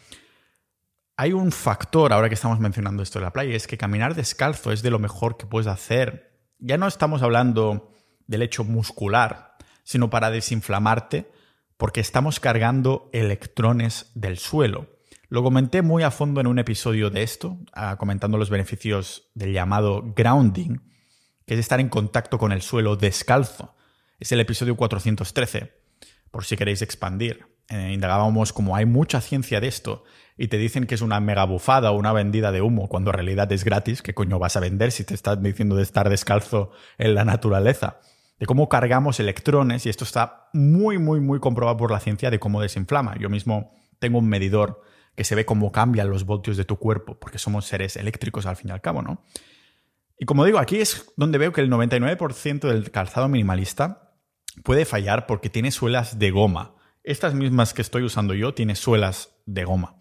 hay 1.16 1.32
un 1.32 1.50
factor, 1.52 2.12
ahora 2.12 2.28
que 2.28 2.34
estamos 2.34 2.60
mencionando 2.60 3.02
esto 3.02 3.18
de 3.18 3.24
la 3.24 3.32
playa, 3.32 3.54
es 3.54 3.66
que 3.66 3.78
caminar 3.78 4.14
descalzo 4.14 4.72
es 4.72 4.82
de 4.82 4.90
lo 4.90 4.98
mejor 4.98 5.36
que 5.36 5.46
puedes 5.46 5.66
hacer. 5.66 6.46
Ya 6.58 6.78
no 6.78 6.86
estamos 6.86 7.22
hablando 7.22 7.92
del 8.28 8.42
hecho 8.42 8.62
muscular, 8.62 9.56
sino 9.82 10.10
para 10.10 10.30
desinflamarte, 10.30 11.32
porque 11.76 12.00
estamos 12.00 12.38
cargando 12.38 13.10
electrones 13.12 14.12
del 14.14 14.38
suelo. 14.38 14.98
Lo 15.28 15.42
comenté 15.42 15.82
muy 15.82 16.04
a 16.04 16.10
fondo 16.10 16.40
en 16.40 16.46
un 16.46 16.58
episodio 16.58 17.10
de 17.10 17.22
esto, 17.22 17.58
ah, 17.72 17.96
comentando 17.98 18.38
los 18.38 18.50
beneficios 18.50 19.28
del 19.34 19.52
llamado 19.52 20.14
grounding, 20.14 20.78
que 21.46 21.54
es 21.54 21.60
estar 21.60 21.80
en 21.80 21.88
contacto 21.88 22.38
con 22.38 22.52
el 22.52 22.62
suelo 22.62 22.96
descalzo. 22.96 23.74
Es 24.20 24.32
el 24.32 24.40
episodio 24.40 24.76
413, 24.76 25.72
por 26.30 26.44
si 26.44 26.56
queréis 26.56 26.82
expandir. 26.82 27.46
Eh, 27.68 27.92
indagábamos 27.92 28.52
como 28.52 28.76
hay 28.76 28.86
mucha 28.86 29.20
ciencia 29.20 29.60
de 29.60 29.68
esto 29.68 30.04
y 30.38 30.48
te 30.48 30.56
dicen 30.56 30.86
que 30.86 30.94
es 30.94 31.02
una 31.02 31.20
mega 31.20 31.44
bufada 31.44 31.90
o 31.90 31.98
una 31.98 32.12
vendida 32.12 32.50
de 32.50 32.62
humo 32.62 32.88
cuando 32.88 33.10
en 33.10 33.14
realidad 33.14 33.52
es 33.52 33.64
gratis, 33.64 34.00
¿qué 34.00 34.14
coño 34.14 34.38
vas 34.38 34.56
a 34.56 34.60
vender 34.60 34.92
si 34.92 35.04
te 35.04 35.12
estás 35.12 35.42
diciendo 35.42 35.76
de 35.76 35.82
estar 35.82 36.08
descalzo 36.08 36.70
en 36.96 37.14
la 37.14 37.26
naturaleza? 37.26 38.00
De 38.38 38.46
cómo 38.46 38.68
cargamos 38.68 39.20
electrones 39.20 39.86
y 39.86 39.88
esto 39.88 40.04
está 40.04 40.48
muy, 40.52 40.98
muy, 40.98 41.20
muy 41.20 41.40
comprobado 41.40 41.76
por 41.76 41.90
la 41.90 42.00
ciencia 42.00 42.30
de 42.30 42.38
cómo 42.38 42.60
desinflama. 42.60 43.16
Yo 43.18 43.28
mismo 43.28 43.72
tengo 43.98 44.18
un 44.18 44.28
medidor 44.28 44.82
que 45.16 45.24
se 45.24 45.34
ve 45.34 45.44
cómo 45.44 45.72
cambian 45.72 46.08
los 46.10 46.24
voltios 46.24 46.56
de 46.56 46.64
tu 46.64 46.76
cuerpo, 46.76 47.18
porque 47.18 47.38
somos 47.38 47.66
seres 47.66 47.96
eléctricos 47.96 48.46
al 48.46 48.56
fin 48.56 48.68
y 48.68 48.72
al 48.72 48.80
cabo, 48.80 49.02
¿no? 49.02 49.24
Y 50.18 50.24
como 50.24 50.44
digo, 50.44 50.58
aquí 50.58 50.76
es 50.76 51.12
donde 51.16 51.38
veo 51.38 51.52
que 51.52 51.60
el 51.60 51.70
99% 51.70 52.60
del 52.68 52.90
calzado 52.90 53.28
minimalista 53.28 54.14
puede 54.62 54.84
fallar 54.84 55.26
porque 55.26 55.50
tiene 55.50 55.70
suelas 55.70 56.18
de 56.18 56.30
goma 56.30 56.78
estas 57.08 57.32
mismas 57.32 57.72
que 57.72 57.80
estoy 57.80 58.02
usando 58.02 58.34
yo 58.34 58.52
tienen 58.52 58.76
suelas 58.76 59.30
de 59.46 59.64
goma. 59.64 59.96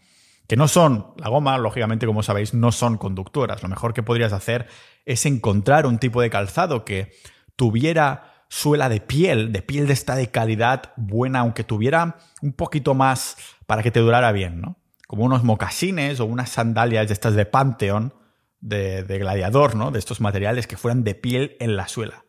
Que 0.46 0.58
no 0.58 0.68
son, 0.68 1.14
la 1.18 1.30
goma, 1.30 1.58
lógicamente, 1.58 2.06
como 2.06 2.22
sabéis, 2.22 2.54
no 2.54 2.74
son 2.74 2.98
conductoras. 2.98 3.64
Lo 3.64 3.70
mejor 3.70 3.94
que 3.94 4.04
podrías 4.04 4.34
hacer 4.34 4.68
es 5.06 5.26
encontrar 5.26 5.86
un 5.86 6.00
tipo 6.00 6.22
de 6.22 6.30
calzado 6.30 6.84
que 6.84 7.14
tuviera 7.58 8.45
suela 8.47 8.88
de 8.88 9.01
piel, 9.01 9.51
de 9.51 9.62
piel 9.62 9.88
de 9.88 9.93
esta 9.93 10.16
de 10.16 10.32
calidad 10.32 10.93
buena, 10.95 11.39
aunque 11.39 11.66
tuviera 11.66 12.18
un 12.41 12.53
poquito 12.53 12.93
más 12.93 13.36
para 13.66 13.84
que 13.84 13.91
te 13.91 13.99
durara 13.99 14.32
bien, 14.32 14.62
¿no? 14.62 14.78
Como 15.05 15.26
unos 15.26 15.43
mocasines 15.43 16.22
o 16.22 16.26
unas 16.26 16.49
sandalias 16.49 17.08
de 17.08 17.14
estas 17.14 17.36
de 17.36 17.45
Pantheon, 17.45 18.14
de, 18.62 19.03
de 19.03 19.20
gladiador, 19.20 19.76
¿no? 19.76 19.91
De 19.91 19.99
estos 19.99 20.22
materiales 20.22 20.68
que 20.68 20.78
fueran 20.78 21.03
de 21.03 21.16
piel 21.16 21.58
en 21.60 21.76
la 21.76 21.89
suela. 21.89 22.24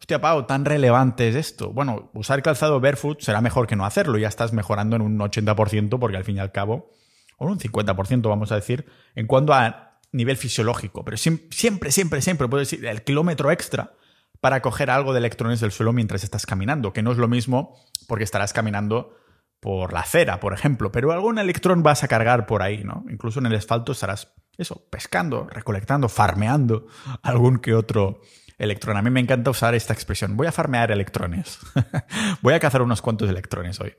Hostia, 0.00 0.20
Pau, 0.20 0.46
tan 0.46 0.64
relevante 0.64 1.28
es 1.28 1.34
esto. 1.34 1.72
Bueno, 1.72 2.10
usar 2.14 2.42
calzado 2.42 2.80
barefoot 2.80 3.20
será 3.20 3.40
mejor 3.40 3.66
que 3.66 3.76
no 3.76 3.84
hacerlo. 3.84 4.18
Ya 4.18 4.28
estás 4.28 4.52
mejorando 4.52 4.96
en 4.96 5.02
un 5.02 5.18
80% 5.18 5.98
porque 5.98 6.16
al 6.16 6.24
fin 6.24 6.36
y 6.36 6.40
al 6.40 6.52
cabo, 6.52 6.92
o 7.36 7.46
un 7.46 7.58
50% 7.58 8.28
vamos 8.28 8.52
a 8.52 8.56
decir, 8.56 8.86
en 9.14 9.26
cuanto 9.26 9.52
a 9.54 9.98
nivel 10.12 10.36
fisiológico. 10.36 11.04
Pero 11.04 11.16
siempre, 11.16 11.90
siempre, 11.90 12.22
siempre 12.22 12.48
puedes 12.48 12.70
decir 12.70 12.86
el 12.86 13.02
kilómetro 13.02 13.50
extra 13.50 13.94
para 14.40 14.62
coger 14.62 14.90
algo 14.90 15.12
de 15.12 15.18
electrones 15.18 15.60
del 15.60 15.72
suelo 15.72 15.92
mientras 15.92 16.24
estás 16.24 16.46
caminando, 16.46 16.92
que 16.92 17.02
no 17.02 17.12
es 17.12 17.18
lo 17.18 17.28
mismo 17.28 17.76
porque 18.06 18.24
estarás 18.24 18.52
caminando 18.52 19.16
por 19.60 19.92
la 19.92 20.00
acera, 20.00 20.40
por 20.40 20.52
ejemplo, 20.52 20.92
pero 20.92 21.12
algún 21.12 21.38
electrón 21.38 21.82
vas 21.82 22.04
a 22.04 22.08
cargar 22.08 22.46
por 22.46 22.62
ahí, 22.62 22.84
¿no? 22.84 23.04
Incluso 23.10 23.40
en 23.40 23.46
el 23.46 23.56
asfalto 23.56 23.92
estarás, 23.92 24.32
eso, 24.56 24.86
pescando, 24.90 25.48
recolectando, 25.50 26.08
farmeando 26.08 26.86
algún 27.22 27.58
que 27.58 27.74
otro 27.74 28.20
electrón. 28.58 28.96
A 28.96 29.02
mí 29.02 29.10
me 29.10 29.20
encanta 29.20 29.50
usar 29.50 29.74
esta 29.74 29.92
expresión. 29.92 30.36
Voy 30.36 30.46
a 30.46 30.52
farmear 30.52 30.90
electrones. 30.90 31.58
Voy 32.42 32.54
a 32.54 32.60
cazar 32.60 32.82
unos 32.82 33.02
cuantos 33.02 33.28
electrones 33.28 33.80
hoy. 33.80 33.94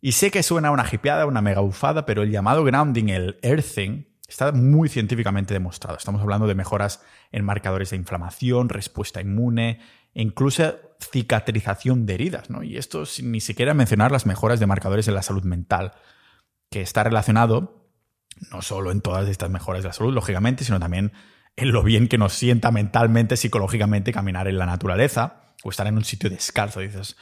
Y 0.00 0.12
sé 0.12 0.30
que 0.30 0.42
suena 0.42 0.70
una 0.70 0.86
hipeada, 0.90 1.26
una 1.26 1.42
mega 1.42 1.60
bufada, 1.60 2.06
pero 2.06 2.22
el 2.22 2.30
llamado 2.30 2.62
grounding, 2.62 3.08
el 3.08 3.38
earthing, 3.42 4.04
está 4.28 4.52
muy 4.52 4.90
científicamente 4.90 5.54
demostrado. 5.54 5.96
Estamos 5.96 6.20
hablando 6.20 6.46
de 6.46 6.54
mejoras 6.54 7.02
en 7.32 7.44
marcadores 7.44 7.90
de 7.90 7.96
inflamación, 7.96 8.68
respuesta 8.68 9.22
inmune 9.22 9.80
e 10.14 10.22
incluso 10.22 10.78
cicatrización 11.00 12.04
de 12.04 12.14
heridas. 12.14 12.50
¿no? 12.50 12.62
Y 12.62 12.76
esto 12.76 13.06
sin 13.06 13.32
ni 13.32 13.40
siquiera 13.40 13.72
mencionar 13.72 14.12
las 14.12 14.26
mejoras 14.26 14.60
de 14.60 14.66
marcadores 14.66 15.08
en 15.08 15.14
la 15.14 15.22
salud 15.22 15.44
mental, 15.44 15.92
que 16.70 16.82
está 16.82 17.02
relacionado 17.02 17.88
no 18.52 18.62
solo 18.62 18.92
en 18.92 19.00
todas 19.00 19.28
estas 19.28 19.50
mejoras 19.50 19.82
de 19.82 19.88
la 19.88 19.94
salud, 19.94 20.14
lógicamente, 20.14 20.62
sino 20.62 20.78
también 20.78 21.12
en 21.56 21.72
lo 21.72 21.82
bien 21.82 22.06
que 22.06 22.18
nos 22.18 22.34
sienta 22.34 22.70
mentalmente, 22.70 23.36
psicológicamente 23.36 24.12
caminar 24.12 24.46
en 24.46 24.58
la 24.58 24.66
naturaleza 24.66 25.54
o 25.64 25.70
estar 25.70 25.86
en 25.86 25.96
un 25.96 26.04
sitio 26.04 26.30
descalzo. 26.30 26.80
Dices, 26.80 27.16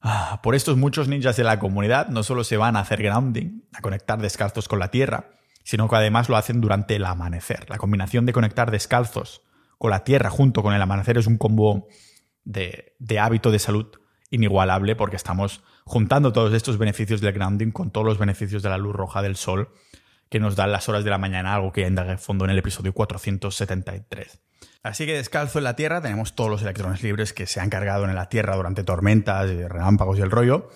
ah, 0.00 0.40
por 0.42 0.56
estos 0.56 0.76
muchos 0.76 1.06
ninjas 1.06 1.36
de 1.36 1.44
la 1.44 1.60
comunidad 1.60 2.08
no 2.08 2.24
solo 2.24 2.42
se 2.42 2.56
van 2.56 2.74
a 2.74 2.80
hacer 2.80 3.02
grounding, 3.02 3.62
a 3.74 3.80
conectar 3.80 4.20
descalzos 4.20 4.66
con 4.66 4.80
la 4.80 4.90
tierra, 4.90 5.30
sino 5.64 5.88
que 5.88 5.96
además 5.96 6.28
lo 6.28 6.36
hacen 6.36 6.60
durante 6.60 6.96
el 6.96 7.04
amanecer. 7.04 7.68
La 7.68 7.78
combinación 7.78 8.26
de 8.26 8.32
conectar 8.32 8.70
descalzos 8.70 9.42
con 9.78 9.90
la 9.90 10.04
tierra 10.04 10.30
junto 10.30 10.62
con 10.62 10.74
el 10.74 10.82
amanecer 10.82 11.18
es 11.18 11.26
un 11.26 11.38
combo 11.38 11.88
de, 12.44 12.94
hábito 13.20 13.50
de 13.50 13.58
salud 13.58 13.86
inigualable 14.30 14.94
porque 14.94 15.16
estamos 15.16 15.62
juntando 15.84 16.32
todos 16.32 16.52
estos 16.54 16.78
beneficios 16.78 17.20
del 17.20 17.32
grounding 17.32 17.70
con 17.70 17.90
todos 17.90 18.06
los 18.06 18.18
beneficios 18.18 18.62
de 18.62 18.68
la 18.68 18.78
luz 18.78 18.94
roja 18.94 19.22
del 19.22 19.36
sol 19.36 19.72
que 20.28 20.40
nos 20.40 20.56
dan 20.56 20.72
las 20.72 20.88
horas 20.88 21.04
de 21.04 21.10
la 21.10 21.18
mañana, 21.18 21.54
algo 21.54 21.72
que 21.72 21.82
ya 21.82 21.86
indagué 21.86 22.16
fondo 22.18 22.44
en 22.44 22.50
el 22.50 22.58
episodio 22.58 22.92
473. 22.92 24.40
Así 24.82 25.06
que 25.06 25.14
descalzo 25.14 25.58
en 25.58 25.64
la 25.64 25.76
Tierra 25.76 26.00
tenemos 26.00 26.34
todos 26.34 26.50
los 26.50 26.62
electrones 26.62 27.02
libres 27.02 27.32
que 27.32 27.46
se 27.46 27.60
han 27.60 27.70
cargado 27.70 28.04
en 28.04 28.14
la 28.14 28.28
Tierra 28.28 28.56
durante 28.56 28.84
tormentas, 28.84 29.50
y 29.50 29.66
relámpagos 29.66 30.18
y 30.18 30.22
el 30.22 30.30
rollo, 30.30 30.70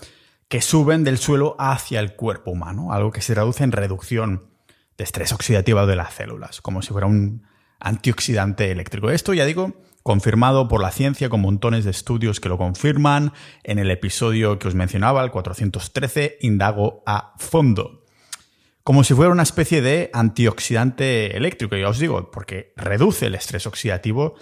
que 0.49 0.63
suben 0.63 1.03
del 1.03 1.19
suelo 1.19 1.57
hacia 1.59 2.01
el 2.01 2.15
cuerpo 2.15 2.53
humano, 2.53 2.93
algo 2.93 3.11
que 3.11 3.21
se 3.21 3.35
traduce 3.35 3.65
en 3.65 3.73
reducción 3.73 4.58
de 4.99 5.05
estrés 5.05 5.33
oxidativo 5.33 5.87
de 5.87 5.97
las 5.97 6.13
células, 6.13 6.61
como 6.61 6.83
si 6.83 6.89
fuera 6.89 7.07
un 7.07 7.47
antioxidante 7.81 8.71
eléctrico. 8.71 9.09
Esto, 9.11 9.33
ya 9.33 9.47
digo, 9.47 9.81
confirmado 10.03 10.69
por 10.69 10.83
la 10.83 10.91
ciencia 10.91 11.31
con 11.31 11.41
montones 11.41 11.85
de 11.85 11.93
estudios 11.93 12.41
que 12.41 12.51
lo 12.51 12.59
confirman. 12.59 13.33
En 13.63 13.79
el 13.79 13.91
episodio 13.91 14.59
que 14.59 14.69
os 14.69 14.75
mencionaba, 14.75 15.25
el 15.25 15.31
413, 15.31 16.39
indago 16.43 17.03
a 17.07 17.35
fondo 17.39 18.05
como 18.89 19.05
si 19.05 19.13
fuera 19.13 19.31
una 19.31 19.43
especie 19.43 19.83
de 19.83 20.09
antioxidante 20.15 21.37
eléctrico, 21.37 21.77
ya 21.77 21.91
os 21.91 21.99
digo, 21.99 22.31
porque 22.31 22.73
reduce 22.75 23.27
el 23.27 23.35
estrés 23.35 23.67
oxidativo 23.67 24.37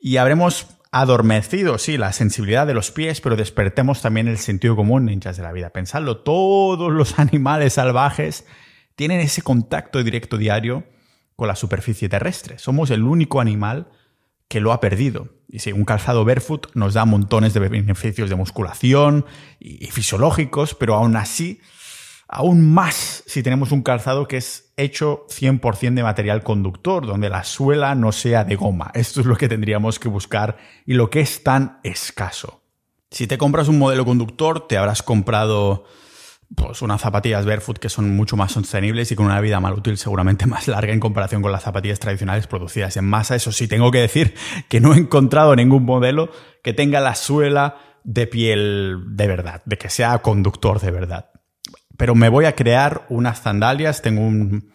y 0.00 0.16
habremos 0.16 0.66
adormecido, 0.90 1.78
sí, 1.78 1.96
la 1.96 2.12
sensibilidad 2.12 2.66
de 2.66 2.74
los 2.74 2.90
pies, 2.90 3.20
pero 3.20 3.36
despertemos 3.36 4.02
también 4.02 4.26
el 4.26 4.38
sentido 4.38 4.74
común, 4.74 5.04
ninjas 5.04 5.36
de 5.36 5.44
la 5.44 5.52
vida. 5.52 5.70
Pensadlo, 5.70 6.16
todos 6.16 6.90
los 6.90 7.16
animales 7.20 7.74
salvajes 7.74 8.44
tienen 9.02 9.18
ese 9.18 9.42
contacto 9.42 10.00
directo 10.04 10.36
diario 10.36 10.84
con 11.34 11.48
la 11.48 11.56
superficie 11.56 12.08
terrestre. 12.08 12.60
Somos 12.60 12.88
el 12.92 13.02
único 13.02 13.40
animal 13.40 13.88
que 14.46 14.60
lo 14.60 14.72
ha 14.72 14.78
perdido. 14.78 15.26
Y 15.48 15.58
si 15.58 15.72
un 15.72 15.84
calzado 15.84 16.24
barefoot 16.24 16.72
nos 16.74 16.94
da 16.94 17.04
montones 17.04 17.52
de 17.52 17.58
beneficios 17.58 18.30
de 18.30 18.36
musculación 18.36 19.26
y 19.58 19.86
fisiológicos, 19.88 20.76
pero 20.76 20.94
aún 20.94 21.16
así 21.16 21.60
Aún 22.28 22.72
más 22.72 23.24
si 23.26 23.42
tenemos 23.42 23.72
un 23.72 23.82
calzado 23.82 24.28
que 24.28 24.36
es 24.36 24.72
hecho 24.76 25.26
100% 25.28 25.94
de 25.94 26.02
material 26.04 26.44
conductor, 26.44 27.04
donde 27.04 27.28
la 27.28 27.42
suela 27.42 27.96
no 27.96 28.12
sea 28.12 28.44
de 28.44 28.54
goma. 28.54 28.92
Esto 28.94 29.20
es 29.20 29.26
lo 29.26 29.36
que 29.36 29.48
tendríamos 29.48 29.98
que 29.98 30.08
buscar 30.08 30.58
y 30.86 30.94
lo 30.94 31.10
que 31.10 31.20
es 31.20 31.42
tan 31.42 31.80
escaso. 31.82 32.62
Si 33.10 33.26
te 33.26 33.36
compras 33.36 33.66
un 33.66 33.78
modelo 33.78 34.04
conductor, 34.04 34.66
te 34.66 34.78
habrás 34.78 35.02
comprado 35.02 35.84
pues 36.54 36.82
unas 36.82 37.00
zapatillas 37.00 37.46
barefoot 37.46 37.78
que 37.78 37.88
son 37.88 38.14
mucho 38.16 38.36
más 38.36 38.52
sostenibles 38.52 39.10
y 39.12 39.16
con 39.16 39.26
una 39.26 39.40
vida 39.40 39.60
mal 39.60 39.74
útil 39.74 39.96
seguramente 39.96 40.46
más 40.46 40.68
larga 40.68 40.92
en 40.92 41.00
comparación 41.00 41.42
con 41.42 41.52
las 41.52 41.62
zapatillas 41.62 42.00
tradicionales 42.00 42.46
producidas 42.46 42.96
en 42.96 43.04
masa. 43.04 43.36
Eso 43.36 43.52
sí, 43.52 43.68
tengo 43.68 43.90
que 43.90 43.98
decir 43.98 44.34
que 44.68 44.80
no 44.80 44.94
he 44.94 44.98
encontrado 44.98 45.56
ningún 45.56 45.84
modelo 45.84 46.30
que 46.62 46.72
tenga 46.72 47.00
la 47.00 47.14
suela 47.14 47.76
de 48.04 48.26
piel 48.26 49.04
de 49.08 49.26
verdad, 49.26 49.62
de 49.64 49.78
que 49.78 49.88
sea 49.88 50.18
conductor 50.18 50.80
de 50.80 50.90
verdad 50.90 51.32
pero 52.02 52.16
me 52.16 52.28
voy 52.28 52.46
a 52.46 52.56
crear 52.56 53.06
unas 53.10 53.38
sandalias. 53.38 54.02
Tengo 54.02 54.22
un, 54.22 54.72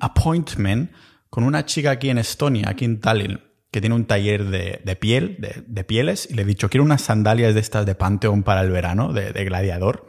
appointment 0.00 0.90
con 1.28 1.44
una 1.44 1.66
chica 1.66 1.90
aquí 1.90 2.08
en 2.08 2.18
Estonia, 2.18 2.68
aquí 2.68 2.86
en 2.86 3.00
Tallinn, 3.00 3.40
que 3.70 3.80
tiene 3.80 3.94
un 3.94 4.06
taller 4.06 4.46
de, 4.46 4.96
piel, 4.96 5.36
de, 5.38 5.84
pieles, 5.84 6.28
y 6.30 6.34
le 6.34 6.42
he 6.42 6.44
dicho, 6.46 6.70
quiero 6.70 6.84
unas 6.84 7.02
sandalias 7.02 7.52
de 7.52 7.60
estas 7.60 7.84
de 7.84 7.94
Pantheon 7.94 8.42
para 8.42 8.62
el 8.62 8.70
verano, 8.70 9.12
de, 9.12 9.44
gladiador, 9.44 10.06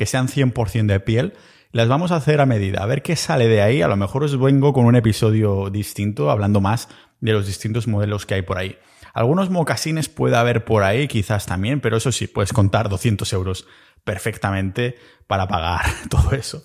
que 0.00 0.06
sean 0.06 0.28
100% 0.28 0.86
de 0.86 0.98
piel. 0.98 1.34
Las 1.72 1.86
vamos 1.86 2.10
a 2.10 2.16
hacer 2.16 2.40
a 2.40 2.46
medida, 2.46 2.82
a 2.82 2.86
ver 2.86 3.02
qué 3.02 3.16
sale 3.16 3.48
de 3.48 3.60
ahí. 3.60 3.82
A 3.82 3.86
lo 3.86 3.98
mejor 3.98 4.24
os 4.24 4.40
vengo 4.40 4.72
con 4.72 4.86
un 4.86 4.96
episodio 4.96 5.68
distinto, 5.68 6.30
hablando 6.30 6.62
más 6.62 6.88
de 7.20 7.34
los 7.34 7.46
distintos 7.46 7.86
modelos 7.86 8.24
que 8.24 8.32
hay 8.32 8.40
por 8.40 8.56
ahí. 8.56 8.78
Algunos 9.12 9.50
mocasines 9.50 10.08
puede 10.08 10.36
haber 10.36 10.64
por 10.64 10.84
ahí, 10.84 11.06
quizás 11.06 11.44
también, 11.44 11.82
pero 11.82 11.98
eso 11.98 12.12
sí, 12.12 12.28
puedes 12.28 12.54
contar 12.54 12.88
200 12.88 13.30
euros 13.34 13.66
perfectamente 14.02 14.96
para 15.26 15.46
pagar 15.46 15.82
todo 16.08 16.32
eso. 16.32 16.64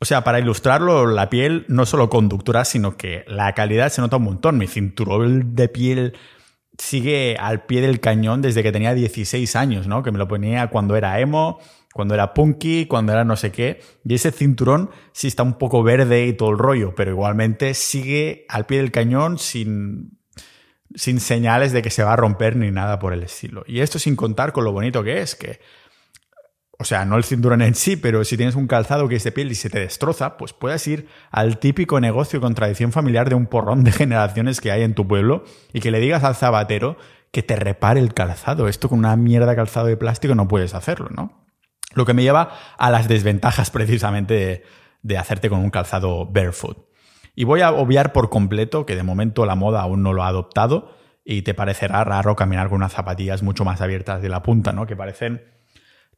O 0.00 0.04
sea, 0.04 0.24
para 0.24 0.40
ilustrarlo, 0.40 1.06
la 1.06 1.30
piel 1.30 1.66
no 1.68 1.86
solo 1.86 2.10
conductora, 2.10 2.64
sino 2.64 2.96
que 2.96 3.22
la 3.28 3.52
calidad 3.52 3.90
se 3.90 4.00
nota 4.00 4.16
un 4.16 4.24
montón. 4.24 4.58
Mi 4.58 4.66
cinturón 4.66 5.54
de 5.54 5.68
piel 5.68 6.14
sigue 6.76 7.36
al 7.38 7.66
pie 7.66 7.82
del 7.82 8.00
cañón 8.00 8.42
desde 8.42 8.64
que 8.64 8.72
tenía 8.72 8.94
16 8.94 9.54
años, 9.54 9.86
¿no? 9.86 10.02
Que 10.02 10.10
me 10.10 10.18
lo 10.18 10.26
ponía 10.26 10.66
cuando 10.70 10.96
era 10.96 11.20
emo, 11.20 11.60
cuando 11.94 12.14
era 12.14 12.34
punky, 12.34 12.86
cuando 12.86 13.12
era 13.12 13.24
no 13.24 13.36
sé 13.36 13.52
qué. 13.52 13.80
Y 14.04 14.14
ese 14.14 14.32
cinturón 14.32 14.90
sí 15.12 15.28
está 15.28 15.44
un 15.44 15.54
poco 15.54 15.84
verde 15.84 16.26
y 16.26 16.32
todo 16.32 16.50
el 16.50 16.58
rollo, 16.58 16.92
pero 16.96 17.12
igualmente 17.12 17.72
sigue 17.72 18.44
al 18.48 18.66
pie 18.66 18.78
del 18.78 18.90
cañón 18.90 19.38
sin, 19.38 20.18
sin 20.96 21.20
señales 21.20 21.72
de 21.72 21.82
que 21.82 21.90
se 21.90 22.02
va 22.02 22.14
a 22.14 22.16
romper 22.16 22.56
ni 22.56 22.72
nada 22.72 22.98
por 22.98 23.12
el 23.12 23.22
estilo. 23.22 23.62
Y 23.68 23.78
esto 23.78 24.00
sin 24.00 24.16
contar 24.16 24.52
con 24.52 24.64
lo 24.64 24.72
bonito 24.72 25.04
que 25.04 25.20
es, 25.20 25.36
que 25.36 25.60
o 26.80 26.84
sea, 26.84 27.04
no 27.04 27.16
el 27.16 27.22
cinturón 27.22 27.62
en 27.62 27.76
sí, 27.76 27.94
pero 27.94 28.24
si 28.24 28.36
tienes 28.36 28.56
un 28.56 28.66
calzado 28.66 29.08
que 29.08 29.14
es 29.14 29.22
de 29.22 29.30
piel 29.30 29.52
y 29.52 29.54
se 29.54 29.70
te 29.70 29.78
destroza, 29.78 30.36
pues 30.36 30.52
puedes 30.52 30.84
ir 30.88 31.06
al 31.30 31.58
típico 31.58 32.00
negocio 32.00 32.40
con 32.40 32.56
tradición 32.56 32.90
familiar 32.90 33.28
de 33.28 33.36
un 33.36 33.46
porrón 33.46 33.84
de 33.84 33.92
generaciones 33.92 34.60
que 34.60 34.72
hay 34.72 34.82
en 34.82 34.96
tu 34.96 35.06
pueblo 35.06 35.44
y 35.72 35.78
que 35.78 35.92
le 35.92 36.00
digas 36.00 36.24
al 36.24 36.34
zabatero 36.34 36.96
que 37.30 37.44
te 37.44 37.54
repare 37.54 38.00
el 38.00 38.14
calzado. 38.14 38.66
Esto 38.66 38.88
con 38.88 38.98
una 38.98 39.14
mierda 39.14 39.54
calzado 39.54 39.86
de 39.86 39.96
plástico 39.96 40.34
no 40.34 40.48
puedes 40.48 40.74
hacerlo, 40.74 41.08
¿no? 41.10 41.43
Lo 41.94 42.04
que 42.04 42.14
me 42.14 42.22
lleva 42.22 42.50
a 42.78 42.90
las 42.90 43.08
desventajas 43.08 43.70
precisamente 43.70 44.64
de, 45.02 45.18
hacerte 45.18 45.48
con 45.48 45.60
un 45.60 45.70
calzado 45.70 46.26
barefoot. 46.26 46.88
Y 47.34 47.44
voy 47.44 47.60
a 47.62 47.72
obviar 47.72 48.12
por 48.12 48.30
completo 48.30 48.86
que 48.86 48.96
de 48.96 49.02
momento 49.02 49.46
la 49.46 49.54
moda 49.54 49.82
aún 49.82 50.02
no 50.02 50.12
lo 50.12 50.22
ha 50.22 50.28
adoptado 50.28 50.96
y 51.24 51.42
te 51.42 51.54
parecerá 51.54 52.04
raro 52.04 52.36
caminar 52.36 52.68
con 52.68 52.76
unas 52.76 52.92
zapatillas 52.92 53.42
mucho 53.42 53.64
más 53.64 53.80
abiertas 53.80 54.22
de 54.22 54.28
la 54.28 54.42
punta, 54.42 54.72
¿no? 54.72 54.86
Que 54.86 54.94
parecen 54.94 55.42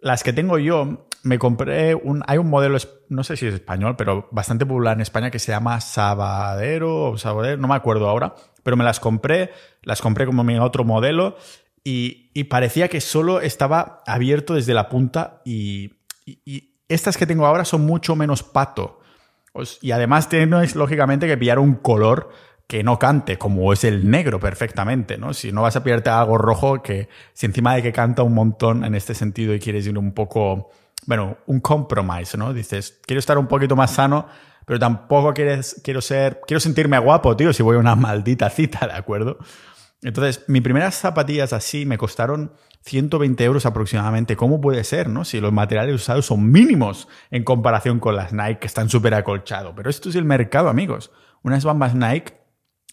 las 0.01 0.22
que 0.22 0.33
tengo 0.33 0.59
yo, 0.59 1.09
me 1.22 1.39
compré 1.39 1.95
un. 1.95 2.22
Hay 2.27 2.39
un 2.39 2.49
modelo, 2.49 2.79
no 3.09 3.24
sé 3.24 3.37
si 3.37 3.47
es 3.47 3.55
español, 3.55 3.97
pero 3.97 4.29
bastante 4.31 4.66
popular 4.66 4.95
en 4.95 5.01
España 5.01 5.31
que 5.31 5.39
se 5.39 5.53
llama 5.53 5.81
Sabadero 5.81 7.11
o 7.11 7.18
Sabadero, 7.18 7.57
no 7.57 7.68
me 7.68 7.74
acuerdo 7.74 8.09
ahora, 8.09 8.35
pero 8.62 8.77
me 8.77 8.85
las 8.85 9.01
compré, 9.01 9.53
las 9.83 10.03
compré 10.03 10.27
como 10.27 10.45
mi 10.45 10.59
otro 10.59 10.85
modelo 10.85 11.37
y, 11.89 12.45
parecía 12.45 12.89
que 12.89 13.01
solo 13.01 13.41
estaba 13.41 14.03
abierto 14.07 14.55
desde 14.55 14.74
la 14.74 14.89
punta 14.89 15.41
y, 15.45 15.93
estas 16.89 17.16
que 17.16 17.26
tengo 17.26 17.47
ahora 17.47 17.64
son 17.64 17.87
mucho 17.87 18.16
menos 18.16 18.43
pato. 18.43 19.01
Y 19.80 19.93
además 19.93 20.28
tienes 20.28 20.74
lógicamente 20.74 21.28
que 21.28 21.37
pillar 21.37 21.61
un 21.61 21.76
color 21.76 22.30
que 22.66 22.82
no 22.82 22.99
cante, 22.99 23.39
como 23.39 23.72
es 23.72 23.84
el 23.84 24.11
negro 24.11 24.41
perfectamente, 24.41 25.16
¿no? 25.16 25.32
Si 25.32 25.53
no 25.53 25.62
vas 25.62 25.76
a 25.76 25.84
pillarte 25.84 26.11
algo 26.11 26.39
rojo 26.39 26.82
que, 26.82 27.09
si 27.32 27.47
encima 27.47 27.76
de 27.76 27.82
que 27.82 27.93
canta 27.93 28.24
un 28.24 28.34
montón 28.34 28.84
en 28.84 28.97
este 28.97 29.14
sentido 29.14 29.55
y 29.55 29.61
quieres 29.61 29.87
ir 29.87 29.97
un 29.97 30.12
poco, 30.12 30.70
bueno, 31.07 31.39
un 31.47 31.61
compromise, 31.61 32.37
¿no? 32.37 32.53
Dices, 32.53 33.01
quiero 33.07 33.20
estar 33.20 33.39
un 33.39 33.47
poquito 33.47 33.76
más 33.76 33.93
sano, 33.93 34.26
pero 34.64 34.80
tampoco 34.80 35.32
quieres, 35.32 35.80
quiero 35.84 36.01
ser, 36.01 36.41
quiero 36.47 36.59
sentirme 36.59 36.99
guapo, 36.99 37.37
tío, 37.37 37.53
si 37.53 37.62
voy 37.62 37.76
a 37.76 37.78
una 37.78 37.95
maldita 37.95 38.51
cita, 38.51 38.87
¿de 38.89 38.95
acuerdo? 38.95 39.39
Entonces, 40.07 40.45
mis 40.47 40.63
primeras 40.63 40.95
zapatillas 40.95 41.53
así 41.53 41.85
me 41.85 41.99
costaron 41.99 42.53
120 42.83 43.43
euros 43.43 43.67
aproximadamente. 43.67 44.37
¿Cómo 44.37 44.61
puede 44.61 44.85
ser, 44.85 45.09
no? 45.09 45.25
Si 45.25 45.41
los 45.41 45.53
materiales 45.53 45.97
usados 45.97 46.27
son 46.27 46.49
mínimos 46.49 47.09
en 47.33 47.43
comparación 47.43 47.99
con 47.99 48.15
las 48.15 48.33
Nike 48.33 48.61
que 48.61 48.69
están 48.69 48.89
súper 48.89 49.15
acolchados. 49.15 49.75
Pero 49.75 49.91
esto 49.91 50.09
es 50.09 50.15
el 50.15 50.25
mercado, 50.25 50.69
amigos. 50.69 51.11
Unas 51.43 51.65
bambas 51.65 51.97
Nike 51.97 52.35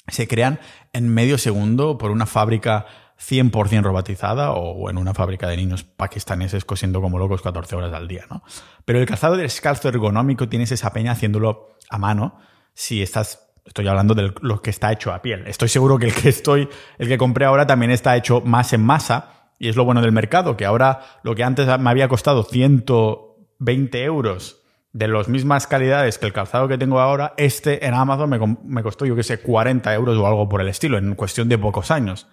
se 0.08 0.28
crean 0.28 0.60
en 0.92 1.08
medio 1.08 1.38
segundo 1.38 2.00
por 2.00 2.10
una 2.10 2.26
fábrica 2.26 2.88
100% 3.20 3.84
robotizada 3.84 4.52
o 4.54 4.90
en 4.90 4.98
una 4.98 5.14
fábrica 5.14 5.48
de 5.48 5.58
niños 5.58 5.84
pakistaneses 5.84 6.66
cosiendo 6.66 7.00
como 7.00 7.20
locos 7.20 7.44
14 7.44 7.76
horas 7.76 7.94
al 7.94 8.08
día, 8.08 8.26
¿no? 8.28 8.42
Pero 8.86 8.98
el 8.98 9.06
calzado 9.06 9.38
descalzo 9.38 9.88
ergonómico 9.88 10.50
tienes 10.50 10.72
esa 10.72 10.92
peña 10.92 11.12
haciéndolo 11.12 11.78
a 11.92 12.00
mano 12.00 12.40
si 12.74 13.04
estás 13.04 13.53
estoy 13.66 13.88
hablando 13.88 14.14
de 14.14 14.34
lo 14.42 14.62
que 14.62 14.70
está 14.70 14.92
hecho 14.92 15.14
a 15.14 15.22
piel. 15.22 15.48
Estoy 15.48 15.70
seguro 15.70 15.98
que 15.98 16.08
el 16.08 16.14
que 16.14 16.30
estoy 16.30 16.70
el 16.98 17.08
que 17.08 17.18
compré 17.18 17.46
ahora 17.46 17.68
también 17.68 17.92
está 17.92 18.16
hecho 18.16 18.42
más 18.42 18.74
en 18.74 18.84
masa 18.84 19.52
y 19.60 19.70
es 19.70 19.76
lo 19.76 19.86
bueno 19.86 20.02
del 20.02 20.12
mercado, 20.12 20.58
que 20.58 20.66
ahora 20.66 21.02
lo 21.24 21.36
que 21.36 21.44
antes 21.44 21.68
me 21.80 21.90
había 21.90 22.10
costado 22.10 22.44
120 22.44 24.04
euros 24.04 24.62
de 24.92 25.08
las 25.08 25.28
mismas 25.28 25.68
calidades 25.68 26.18
que 26.20 26.28
el 26.28 26.34
calzado 26.34 26.68
que 26.68 26.78
tengo 26.78 27.00
ahora, 27.00 27.34
este 27.38 27.86
en 27.86 27.94
Amazon 27.94 28.30
me, 28.64 28.84
costó, 28.84 29.06
yo 29.06 29.16
que 29.16 29.24
sé, 29.24 29.40
40 29.40 29.94
euros 29.94 30.18
o 30.18 30.28
algo 30.28 30.48
por 30.48 30.62
el 30.62 30.68
estilo, 30.68 30.98
en 30.98 31.16
cuestión 31.16 31.50
de 31.50 31.58
pocos 31.58 31.90
años. 31.92 32.28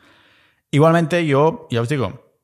Igualmente, 0.71 1.27
yo, 1.27 1.67
ya 1.71 1.81
os 1.81 1.89
digo, 1.89 2.35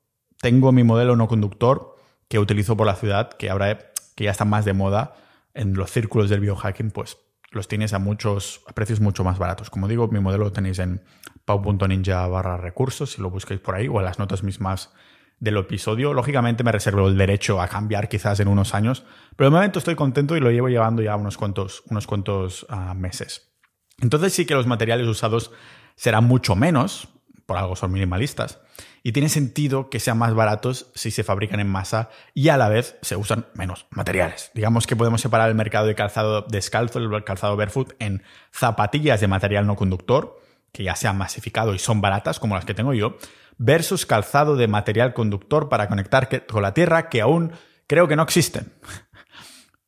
tengo 0.40 0.72
mi 0.72 0.84
modelo 0.84 1.16
no 1.16 1.28
conductor 1.28 1.96
que 2.28 2.38
utilizo 2.38 2.76
por 2.76 2.86
la 2.86 2.94
ciudad, 2.94 3.30
que 3.30 3.50
ahora 3.50 3.92
que 4.14 4.24
ya 4.24 4.30
está 4.30 4.44
más 4.46 4.64
de 4.64 4.72
moda 4.72 5.14
en 5.52 5.74
los 5.74 5.90
círculos 5.90 6.30
del 6.30 6.40
biohacking, 6.40 6.90
pues 6.90 7.18
los 7.56 7.68
tienes 7.68 7.92
a 7.92 7.98
muchos 7.98 8.62
a 8.66 8.72
precios 8.72 9.00
mucho 9.00 9.24
más 9.24 9.38
baratos. 9.38 9.70
Como 9.70 9.88
digo, 9.88 10.08
mi 10.08 10.20
modelo 10.20 10.44
lo 10.44 10.52
tenéis 10.52 10.78
en 10.78 11.02
pau.ninja 11.44 12.26
barra 12.28 12.56
recursos, 12.56 13.12
si 13.12 13.22
lo 13.22 13.30
busquéis 13.30 13.60
por 13.60 13.74
ahí, 13.74 13.88
o 13.88 13.98
en 13.98 14.04
las 14.04 14.18
notas 14.18 14.42
mismas 14.42 14.92
del 15.40 15.56
episodio. 15.56 16.14
Lógicamente 16.14 16.64
me 16.64 16.72
reservo 16.72 17.08
el 17.08 17.18
derecho 17.18 17.60
a 17.60 17.68
cambiar 17.68 18.08
quizás 18.08 18.40
en 18.40 18.48
unos 18.48 18.74
años, 18.74 19.04
pero 19.36 19.50
de 19.50 19.54
momento 19.54 19.78
estoy 19.78 19.94
contento 19.94 20.36
y 20.36 20.40
lo 20.40 20.50
llevo 20.50 20.68
llevando 20.68 21.02
ya 21.02 21.16
unos 21.16 21.36
cuantos, 21.36 21.82
unos 21.90 22.06
cuantos 22.06 22.66
ah, 22.68 22.94
meses. 22.94 23.52
Entonces 24.00 24.32
sí 24.32 24.46
que 24.46 24.54
los 24.54 24.66
materiales 24.66 25.06
usados 25.06 25.52
serán 25.94 26.24
mucho 26.24 26.54
menos, 26.54 27.08
por 27.46 27.56
algo 27.56 27.76
son 27.76 27.92
minimalistas, 27.92 28.60
y 29.06 29.12
tiene 29.12 29.28
sentido 29.28 29.88
que 29.88 30.00
sean 30.00 30.18
más 30.18 30.34
baratos 30.34 30.90
si 30.96 31.12
se 31.12 31.22
fabrican 31.22 31.60
en 31.60 31.68
masa 31.68 32.10
y 32.34 32.48
a 32.48 32.56
la 32.56 32.68
vez 32.68 32.98
se 33.02 33.14
usan 33.14 33.46
menos 33.54 33.86
materiales. 33.90 34.50
Digamos 34.52 34.88
que 34.88 34.96
podemos 34.96 35.20
separar 35.20 35.48
el 35.48 35.54
mercado 35.54 35.86
de 35.86 35.94
calzado 35.94 36.42
descalzo, 36.42 36.98
el 36.98 37.22
calzado 37.22 37.56
barefoot, 37.56 37.94
en 38.00 38.24
zapatillas 38.50 39.20
de 39.20 39.28
material 39.28 39.64
no 39.64 39.76
conductor, 39.76 40.40
que 40.72 40.82
ya 40.82 40.96
se 40.96 41.06
han 41.06 41.16
masificado 41.16 41.72
y 41.72 41.78
son 41.78 42.00
baratas, 42.00 42.40
como 42.40 42.56
las 42.56 42.64
que 42.64 42.74
tengo 42.74 42.94
yo, 42.94 43.16
versus 43.58 44.06
calzado 44.06 44.56
de 44.56 44.66
material 44.66 45.14
conductor 45.14 45.68
para 45.68 45.86
conectar 45.86 46.28
con 46.48 46.62
la 46.62 46.74
Tierra 46.74 47.08
que 47.08 47.20
aún 47.20 47.52
creo 47.86 48.08
que 48.08 48.16
no 48.16 48.24
existen. 48.24 48.72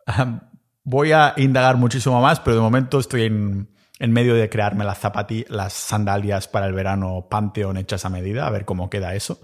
Voy 0.85 1.11
a 1.11 1.35
indagar 1.39 1.77
muchísimo 1.77 2.23
más, 2.23 2.39
pero 2.39 2.55
de 2.55 2.63
momento 2.63 3.01
estoy 3.01 3.25
en, 3.25 3.69
medio 4.07 4.35
de 4.35 4.49
crearme 4.49 4.85
las 4.85 4.99
zapatillas, 4.99 5.51
las 5.51 5.73
sandalias 5.73 6.49
para 6.49 6.67
el 6.67 6.73
verano 6.73 7.27
Pantheon 7.29 7.77
hechas 7.77 8.05
a 8.05 8.09
medida, 8.09 8.47
a 8.47 8.51
ver 8.51 8.65
cómo 8.65 8.91
queda 8.91 9.15
eso. 9.15 9.41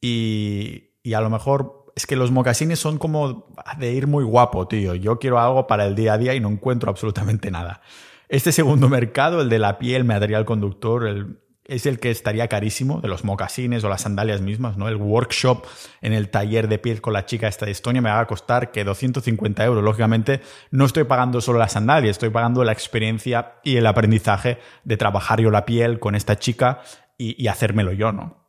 Y, 0.00 0.90
y 1.02 1.14
a 1.14 1.20
lo 1.20 1.30
mejor 1.30 1.86
es 1.94 2.06
que 2.06 2.16
los 2.16 2.30
mocasines 2.30 2.78
son 2.78 2.98
como 2.98 3.46
de 3.78 3.92
ir 3.92 4.06
muy 4.06 4.24
guapo, 4.24 4.68
tío. 4.68 4.94
Yo 4.94 5.18
quiero 5.18 5.38
algo 5.38 5.66
para 5.66 5.86
el 5.86 5.94
día 5.94 6.14
a 6.14 6.18
día 6.18 6.34
y 6.34 6.40
no 6.40 6.48
encuentro 6.48 6.90
absolutamente 6.90 7.50
nada. 7.50 7.80
Este 8.28 8.52
segundo 8.52 8.88
mercado, 8.90 9.40
el 9.40 9.48
de 9.48 9.58
la 9.58 9.78
piel, 9.78 10.04
material 10.04 10.44
conductor, 10.44 11.06
el, 11.06 11.38
es 11.68 11.86
el 11.86 11.98
que 11.98 12.10
estaría 12.10 12.48
carísimo, 12.48 13.00
de 13.00 13.08
los 13.08 13.24
mocasines 13.24 13.82
o 13.84 13.88
las 13.88 14.02
sandalias 14.02 14.40
mismas, 14.40 14.76
¿no? 14.76 14.88
El 14.88 14.96
workshop 14.96 15.66
en 16.00 16.12
el 16.12 16.28
taller 16.28 16.68
de 16.68 16.78
piel 16.78 17.00
con 17.00 17.12
la 17.12 17.26
chica 17.26 17.48
esta 17.48 17.66
de 17.66 17.72
Estonia 17.72 18.00
me 18.00 18.10
va 18.10 18.20
a 18.20 18.26
costar 18.26 18.70
que 18.70 18.84
250 18.84 19.64
euros. 19.64 19.82
Lógicamente, 19.82 20.40
no 20.70 20.84
estoy 20.84 21.04
pagando 21.04 21.40
solo 21.40 21.58
las 21.58 21.72
sandalias, 21.72 22.12
estoy 22.12 22.30
pagando 22.30 22.62
la 22.64 22.72
experiencia 22.72 23.54
y 23.64 23.76
el 23.76 23.86
aprendizaje 23.86 24.58
de 24.84 24.96
trabajar 24.96 25.40
yo 25.40 25.50
la 25.50 25.64
piel 25.64 25.98
con 25.98 26.14
esta 26.14 26.38
chica 26.38 26.80
y, 27.18 27.46
hacérmelo 27.48 27.92
yo, 27.92 28.12
¿no? 28.12 28.46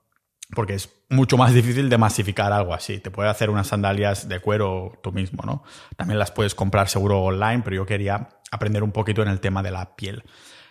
Porque 0.53 0.75
es 0.75 0.89
mucho 1.09 1.37
más 1.37 1.53
difícil 1.53 1.89
de 1.89 1.97
masificar 1.97 2.53
algo 2.53 2.73
así. 2.73 2.99
Te 2.99 3.11
puedes 3.11 3.31
hacer 3.31 3.49
unas 3.49 3.67
sandalias 3.67 4.29
de 4.29 4.39
cuero 4.39 4.99
tú 5.01 5.11
mismo, 5.11 5.43
¿no? 5.45 5.63
También 5.95 6.19
las 6.19 6.31
puedes 6.31 6.55
comprar 6.55 6.87
seguro 6.89 7.21
online, 7.21 7.61
pero 7.63 7.75
yo 7.77 7.85
quería 7.85 8.29
aprender 8.51 8.83
un 8.83 8.91
poquito 8.91 9.21
en 9.21 9.29
el 9.29 9.39
tema 9.39 9.63
de 9.63 9.71
la 9.71 9.95
piel. 9.95 10.23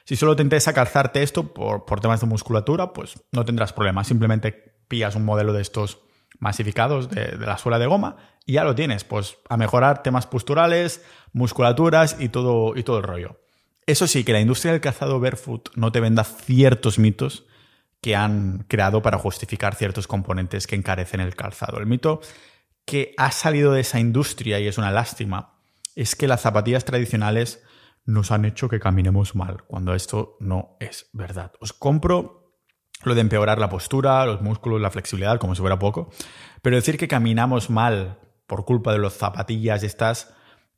Si 0.07 0.15
solo 0.15 0.37
te 0.37 0.43
interesa 0.45 0.73
calzarte 0.73 1.25
esto 1.25 1.53
por, 1.53 2.01
temas 2.01 2.21
de 2.21 2.29
musculatura, 2.29 2.93
pues 2.93 3.21
no 3.33 3.45
tendrás 3.45 3.73
problema. 3.73 4.05
Simplemente 4.05 4.53
pillas 4.87 5.17
un 5.17 5.25
modelo 5.25 5.53
de 5.53 5.61
estos 5.61 5.99
masificados 6.39 7.11
de, 7.11 7.37
la 7.39 7.59
suela 7.59 7.81
de 7.81 7.87
goma 7.87 8.17
y 8.45 8.53
ya 8.53 8.63
lo 8.63 8.77
tienes, 8.77 9.03
pues 9.03 9.39
a 9.49 9.57
mejorar 9.57 10.05
temas 10.05 10.29
posturales, 10.29 11.05
musculaturas 11.33 12.19
y 12.21 12.29
todo, 12.29 12.77
y 12.77 12.85
todo 12.85 12.99
el 12.99 13.03
rollo. 13.03 13.41
Eso 13.85 14.07
sí, 14.07 14.23
que 14.23 14.33
la 14.33 14.41
industria 14.41 14.71
del 14.71 14.81
calzado 14.81 15.19
barefoot 15.19 15.71
no 15.75 15.91
te 15.91 15.99
venda 15.99 16.23
ciertos 16.23 17.01
mitos 17.01 17.45
que 18.01 18.15
han 18.15 18.65
creado 18.69 19.03
para 19.03 19.19
justificar 19.19 19.75
ciertos 19.75 20.07
componentes 20.07 20.69
que 20.69 20.77
encarecen 20.77 21.19
el 21.19 21.35
calzado. 21.35 21.79
El 21.79 21.87
mito 21.87 22.21
que 22.85 23.13
ha 23.17 23.33
salido 23.33 23.73
de 23.73 23.81
esa 23.81 23.99
industria, 23.99 24.61
y 24.61 24.69
es 24.69 24.79
una 24.79 24.93
lástima, 24.93 25.55
es 25.97 26.15
que 26.15 26.29
las 26.29 26.43
zapatillas 26.43 26.85
tradicionales 26.85 27.66
nos 28.07 28.31
han 28.31 28.45
hecho 28.45 28.69
que 28.69 28.81
caminemos 28.81 29.35
mal, 29.35 29.65
cuando 29.65 29.95
esto 29.95 30.37
no 30.41 30.77
es 30.81 31.11
verdad. 31.13 31.53
Os 31.61 31.73
compro 31.73 32.55
lo 33.03 33.15
de 33.15 33.21
empeorar 33.21 33.59
la 33.59 33.69
postura, 33.69 34.25
los 34.25 34.41
músculos, 34.41 34.81
la 34.81 34.91
flexibilidad, 34.91 35.39
como 35.39 35.55
si 35.55 35.61
fuera 35.61 35.79
poco, 35.79 36.11
pero 36.63 36.77
decir 36.77 36.97
que 36.97 37.09
caminamos 37.09 37.69
mal 37.69 38.21
por 38.47 38.65
culpa 38.65 38.93
de 38.93 39.01
las 39.01 39.15
zapatillas 39.15 39.83
estas 39.83 40.35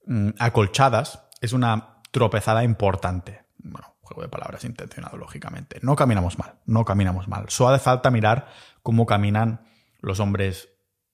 mm, 0.07 0.31
acolchadas 0.39 1.29
es 1.41 1.53
una 1.53 2.01
tropezada 2.11 2.65
importante. 2.65 3.45
Bueno, 3.59 3.95
juego 4.01 4.23
de 4.23 4.29
palabras 4.29 4.65
intencionado, 4.65 5.19
lógicamente. 5.19 5.79
No 5.83 5.97
caminamos 5.97 6.39
mal, 6.39 6.55
no 6.65 6.85
caminamos 6.85 7.29
mal. 7.29 7.51
Solo 7.51 7.75
hace 7.75 7.85
falta 7.85 8.11
mirar 8.11 8.49
cómo 8.83 9.05
caminan 9.05 9.67
los 10.01 10.19
hombres 10.19 10.71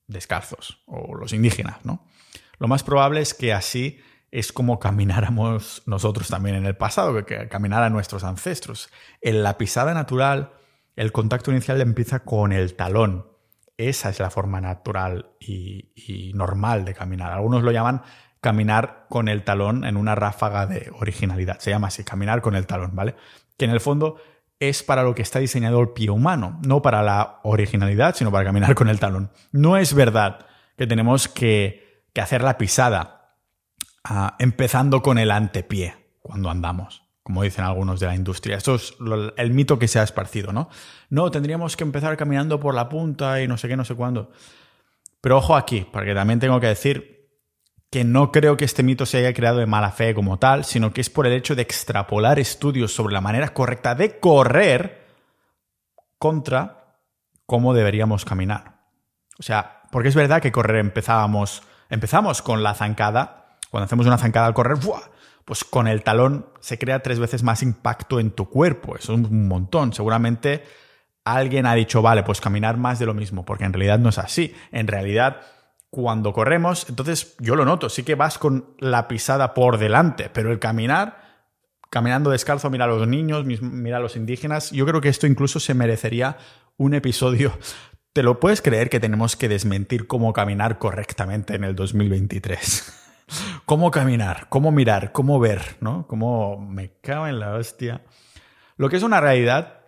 descalzos 0.06 0.82
o 0.86 1.14
los 1.16 1.32
indígenas, 1.32 1.84
¿no? 1.84 2.06
Lo 2.58 2.68
más 2.68 2.84
probable 2.84 3.20
es 3.20 3.34
que 3.34 3.52
así 3.52 4.00
es 4.34 4.52
como 4.52 4.80
camináramos 4.80 5.84
nosotros 5.86 6.26
también 6.26 6.56
en 6.56 6.66
el 6.66 6.76
pasado, 6.76 7.24
que, 7.24 7.46
caminaran 7.46 7.92
nuestros 7.92 8.24
ancestros. 8.24 8.90
En 9.20 9.44
la 9.44 9.56
pisada 9.58 9.94
natural, 9.94 10.54
el 10.96 11.12
contacto 11.12 11.52
inicial 11.52 11.80
empieza 11.80 12.24
con 12.24 12.50
el 12.50 12.74
talón. 12.74 13.28
Esa 13.76 14.10
es 14.10 14.18
la 14.18 14.30
forma 14.30 14.60
natural 14.60 15.30
y, 15.38 16.32
normal 16.34 16.84
de 16.84 16.94
caminar. 16.94 17.32
Algunos 17.32 17.62
lo 17.62 17.70
llaman 17.70 18.02
caminar 18.40 19.06
con 19.08 19.28
el 19.28 19.44
talón 19.44 19.84
en 19.84 19.96
una 19.96 20.16
ráfaga 20.16 20.66
de 20.66 20.90
originalidad. 20.98 21.60
Se 21.60 21.70
llama 21.70 21.86
así, 21.86 22.02
caminar 22.02 22.42
con 22.42 22.56
el 22.56 22.66
talón, 22.66 22.96
¿vale? 22.96 23.14
Que 23.56 23.66
en 23.66 23.70
el 23.70 23.80
fondo 23.80 24.16
es 24.58 24.82
para 24.82 25.04
lo 25.04 25.14
que 25.14 25.22
está 25.22 25.38
diseñado 25.38 25.80
el 25.80 25.90
pie 25.90 26.10
humano, 26.10 26.58
no 26.66 26.82
para 26.82 27.04
la 27.04 27.38
originalidad, 27.44 28.16
sino 28.16 28.32
para 28.32 28.44
caminar 28.44 28.74
con 28.74 28.88
el 28.88 28.98
talón. 28.98 29.30
No 29.52 29.76
es 29.76 29.94
verdad 29.94 30.46
que 30.76 30.88
tenemos 30.88 31.28
que, 31.28 32.02
que 32.12 32.20
hacer 32.20 32.42
la 32.42 32.58
pisada 32.58 33.23
Empezando 34.38 35.02
con 35.02 35.18
el 35.18 35.30
antepié 35.30 35.94
cuando 36.20 36.50
andamos, 36.50 37.04
como 37.22 37.42
dicen 37.42 37.64
algunos 37.64 38.00
de 38.00 38.06
la 38.06 38.14
industria. 38.14 38.58
Eso 38.58 38.74
es 38.74 38.94
el 39.36 39.50
mito 39.52 39.78
que 39.78 39.88
se 39.88 39.98
ha 39.98 40.02
esparcido, 40.02 40.52
¿no? 40.52 40.68
No, 41.08 41.30
tendríamos 41.30 41.76
que 41.76 41.84
empezar 41.84 42.16
caminando 42.16 42.60
por 42.60 42.74
la 42.74 42.88
punta 42.88 43.40
y 43.40 43.48
no 43.48 43.56
sé 43.56 43.68
qué, 43.68 43.76
no 43.76 43.84
sé 43.84 43.94
cuándo. 43.94 44.30
Pero 45.20 45.38
ojo 45.38 45.56
aquí, 45.56 45.86
porque 45.90 46.14
también 46.14 46.38
tengo 46.38 46.60
que 46.60 46.66
decir 46.66 47.30
que 47.90 48.04
no 48.04 48.30
creo 48.32 48.56
que 48.56 48.64
este 48.64 48.82
mito 48.82 49.06
se 49.06 49.18
haya 49.18 49.32
creado 49.32 49.58
de 49.58 49.66
mala 49.66 49.92
fe 49.92 50.14
como 50.14 50.38
tal, 50.38 50.64
sino 50.64 50.92
que 50.92 51.00
es 51.00 51.08
por 51.08 51.26
el 51.26 51.32
hecho 51.32 51.54
de 51.54 51.62
extrapolar 51.62 52.38
estudios 52.38 52.92
sobre 52.92 53.14
la 53.14 53.20
manera 53.20 53.54
correcta 53.54 53.94
de 53.94 54.18
correr 54.18 55.06
contra 56.18 56.98
cómo 57.46 57.72
deberíamos 57.72 58.24
caminar. 58.24 58.80
O 59.38 59.42
sea, 59.42 59.82
porque 59.92 60.08
es 60.08 60.14
verdad 60.14 60.42
que 60.42 60.52
correr 60.52 60.76
empezábamos, 60.76 61.62
empezamos 61.88 62.42
con 62.42 62.62
la 62.62 62.74
zancada 62.74 63.43
cuando 63.74 63.86
hacemos 63.86 64.06
una 64.06 64.18
zancada 64.18 64.46
al 64.46 64.54
correr, 64.54 64.78
pues 65.44 65.64
con 65.64 65.88
el 65.88 66.04
talón 66.04 66.46
se 66.60 66.78
crea 66.78 67.02
tres 67.02 67.18
veces 67.18 67.42
más 67.42 67.60
impacto 67.60 68.20
en 68.20 68.30
tu 68.30 68.48
cuerpo. 68.48 68.94
Eso 68.94 69.14
es 69.14 69.18
un 69.18 69.48
montón. 69.48 69.92
Seguramente 69.92 70.62
alguien 71.24 71.66
ha 71.66 71.74
dicho, 71.74 72.00
vale, 72.00 72.22
pues 72.22 72.40
caminar 72.40 72.76
más 72.76 73.00
de 73.00 73.06
lo 73.06 73.14
mismo, 73.14 73.44
porque 73.44 73.64
en 73.64 73.72
realidad 73.72 73.98
no 73.98 74.10
es 74.10 74.18
así. 74.18 74.54
En 74.70 74.86
realidad, 74.86 75.40
cuando 75.90 76.32
corremos, 76.32 76.88
entonces 76.88 77.34
yo 77.40 77.56
lo 77.56 77.64
noto, 77.64 77.88
sí 77.88 78.04
que 78.04 78.14
vas 78.14 78.38
con 78.38 78.76
la 78.78 79.08
pisada 79.08 79.54
por 79.54 79.78
delante, 79.78 80.30
pero 80.32 80.52
el 80.52 80.60
caminar, 80.60 81.48
caminando 81.90 82.30
descalzo, 82.30 82.70
mira 82.70 82.84
a 82.84 82.86
los 82.86 83.08
niños, 83.08 83.44
mira 83.44 83.96
a 83.96 84.00
los 84.00 84.14
indígenas, 84.14 84.70
yo 84.70 84.86
creo 84.86 85.00
que 85.00 85.08
esto 85.08 85.26
incluso 85.26 85.58
se 85.58 85.74
merecería 85.74 86.36
un 86.76 86.94
episodio. 86.94 87.58
¿Te 88.12 88.22
lo 88.22 88.38
puedes 88.38 88.62
creer 88.62 88.88
que 88.88 89.00
tenemos 89.00 89.34
que 89.34 89.48
desmentir 89.48 90.06
cómo 90.06 90.32
caminar 90.32 90.78
correctamente 90.78 91.56
en 91.56 91.64
el 91.64 91.74
2023? 91.74 93.00
Cómo 93.64 93.90
caminar, 93.90 94.48
cómo 94.48 94.70
mirar, 94.70 95.12
cómo 95.12 95.38
ver, 95.40 95.76
¿no? 95.80 96.06
Cómo 96.06 96.58
me 96.58 96.92
cago 97.00 97.26
en 97.26 97.40
la 97.40 97.54
hostia. 97.54 98.02
Lo 98.76 98.88
que 98.88 98.96
es 98.96 99.02
una 99.02 99.20
realidad 99.20 99.80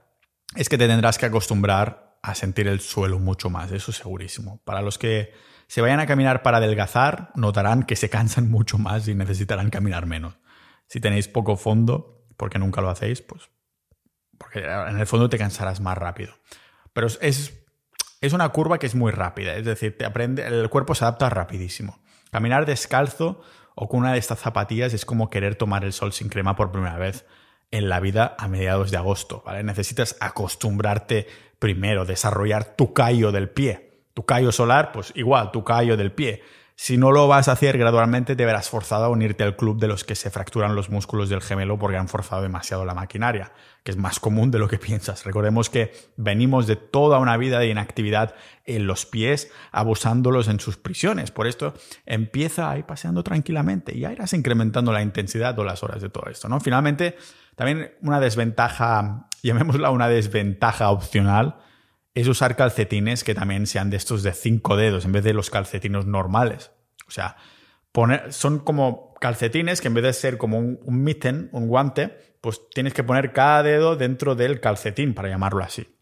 es 0.55 0.69
que 0.69 0.79
te 0.79 0.87
tendrás 0.87 1.19
que 1.19 1.27
acostumbrar 1.27 2.19
a 2.23 2.35
sentir 2.35 2.69
el 2.69 2.81
suelo 2.81 3.19
mucho 3.19 3.51
más, 3.51 3.73
eso 3.73 3.93
segurísimo. 3.93 4.61
Para 4.65 4.83
los 4.83 4.99
que 4.99 5.33
se 5.69 5.81
vayan 5.81 6.01
a 6.01 6.07
caminar 6.07 6.43
para 6.43 6.59
adelgazar, 6.59 7.31
notarán 7.35 7.83
que 7.83 7.97
se 7.97 8.09
cansan 8.11 8.51
mucho 8.51 8.79
más 8.79 9.07
y 9.09 9.15
necesitarán 9.15 9.71
caminar 9.71 10.07
menos. 10.07 10.39
Si 10.89 11.01
tenéis 11.01 11.29
poco 11.29 11.57
fondo, 11.57 12.27
porque 12.37 12.59
nunca 12.59 12.81
lo 12.81 12.91
hacéis, 12.91 13.23
pues 13.23 13.51
porque 14.39 14.61
en 14.61 14.99
el 14.99 15.07
fondo 15.07 15.29
te 15.29 15.39
cansarás 15.39 15.81
más 15.81 15.97
rápido. 15.97 16.35
Pero 16.93 17.07
es, 17.07 17.53
es 18.21 18.33
una 18.33 18.49
curva 18.51 18.79
que 18.79 18.87
es 18.87 18.95
muy 18.95 19.13
rápida, 19.13 19.55
es 19.55 19.65
decir, 19.65 19.97
te 19.97 20.05
aprende, 20.05 20.47
el 20.47 20.69
cuerpo 20.69 20.95
se 20.95 21.05
adapta 21.05 21.29
rapidísimo. 21.31 22.03
Caminar 22.37 22.67
descalzo 22.67 23.41
o 23.75 23.89
con 23.89 24.01
una 24.01 24.13
de 24.13 24.19
estas 24.19 24.41
zapatillas 24.41 24.93
es 24.93 25.07
como 25.07 25.31
querer 25.31 25.55
tomar 25.55 25.85
el 25.85 25.95
sol 25.95 26.13
sin 26.13 26.29
crema 26.29 26.55
por 26.55 26.71
primera 26.71 26.99
vez 26.99 27.25
en 27.71 27.89
la 27.89 27.99
vida 27.99 28.37
a 28.39 28.47
mediados 28.47 28.91
de 28.91 28.99
agosto, 28.99 29.43
¿vale? 29.47 29.63
Necesitas 29.63 30.19
acostumbrarte 30.21 31.27
primero, 31.59 32.05
desarrollar 32.05 32.77
tu 32.77 32.93
callo 32.93 33.33
del 33.33 33.49
pie. 33.49 34.03
Tu 34.13 34.27
callo 34.27 34.53
solar, 34.53 34.93
pues 34.93 35.13
igual, 35.15 35.51
tu 35.51 35.65
callo 35.65 35.97
del 35.97 36.13
pie. 36.13 36.43
Si 36.79 36.99
no 36.99 37.11
lo 37.11 37.27
vas 37.27 37.49
a 37.49 37.53
hacer 37.53 37.79
gradualmente, 37.79 38.37
te 38.37 38.45
verás 38.45 38.69
forzado 38.69 39.07
a 39.07 39.09
unirte 39.09 39.43
al 39.43 39.57
club 39.57 39.81
de 39.81 39.89
los 39.89 40.05
que 40.05 40.15
se 40.15 40.29
fracturan 40.31 40.77
los 40.77 40.91
músculos 40.91 41.31
del 41.31 41.41
gemelo 41.41 41.79
porque 41.79 41.97
han 41.97 42.07
forzado 42.07 42.43
demasiado 42.43 42.85
la 42.85 42.93
maquinaria, 42.93 43.51
que 43.83 43.93
es 43.93 43.97
más 43.97 44.21
común 44.21 44.51
de 44.51 44.59
lo 44.59 44.69
que 44.69 44.77
piensas. 44.79 45.25
Recordemos 45.25 45.71
que 45.71 45.93
venimos 46.19 46.67
de 46.67 46.77
toda 46.77 47.19
una 47.19 47.39
vida 47.39 47.59
de 47.61 47.69
inactividad 47.69 48.35
en 48.67 48.87
los 48.87 49.07
pies, 49.07 49.51
abusándolos 49.73 50.49
en 50.49 50.61
sus 50.61 50.77
prisiones. 50.77 51.31
Por 51.31 51.47
esto 51.47 51.73
empieza 52.05 52.71
ahí 52.71 52.83
paseando 52.83 53.25
tranquilamente 53.25 53.97
y 53.97 54.01
ya 54.01 54.13
irás 54.13 54.35
incrementando 54.35 54.93
la 54.93 55.01
intensidad 55.01 55.59
o 55.59 55.65
las 55.65 55.83
horas 55.83 56.03
de 56.03 56.11
todo 56.11 56.31
esto, 56.31 56.47
¿no? 56.51 56.61
Finalmente, 56.61 57.17
también 57.55 57.95
una 58.03 58.21
desventaja, 58.21 59.29
llamémosla 59.43 59.91
una 59.91 60.09
desventaja 60.09 60.91
opcional, 60.91 61.57
es 62.17 62.29
usar 62.29 62.57
calcetines 62.57 63.25
que 63.25 63.35
también 63.35 63.67
sean 63.67 63.91
de 63.91 63.99
estos 63.99 64.23
de 64.23 64.33
cinco 64.33 64.75
dedos 64.75 65.05
en 65.05 65.13
vez 65.13 65.23
de 65.23 65.35
los 65.35 65.51
calcetines 65.51 66.07
normales. 66.07 66.73
O 67.07 67.11
sea, 67.11 67.37
poner, 67.93 68.33
son 68.33 68.59
como 68.59 69.13
calcetines 69.21 69.83
que 69.83 69.89
en 69.89 69.95
vez 69.95 70.05
de 70.05 70.13
ser 70.15 70.39
como 70.39 70.59
un, 70.59 70.81
un 70.83 71.05
mitten, 71.05 71.51
un 71.53 71.69
guante, 71.69 72.39
pues 72.41 72.63
tienes 72.71 72.95
que 72.95 73.05
poner 73.05 73.35
cada 73.35 73.63
dedo 73.63 73.97
dentro 73.97 74.35
del 74.35 74.61
calcetín, 74.61 75.13
para 75.13 75.29
llamarlo 75.29 75.63
así. 75.63 75.95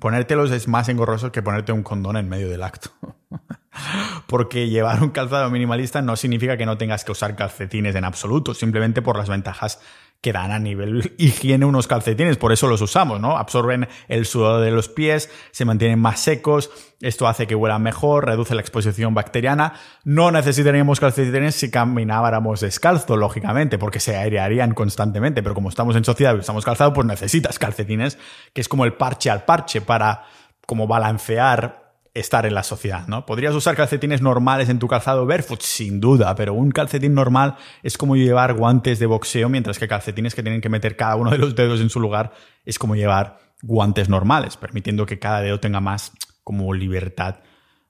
Ponértelos 0.00 0.52
es 0.52 0.68
más 0.68 0.88
engorroso 0.88 1.32
que 1.32 1.42
ponerte 1.42 1.72
un 1.72 1.82
condón 1.82 2.16
en 2.16 2.28
medio 2.28 2.48
del 2.48 2.62
acto. 2.62 2.90
Porque 4.28 4.68
llevar 4.68 5.02
un 5.02 5.10
calzado 5.10 5.50
minimalista 5.50 6.02
no 6.02 6.14
significa 6.14 6.56
que 6.56 6.66
no 6.66 6.78
tengas 6.78 7.04
que 7.04 7.10
usar 7.10 7.34
calcetines 7.34 7.96
en 7.96 8.04
absoluto, 8.04 8.54
simplemente 8.54 9.02
por 9.02 9.16
las 9.16 9.28
ventajas 9.28 9.80
que 10.20 10.32
dan 10.32 10.50
a 10.50 10.58
nivel 10.58 11.14
higiene 11.18 11.64
unos 11.64 11.86
calcetines, 11.86 12.36
por 12.36 12.52
eso 12.52 12.68
los 12.68 12.80
usamos, 12.80 13.20
¿no? 13.20 13.36
Absorben 13.36 13.88
el 14.08 14.26
sudor 14.26 14.62
de 14.62 14.70
los 14.70 14.88
pies, 14.88 15.30
se 15.50 15.64
mantienen 15.64 15.98
más 15.98 16.20
secos, 16.20 16.70
esto 17.00 17.28
hace 17.28 17.46
que 17.46 17.54
huelan 17.54 17.82
mejor, 17.82 18.26
reduce 18.26 18.54
la 18.54 18.60
exposición 18.60 19.14
bacteriana. 19.14 19.74
No 20.04 20.30
necesitaríamos 20.30 20.98
calcetines 20.98 21.54
si 21.54 21.70
camináramos 21.70 22.60
descalzo, 22.60 23.16
lógicamente, 23.16 23.78
porque 23.78 24.00
se 24.00 24.16
airearían 24.16 24.74
constantemente, 24.74 25.42
pero 25.42 25.54
como 25.54 25.68
estamos 25.68 25.94
en 25.94 26.04
sociedad 26.04 26.34
y 26.34 26.40
estamos 26.40 26.64
calzados, 26.64 26.94
pues 26.94 27.06
necesitas 27.06 27.58
calcetines, 27.58 28.18
que 28.52 28.60
es 28.60 28.68
como 28.68 28.84
el 28.84 28.94
parche 28.94 29.30
al 29.30 29.44
parche 29.44 29.80
para 29.80 30.24
como 30.66 30.88
balancear 30.88 31.87
estar 32.18 32.46
en 32.46 32.54
la 32.54 32.62
sociedad, 32.62 33.06
¿no? 33.06 33.26
¿Podrías 33.26 33.54
usar 33.54 33.76
calcetines 33.76 34.22
normales 34.22 34.68
en 34.68 34.78
tu 34.78 34.88
calzado 34.88 35.26
barefoot? 35.26 35.62
Sin 35.62 36.00
duda, 36.00 36.34
pero 36.34 36.54
un 36.54 36.70
calcetín 36.70 37.14
normal 37.14 37.56
es 37.82 37.96
como 37.96 38.16
llevar 38.16 38.54
guantes 38.54 38.98
de 38.98 39.06
boxeo, 39.06 39.48
mientras 39.48 39.78
que 39.78 39.88
calcetines 39.88 40.34
que 40.34 40.42
tienen 40.42 40.60
que 40.60 40.68
meter 40.68 40.96
cada 40.96 41.16
uno 41.16 41.30
de 41.30 41.38
los 41.38 41.54
dedos 41.54 41.80
en 41.80 41.90
su 41.90 42.00
lugar 42.00 42.32
es 42.64 42.78
como 42.78 42.94
llevar 42.94 43.38
guantes 43.62 44.08
normales, 44.08 44.56
permitiendo 44.56 45.06
que 45.06 45.18
cada 45.18 45.40
dedo 45.40 45.60
tenga 45.60 45.80
más 45.80 46.12
como 46.44 46.72
libertad. 46.74 47.36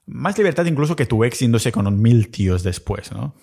Más 0.05 0.37
libertad 0.37 0.65
incluso 0.65 0.95
que 0.95 1.05
tu 1.05 1.23
ex 1.23 1.39
yéndose 1.39 1.71
con 1.71 2.01
mil 2.01 2.31
tíos 2.31 2.63
después, 2.63 3.11
¿no? 3.11 3.35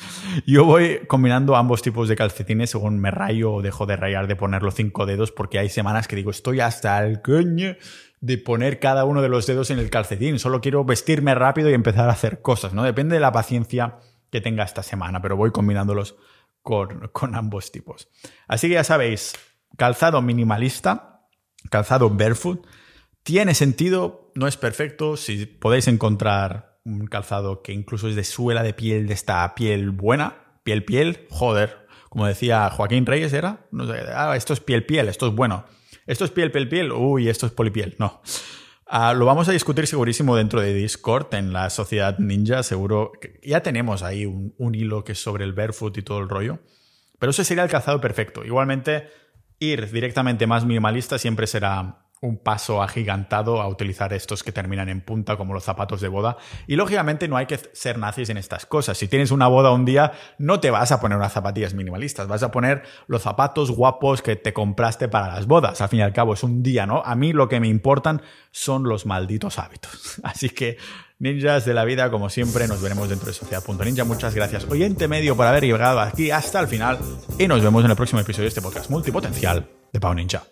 Yo 0.46 0.64
voy 0.64 1.00
combinando 1.06 1.56
ambos 1.56 1.82
tipos 1.82 2.08
de 2.08 2.16
calcetines 2.16 2.70
según 2.70 2.98
me 2.98 3.10
rayo 3.10 3.52
o 3.52 3.62
dejo 3.62 3.86
de 3.86 3.96
rayar 3.96 4.26
de 4.26 4.36
poner 4.36 4.62
los 4.62 4.74
cinco 4.74 5.06
dedos 5.06 5.32
porque 5.32 5.58
hay 5.58 5.68
semanas 5.68 6.08
que 6.08 6.16
digo 6.16 6.30
estoy 6.30 6.60
hasta 6.60 7.04
el 7.04 7.22
coño 7.22 7.76
de 8.20 8.38
poner 8.38 8.78
cada 8.78 9.04
uno 9.04 9.22
de 9.22 9.28
los 9.28 9.46
dedos 9.46 9.70
en 9.70 9.78
el 9.78 9.90
calcetín. 9.90 10.38
Solo 10.38 10.60
quiero 10.60 10.84
vestirme 10.84 11.34
rápido 11.34 11.70
y 11.70 11.74
empezar 11.74 12.08
a 12.08 12.12
hacer 12.12 12.42
cosas, 12.42 12.74
¿no? 12.74 12.82
Depende 12.82 13.14
de 13.14 13.20
la 13.20 13.32
paciencia 13.32 13.98
que 14.30 14.40
tenga 14.40 14.64
esta 14.64 14.82
semana, 14.82 15.22
pero 15.22 15.36
voy 15.36 15.50
combinándolos 15.50 16.16
con, 16.62 17.08
con 17.12 17.34
ambos 17.34 17.72
tipos. 17.72 18.08
Así 18.46 18.68
que 18.68 18.74
ya 18.74 18.84
sabéis, 18.84 19.34
calzado 19.76 20.20
minimalista, 20.22 21.26
calzado 21.70 22.10
barefoot, 22.10 22.66
tiene 23.22 23.54
sentido, 23.54 24.32
no 24.34 24.46
es 24.46 24.56
perfecto, 24.56 25.16
si 25.16 25.46
podéis 25.46 25.88
encontrar 25.88 26.78
un 26.84 27.06
calzado 27.06 27.62
que 27.62 27.72
incluso 27.72 28.08
es 28.08 28.16
de 28.16 28.24
suela 28.24 28.62
de 28.62 28.72
piel, 28.72 29.06
de 29.06 29.14
esta 29.14 29.54
piel 29.54 29.90
buena, 29.90 30.60
piel 30.62 30.84
piel, 30.84 31.26
joder, 31.30 31.86
como 32.08 32.26
decía 32.26 32.70
Joaquín 32.70 33.06
Reyes 33.06 33.32
era, 33.32 33.66
ah, 34.14 34.34
esto 34.36 34.52
es 34.52 34.60
piel 34.60 34.84
piel, 34.84 35.08
esto 35.08 35.28
es 35.28 35.34
bueno. 35.34 35.64
Esto 36.10 36.24
es 36.24 36.32
piel, 36.32 36.50
piel, 36.50 36.68
piel, 36.68 36.90
uy, 36.90 37.28
esto 37.28 37.46
es 37.46 37.52
polipiel, 37.52 37.94
no. 37.98 38.20
Ah, 38.84 39.14
lo 39.14 39.26
vamos 39.26 39.48
a 39.48 39.52
discutir 39.52 39.86
segurísimo 39.86 40.34
dentro 40.34 40.60
de 40.60 40.74
Discord, 40.74 41.32
en 41.36 41.52
la 41.52 41.70
sociedad 41.70 42.18
ninja, 42.18 42.64
seguro. 42.64 43.12
ya 43.44 43.62
tenemos 43.62 44.02
ahí 44.02 44.26
un, 44.26 44.74
hilo 44.74 45.04
que 45.04 45.12
es 45.12 45.22
sobre 45.22 45.44
el 45.44 45.52
barefoot 45.52 45.96
y 45.96 46.02
todo 46.02 46.18
el 46.18 46.28
rollo. 46.28 46.58
Pero 47.20 47.30
ese 47.30 47.44
sería 47.44 47.62
el 47.62 47.70
calzado 47.70 48.00
perfecto. 48.00 48.44
Igualmente, 48.44 49.08
ir 49.60 49.88
directamente 49.88 50.48
más 50.48 50.66
minimalista 50.66 51.16
siempre 51.16 51.46
será 51.46 52.09
un 52.22 52.36
paso 52.36 52.82
agigantado 52.82 53.62
a 53.62 53.68
utilizar 53.68 54.12
estos 54.12 54.42
que 54.42 54.52
terminan 54.52 54.90
en 54.90 55.00
punta 55.00 55.38
como 55.38 55.54
los 55.54 55.64
zapatos 55.64 56.02
de 56.02 56.08
boda. 56.08 56.36
Y 56.66 56.76
lógicamente 56.76 57.28
no 57.28 57.36
hay 57.36 57.46
que 57.46 57.58
ser 57.72 57.96
nazis 57.96 58.28
en 58.28 58.36
estas 58.36 58.66
cosas. 58.66 58.98
Si 58.98 59.08
tienes 59.08 59.30
una 59.30 59.48
boda 59.48 59.70
un 59.72 59.86
día, 59.86 60.12
no 60.38 60.60
te 60.60 60.70
vas 60.70 60.92
a 60.92 61.00
poner 61.00 61.16
unas 61.16 61.32
zapatillas 61.32 61.72
minimalistas, 61.72 62.28
vas 62.28 62.42
a 62.42 62.50
poner 62.50 62.82
los 63.06 63.22
zapatos 63.22 63.70
guapos 63.70 64.20
que 64.20 64.36
te 64.36 64.52
compraste 64.52 65.08
para 65.08 65.28
las 65.34 65.46
bodas. 65.46 65.80
Al 65.80 65.88
fin 65.88 66.00
y 66.00 66.02
al 66.02 66.12
cabo 66.12 66.34
es 66.34 66.42
un 66.42 66.62
día, 66.62 66.86
¿no? 66.86 67.02
A 67.04 67.14
mí 67.14 67.32
lo 67.32 67.48
que 67.48 67.58
me 67.58 67.68
importan 67.68 68.20
son 68.50 68.84
los 68.84 69.06
malditos 69.06 69.58
hábitos. 69.58 70.20
Así 70.22 70.50
que 70.50 70.76
ninjas 71.18 71.64
de 71.64 71.72
la 71.72 71.86
vida, 71.86 72.10
como 72.10 72.28
siempre, 72.28 72.68
nos 72.68 72.82
veremos 72.82 73.08
dentro 73.08 73.28
de 73.28 73.32
Sociedad.ninja. 73.32 74.04
Muchas 74.04 74.34
gracias, 74.34 74.66
oyente 74.68 75.08
medio, 75.08 75.36
por 75.36 75.46
haber 75.46 75.64
llegado 75.64 76.00
aquí 76.00 76.30
hasta 76.30 76.60
el 76.60 76.68
final 76.68 76.98
y 77.38 77.48
nos 77.48 77.62
vemos 77.62 77.82
en 77.82 77.90
el 77.90 77.96
próximo 77.96 78.20
episodio 78.20 78.44
de 78.44 78.48
este 78.48 78.60
podcast 78.60 78.90
multipotencial 78.90 79.66
de 79.90 80.00
Pau 80.00 80.14
Ninja. 80.14 80.42